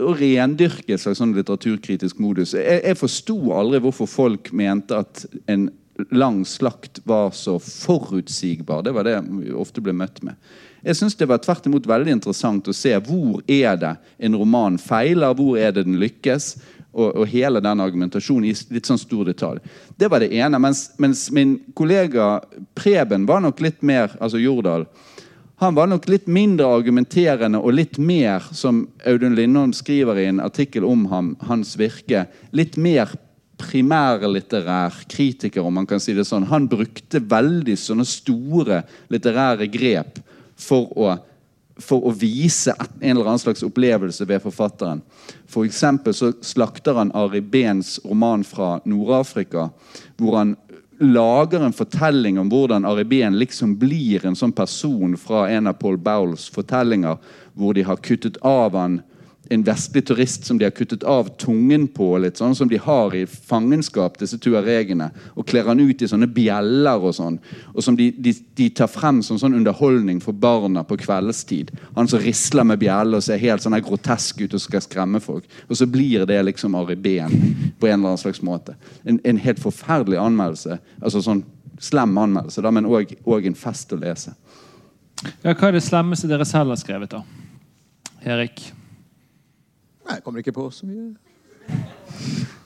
[0.00, 2.54] å, rendyrke et slags sånn litteraturkritisk modus.
[2.56, 5.68] Jeg, jeg forsto aldri hvorfor folk mente at en
[6.12, 8.82] lang slakt var så forutsigbar.
[8.82, 10.40] Det var det vi ofte ble møtt med.
[10.86, 14.76] Jeg synes det var tvert imot veldig interessant å se hvor er det en roman
[14.78, 16.52] feiler, hvor er det den lykkes,
[16.96, 19.60] og, og hele den argumentasjonen i litt sånn stor detalj.
[19.96, 20.60] Det var det ene.
[20.62, 22.38] Mens, mens min kollega
[22.74, 24.88] Preben var nok litt mer altså Jordal,
[25.56, 30.42] han var nok litt mindre argumenterende og litt mer, som Audun Lindholm skriver i en
[30.44, 33.14] artikkel om ham, hans virke, litt mer
[33.56, 36.44] primærlitterær kritiker, om man kan si det sånn.
[36.50, 38.82] Han brukte veldig sånne store
[39.12, 40.20] litterære grep
[40.60, 41.14] for å,
[41.80, 45.00] for å vise en eller annen slags opplevelse ved forfatteren.
[45.48, 45.68] For
[46.12, 49.68] så slakter han Ari Behns roman fra Nord-Afrika,
[50.16, 50.56] hvor han
[50.98, 55.76] lager en fortelling om hvordan Ari Behn liksom blir en sånn person fra en av
[55.80, 57.18] Paul Bowles fortellinger,
[57.54, 59.00] hvor de har kuttet av han
[59.50, 63.14] en vestlig turist som de har kuttet av tungen på, litt sånn som de har
[63.14, 67.38] i fangenskap, disse tuaregene, og kler han ut i sånne bjeller og sånn,
[67.72, 71.72] og som de, de, de tar frem som sånn underholdning for barna på kveldstid.
[71.96, 75.22] Han som risler med bjeller og ser helt sånn her grotesk ut og skal skremme
[75.22, 75.46] folk.
[75.68, 77.36] Og så blir det liksom Ari Behn
[77.78, 78.76] på en eller annen slags måte.
[79.04, 80.80] En, en helt forferdelig anmeldelse.
[81.02, 81.44] Altså sånn
[81.82, 84.32] slem anmeldelse, da, men òg en fest å lese.
[85.42, 87.22] Ja, hva er det slemmeste dere selv har skrevet, da?
[88.26, 88.64] Erik?
[90.06, 91.14] Nei, jeg kommer ikke på så mye.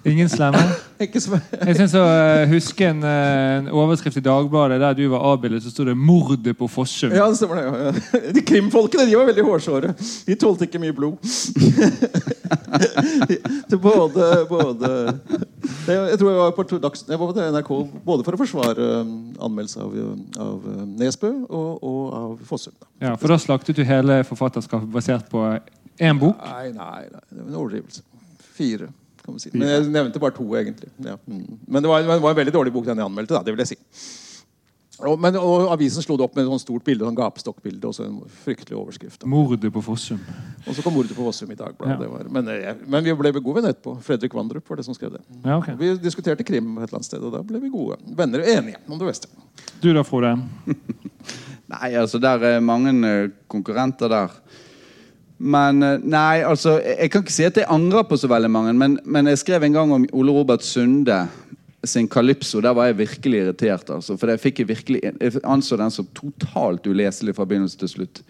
[0.04, 0.60] Ingen slemme?
[1.04, 5.08] Ikke så Jeg synes å eh, huske en, eh, en overskrift i Dagbladet der du
[5.12, 7.12] var avbildet, så sto det 'Mordet på Fossum'.
[7.12, 7.64] Ja, det stemmer det.
[7.64, 7.72] Ja.
[7.88, 7.92] ja.
[8.32, 9.94] De krimfolkene de var veldig hårsåre.
[10.26, 11.16] De tålte ikke mye blod.
[13.70, 14.88] det både, både
[15.86, 17.70] det, Jeg tror jeg var på, dags, jeg var på NRK
[18.04, 19.90] både for å forsvare um, anmeldelse av,
[20.48, 20.58] av
[21.00, 22.72] Nesbø og, og av Fossum.
[23.00, 25.44] Ja, For da slaktet du hele forfatterskapet basert på
[26.00, 26.40] én bok?
[26.40, 28.02] Nei, nei, nei, det var en overdrivelse.
[28.56, 28.88] Fire,
[29.20, 29.52] kan man si.
[29.54, 30.90] Men jeg nevnte bare to, egentlig.
[31.04, 31.18] Ja.
[31.26, 33.36] Men det var, det var en veldig dårlig bok den jeg anmeldte.
[33.36, 33.80] Da, det vil jeg si.
[35.00, 37.96] Og, men, og Avisen slo det opp med et sånt stort bilde, sånn gapestokkbilde og
[37.96, 39.20] så en fryktelig overskrift.
[39.22, 39.28] da.
[39.30, 40.20] 'Mordet på Fossum'.
[40.66, 42.08] Og så kom mordet på Fossum i Dagbladet.
[42.08, 42.24] Ja.
[42.28, 43.96] Men, eh, men vi ble gode venner etterpå.
[44.04, 45.22] Fredrik Vandrup var det som skrev det.
[45.44, 45.76] Ja, okay.
[45.80, 48.82] Vi diskuterte krim et eller annet sted, og da ble vi gode venner og enige
[48.88, 49.28] om det beste.
[49.80, 50.36] Du da, Frode?
[51.72, 54.36] Nei, altså der er mange eh, konkurrenter der.
[55.40, 58.74] Men eh, nei, altså Jeg kan ikke si at jeg angrer på så veldig mange,
[58.76, 61.22] men, men jeg skrev en gang om Ole Robert Sunde
[61.84, 62.60] sin Calypso.
[62.60, 63.90] Der var jeg virkelig irritert.
[63.90, 68.22] altså, For jeg jeg virkelig Jeg anså den som totalt uleselig fra begynnelse til slutt.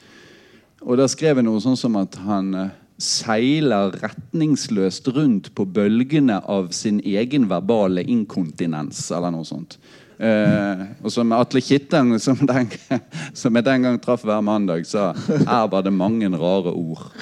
[0.82, 2.70] Og da skrev jeg noe sånn som at han eh,
[3.00, 9.78] seiler retningsløst rundt på bølgene av sin egen verbale inkontinens, eller noe sånt.
[10.20, 12.68] Eh, og som Atle Kitteng, som, den,
[13.32, 17.08] som jeg den gang traff hver mandag, sa her var det mange rare ord.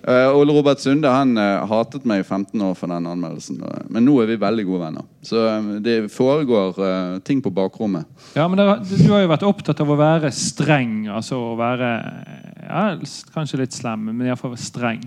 [0.00, 3.58] Eh, Ole Robert Sunde han eh, hatet meg i 15 år for den anmeldelsen.
[3.60, 5.04] eh, Men nå er vi veldig gode venner.
[5.28, 8.08] Så eh, det foregår eh, ting på bakrommet.
[8.34, 11.90] Ja, men dere- Du har jo vært opptatt av å være streng, altså å være
[12.64, 12.86] ja,
[13.36, 15.04] kanskje litt slem, men iallfall streng.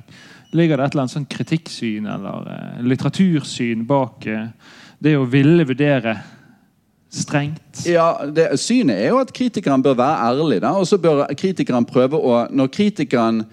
[0.54, 4.48] Ligger det et eller annet sånn kritikksyn eller uh, litteratursyn bak uh,
[5.04, 6.18] det å ville vurdere
[7.14, 7.84] strengt?
[7.86, 10.62] Ja, det, Synet er jo at kritikeren bør være ærlig.
[10.64, 13.44] Da, og så bør kritikeren prøve å Når kritikeren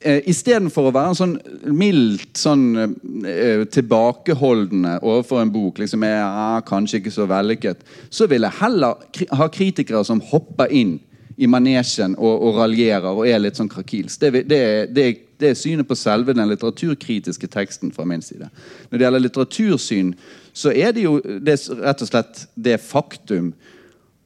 [0.00, 1.34] eh, Istedenfor å være en sånn
[1.74, 8.28] mildt sånn eh, tilbakeholdende overfor en bok, liksom er ja, kanskje ikke så vellykket, så
[8.30, 10.98] vil jeg heller ha kritikere som hopper inn
[11.36, 14.18] i manesjen og, og raljerer og er litt sånn krakils.
[14.22, 14.62] Det, det,
[14.94, 15.06] det,
[15.40, 18.48] det er synet på selve den litteraturkritiske teksten fra min side.
[18.90, 20.14] Når det gjelder litteratursyn,
[20.54, 23.52] så er det jo rett og slett det faktum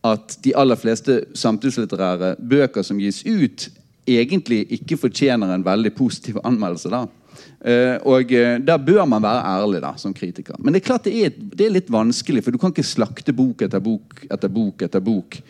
[0.07, 3.69] at de aller fleste samtidslitterære bøker som gis ut,
[4.09, 6.93] egentlig ikke fortjener en veldig positiv anmeldelse.
[6.93, 7.07] da.
[7.59, 10.55] Uh, og uh, Der bør man være ærlig da, som kritiker.
[10.59, 13.35] Men det er klart det er, det er litt vanskelig, for du kan ikke slakte
[13.35, 14.83] bok etter bok etter bok.
[14.83, 15.41] etter bok.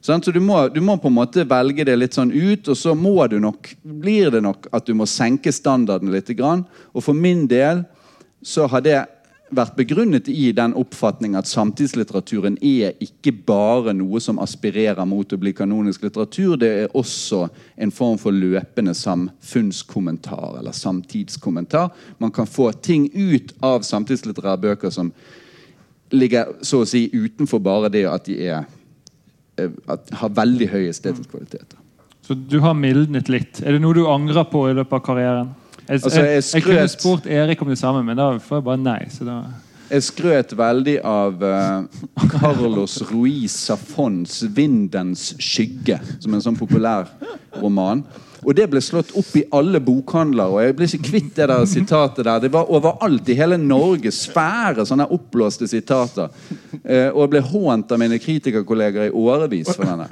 [0.00, 2.94] Så du må, du må på en måte velge det litt sånn ut, og så
[2.94, 6.30] må du nok, blir det nok at du må senke standarden litt.
[6.38, 7.82] Og for min del
[8.42, 8.98] så har det
[9.54, 15.40] vært begrunnet i den oppfatning at samtidslitteraturen er ikke bare noe som aspirerer mot å
[15.40, 17.46] bli kanonisk litteratur, det er også
[17.80, 21.90] en form for løpende samfunnskommentar eller samtidskommentar.
[22.20, 25.12] Man kan få ting ut av samtidslitterære bøker som
[26.12, 28.68] ligger så å si utenfor bare det at de er,
[29.66, 31.76] at, har veldig høy estetisk kvalitet.
[32.28, 33.62] Så du har mildnet litt.
[33.64, 35.54] Er det noe du angrer på i løpet av karrieren?
[35.88, 38.66] Jeg, Altså, jeg jeg, jeg kunne spurt Erik om det samme, men da får jeg
[38.66, 39.00] bare nei.
[39.08, 39.38] Så da
[39.88, 47.08] Jeg skrøt veldig av uh, Carlos Ruiz Safons 'Vindens skygge', som en sånn populær
[47.62, 48.04] roman.
[48.44, 51.64] Og det ble slått opp i alle bokhandler, og jeg ble ikke kvitt det der
[51.66, 52.44] sitatet der.
[52.44, 54.12] Det var overalt i hele Norge.
[54.14, 56.30] Svære sånne oppblåste sitater.
[56.84, 60.06] Eh, og jeg ble hånt av mine kritikerkolleger i årevis for denne.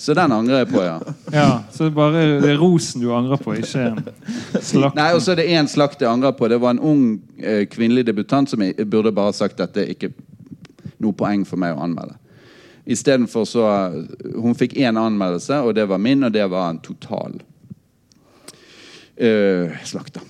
[0.00, 0.96] Så den angrer jeg på, ja.
[1.34, 4.00] Ja, så bare det er rosen du angrer på, ikke en
[4.62, 4.96] slakt.
[4.96, 6.48] Nei, og så er det én slakt jeg angrer på.
[6.48, 7.04] Det var en ung
[7.36, 10.12] eh, kvinnelig debutant som jeg burde bare sagt at er ikke
[11.02, 12.16] noe poeng for meg å anmelde.
[12.90, 13.66] Istedenfor så
[14.40, 17.36] Hun fikk én anmeldelse, og det var min, og det var en total
[19.26, 20.22] eh, slakta.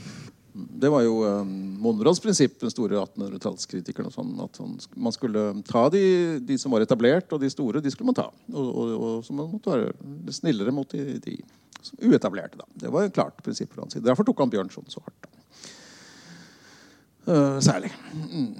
[0.53, 1.45] Det var jo eh,
[1.81, 4.13] Monrads prinsipp, den store 1800-tallskritikeren.
[4.13, 4.61] Sånn, at
[4.97, 6.05] man skulle ta de,
[6.45, 8.29] de som var etablert, og de store, de skulle man ta.
[8.53, 11.39] Og, og, og så man måtte være snillere mot de, de
[12.05, 12.61] uetablerte.
[12.61, 12.69] Da.
[12.87, 13.89] Det var et klart prinsipp fra.
[13.95, 15.29] Derfor tok han Bjørnson så hardt.
[15.29, 15.37] da.
[17.31, 17.93] Eh, særlig.
[18.33, 18.55] Mm.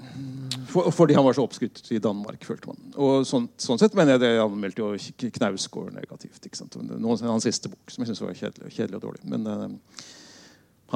[0.67, 2.79] For, fordi han var så oppskrytt i Danmark, følte man.
[2.95, 6.45] Og sånn, sånn sett mener jeg det anmeldte jo Knausgård negativt.
[6.45, 6.77] ikke sant?
[6.79, 9.23] Noen, hans siste bok, som jeg syns var kjedelig, kjedelig og dårlig.
[9.33, 9.77] Men han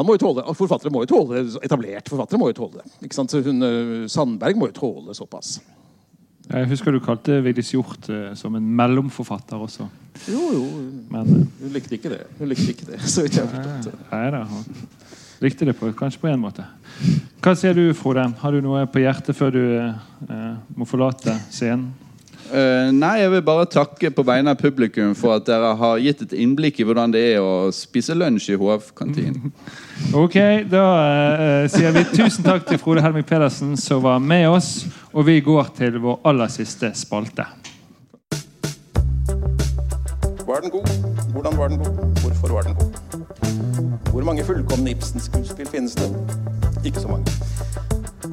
[0.04, 2.92] må jo tåle, Forfattere må jo tåle etablert Etablerte forfattere må jo tåle det.
[3.08, 3.32] ikke sant?
[3.32, 5.60] Så hun, eh, Sandberg må jo tåle såpass.
[6.46, 9.88] Jeg husker du kalte Vigdis Hjorth eh, som en mellomforfatter også.
[10.30, 10.66] Jo, jo.
[11.10, 12.22] Men eh, Hun likte ikke det.
[12.40, 14.08] Hun likte ikke det, så vidt jeg har forstått.
[14.12, 16.64] nei da, hun likte det på, kanskje på én måte.
[17.44, 18.28] Hva sier du, Frode?
[18.42, 21.92] Har du noe på hjertet før du eh, må forlate scenen?
[22.46, 26.22] Eh, nei, jeg vil bare takke på vegne av publikum for at dere har gitt
[26.28, 29.52] et innblikk i hvordan det er å spise lunsj i HF-kantinen.
[30.16, 30.36] Ok,
[30.68, 34.84] da uh, sier vi tusen takk til Frode Helmik Pedersen som var med oss.
[35.16, 37.48] Og vi går til vår aller siste spalte.
[40.46, 40.92] Var den god?
[41.32, 42.22] Hvordan var den god?
[42.22, 44.12] Hvorfor var den god?
[44.12, 46.12] Hvor mange fullkomne Ibsen-skuespill finnes det?
[46.86, 47.26] Ikke så mange.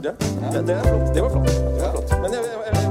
[0.05, 0.11] Ja,
[0.53, 1.15] det, det, er flott.
[1.15, 1.47] det var flott.
[1.47, 2.23] Det var flott.
[2.23, 2.82] Men jeg, jeg, jeg,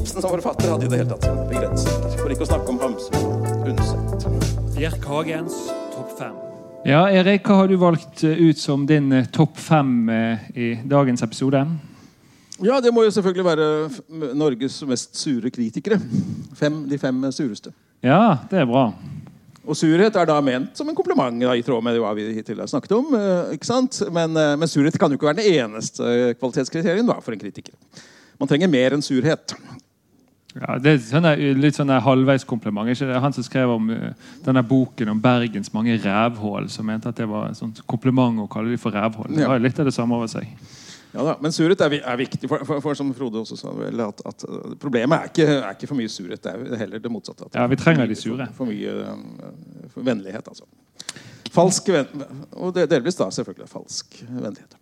[0.00, 2.12] Ibsen som forfatter hadde i det hele tatt sine begrensninger.
[2.16, 4.22] For ikke å snakke om Hamsun og Undset.
[4.72, 5.56] Bjerk Hagens
[5.92, 6.36] topp fem.
[6.88, 10.68] Ja, Erik, hva har du valgt eh, ut som din eh, topp fem eh, i
[10.88, 11.60] dagens episode?
[12.64, 13.66] Ja, det må jo selvfølgelig være
[14.40, 15.98] Norges mest sure kritikere.
[16.56, 17.74] Fem, de fem sureste.
[18.00, 18.86] Ja, det er bra.
[19.68, 22.64] Og surhet er da ment som en kompliment, da, i tråd med hva vi hittil
[22.64, 23.12] har snakket om.
[23.52, 24.00] ikke sant?
[24.08, 27.76] Men, men surhet kan jo ikke være den eneste kvalitetskriterien da, for en kritiker.
[28.40, 29.52] Man trenger mer enn surhet.
[30.56, 32.04] Ja, det er sånne, litt sånn halvveiskompliment.
[32.08, 32.88] halvveis kompliment.
[32.90, 33.20] Ikke det?
[33.22, 34.10] Han som skrev om uh,
[34.44, 38.48] denne boken om Bergens mange rævhull, som mente at det var et sånt kompliment å
[38.50, 39.30] kalle de for rævhull.
[39.36, 39.58] Det Ja.
[39.58, 40.48] litt av det samme over seg.
[41.14, 43.98] Ja da, Men surhet er, er viktig, for, for, for som Frode også sa, vel,
[44.00, 46.42] at, at eh, problemet er ikke, er ikke for mye surhet.
[46.42, 47.46] Det er heller det motsatte.
[47.46, 48.46] At Ja, vi trenger de sure.
[48.54, 49.24] For, mye um,
[49.94, 50.66] for vennlighet, altså.
[51.50, 52.06] Falsk venn...
[52.54, 54.76] Og det, delvis da selvfølgelig falsk vennlighet.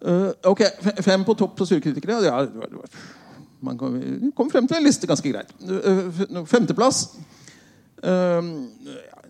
[0.00, 0.62] Uh, ok,
[1.04, 2.20] Fem på topp på surekritikere.
[2.24, 3.16] Ja, det var- det var-
[3.60, 5.50] man kom, frem til en liste ganske greit.
[5.62, 7.16] Eh, Femteplass.
[7.98, 8.54] Uh,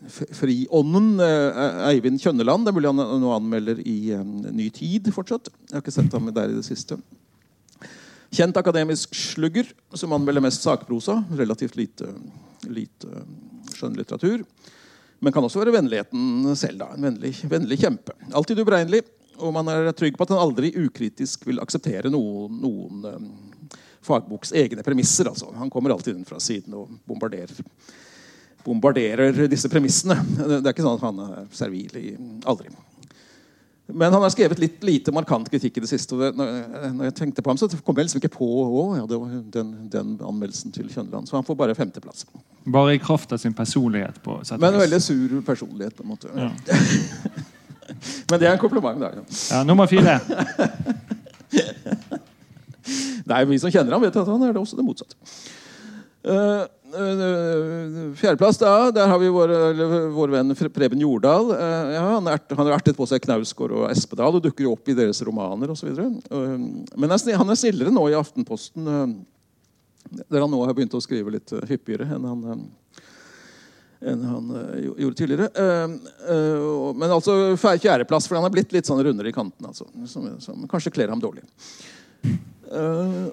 [0.08, 1.20] Friånden.
[1.20, 2.64] eh, Eivind Kjønneland.
[2.64, 4.14] Det er mulig han nå anmelder i
[4.52, 5.50] Ny Tid fortsatt.
[5.68, 6.98] Jeg har ikke sett ham der i det siste.
[8.34, 11.18] Kjent akademisk slugger som anmelder mest sakprosa.
[11.36, 12.12] Relativt lite,
[12.68, 13.24] lite
[13.74, 14.44] skjønnlitteratur.
[15.20, 16.78] Men kan også være vennligheten selv.
[16.84, 18.14] da, En vennlig, vennlig kjempe.
[18.32, 19.02] Alltid ubregnelig,
[19.38, 23.47] og man er trygg på at han aldri ukritisk vil akseptere noen, noen
[24.08, 25.28] fagboks egne premisser.
[25.30, 25.52] altså.
[25.60, 27.62] Han kommer alltid inn fra siden og bombarderer,
[28.64, 30.18] bombarderer disse premissene.
[30.38, 32.12] Det er ikke sånn at han er servil i
[32.48, 32.72] Aldri.
[33.88, 36.12] Men han har skrevet litt lite markant kritikk i det siste.
[36.14, 39.16] og når, jeg, tenkte på ham, så kom jeg liksom ikke på å, ja, det
[39.16, 41.28] var den, den anmeldelsen til Kjønland.
[41.28, 42.26] Så han får bare femteplass.
[42.68, 44.20] Bare i kraft av sin personlighet.
[44.22, 45.96] på sett Men en veldig sur personlighet.
[45.96, 46.28] på en måte.
[46.36, 46.50] Ja.
[48.30, 49.00] Men det er en kompliment.
[49.00, 49.24] Da.
[49.50, 50.20] Ja, nummer fire.
[53.28, 55.16] Nei, Vi som kjenner ham, vet at han er det også det motsatte.
[56.28, 58.90] Uh, uh, Fjerdeplass, da.
[58.94, 59.52] Der har vi vår,
[60.16, 61.52] vår venn Preben Jordal.
[61.94, 64.90] Ja, han, er, han har ertet på seg Knausgård og Espedal og dukker jo opp
[64.90, 65.92] i deres romaner osv.
[65.94, 68.90] Men han er snillere nå i Aftenposten,
[70.24, 72.44] der han nå har begynt å skrive litt hyppigere enn han
[73.98, 74.50] enn han
[75.00, 75.48] gjorde tidligere.
[76.94, 79.66] Men altså fjerdeplass, for han er blitt litt sånn rundere i kanten.
[79.66, 81.42] Altså, som, som kanskje kler ham dårlig.
[82.68, 83.28] Uh,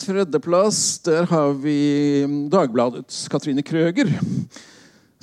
[0.00, 1.78] tredjeplass, der har vi
[2.52, 4.10] Dagbladets Katrine Krøger.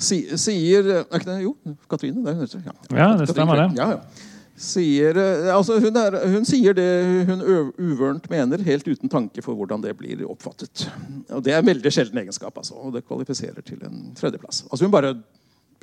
[0.02, 1.56] Si, sier er ikke det, Jo,
[1.90, 2.22] Katrine.
[2.24, 2.62] Det er hun.
[2.66, 3.68] Ja, Ja, det stemmer det.
[3.78, 4.28] Ja, ja.
[4.62, 6.84] Sier, eh, altså hun, er, hun sier det
[7.26, 7.40] hun
[7.80, 10.84] uvørent mener, helt uten tanke for hvordan det blir oppfattet.
[11.32, 14.62] Og Det er en veldig sjelden egenskap, altså, og det kvalifiserer til en tredjeplass.
[14.70, 15.16] Altså Hun bare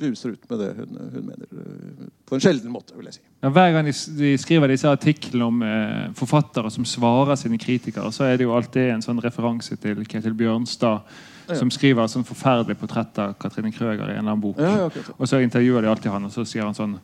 [0.00, 3.24] bruser ut med det hun, hun mener, eh, på en sjelden måte, vil jeg si.
[3.44, 8.12] Ja, hver gang de, de skriver disse artiklene om eh, forfattere som svarer sine kritikere,
[8.14, 11.12] så er det jo alltid en sånn referanse til Ketil Bjørnstad,
[11.50, 14.60] som skriver sånn forferdelig portrett av Katrine Krøger i en eller annen bok.
[14.62, 14.86] Ja.
[15.16, 16.98] Og så intervjuer de alltid han, og så sier han sånn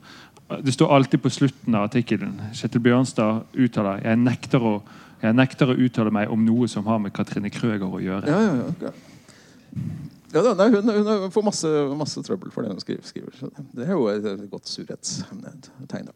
[0.46, 4.76] Det står alltid på slutten av artikkelen Kjetil Bjørnstad uttaler jeg nekter å,
[5.24, 8.30] jeg nekter å uttale meg om noe som har med Katrine Krøger å gjøre.
[8.30, 8.68] Ja, ja, ja.
[8.70, 10.14] ok.
[10.34, 13.34] Ja, nei, hun, hun får masse, masse trøbbel for det hun skriver.
[13.38, 16.10] så Det er jo et godt surhetstegn.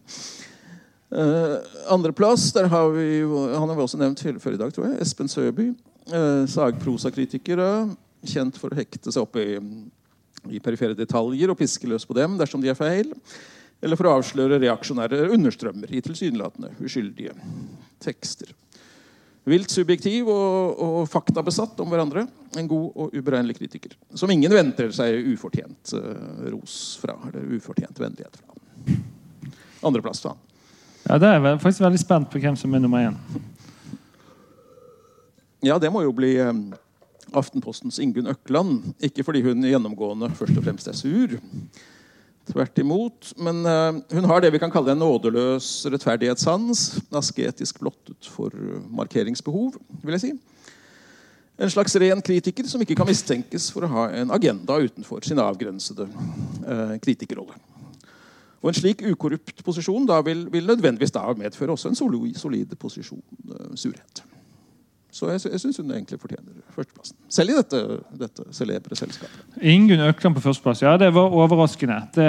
[1.11, 1.57] Uh,
[1.91, 5.01] Andreplass, der har vi Han har vi også nevnt før i dag, tror jeg.
[5.03, 5.71] Espen Søby.
[6.11, 7.57] Uh, Sagprosakritiker.
[7.57, 7.71] da.
[8.27, 9.57] Kjent for å hekte seg opp i,
[10.51, 13.15] i perifere detaljer og piske løs på dem dersom de er feil.
[13.81, 17.33] Eller for å avsløre reaksjonære understrømmer i tilsynelatende uskyldige
[18.05, 18.53] tekster.
[19.49, 22.27] Vilt subjektiv og, og faktabesatt om hverandre.
[22.61, 23.95] En god og uberegnelig kritiker.
[24.15, 27.17] Som ingen venter seg ufortjent uh, ros fra.
[27.31, 28.99] Eller ufortjent vennlighet fra.
[29.89, 30.43] Andreplass til han.
[31.07, 33.17] Ja, det er jeg faktisk veldig spent på hvem som er nummer én.
[35.65, 36.67] Ja, det må jo bli um,
[37.37, 38.93] Aftenpostens Ingunn Økland.
[39.05, 41.41] Ikke fordi hun gjennomgående først og fremst er sur.
[42.51, 43.33] Tvert imot.
[43.39, 46.87] Men eh, hun har det vi kan kalle en nådeløs rettferdighetssans.
[47.21, 50.33] Asketisk blottet for eh, markeringsbehov, vil jeg si.
[51.61, 55.43] En slags ren kritiker som ikke kan mistenkes for å ha en agenda utenfor sin
[55.43, 57.59] avgrensede eh, kritikerrolle.
[58.61, 62.75] Og En slik ukorrupt posisjon da vil, vil nødvendigvis da medføre også en solid, solid
[62.81, 63.23] posisjon
[63.53, 64.25] eh, surhet.
[65.21, 67.17] Så jeg, jeg syns hun egentlig fortjener førsteplassen.
[67.29, 67.79] Selv i dette,
[68.23, 69.43] dette celebre selskapet.
[69.61, 70.81] Ingunn Økland på førsteplass.
[70.81, 71.99] Ja, det var overraskende.
[72.15, 72.29] Det,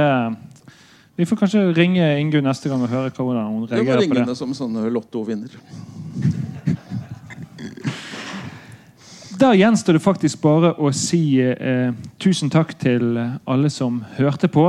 [1.15, 4.09] vi får kanskje ringe Ingunn neste gang og høre hvordan hun reagerer på det.
[4.09, 5.55] ringende som sånn lottovinner.
[9.39, 13.15] Der gjenstår det faktisk bare å si eh, tusen takk til
[13.47, 14.67] alle som hørte på.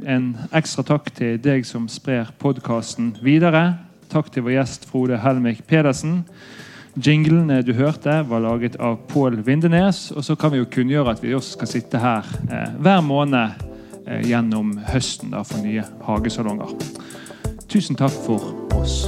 [0.00, 3.74] En ekstra takk til deg som sprer podkasten videre.
[4.08, 6.22] Takk til vår gjest Frode Helmik Pedersen.
[6.98, 10.10] Jinglene du hørte, var laget av Pål Vindenes.
[10.16, 13.62] Og så kan vi jo kunngjøre at vi også skal sitte her eh, hver måned
[14.06, 16.74] eh, gjennom høsten da, for nye hagesalonger.
[17.70, 18.50] Tusen takk for
[18.80, 19.04] oss.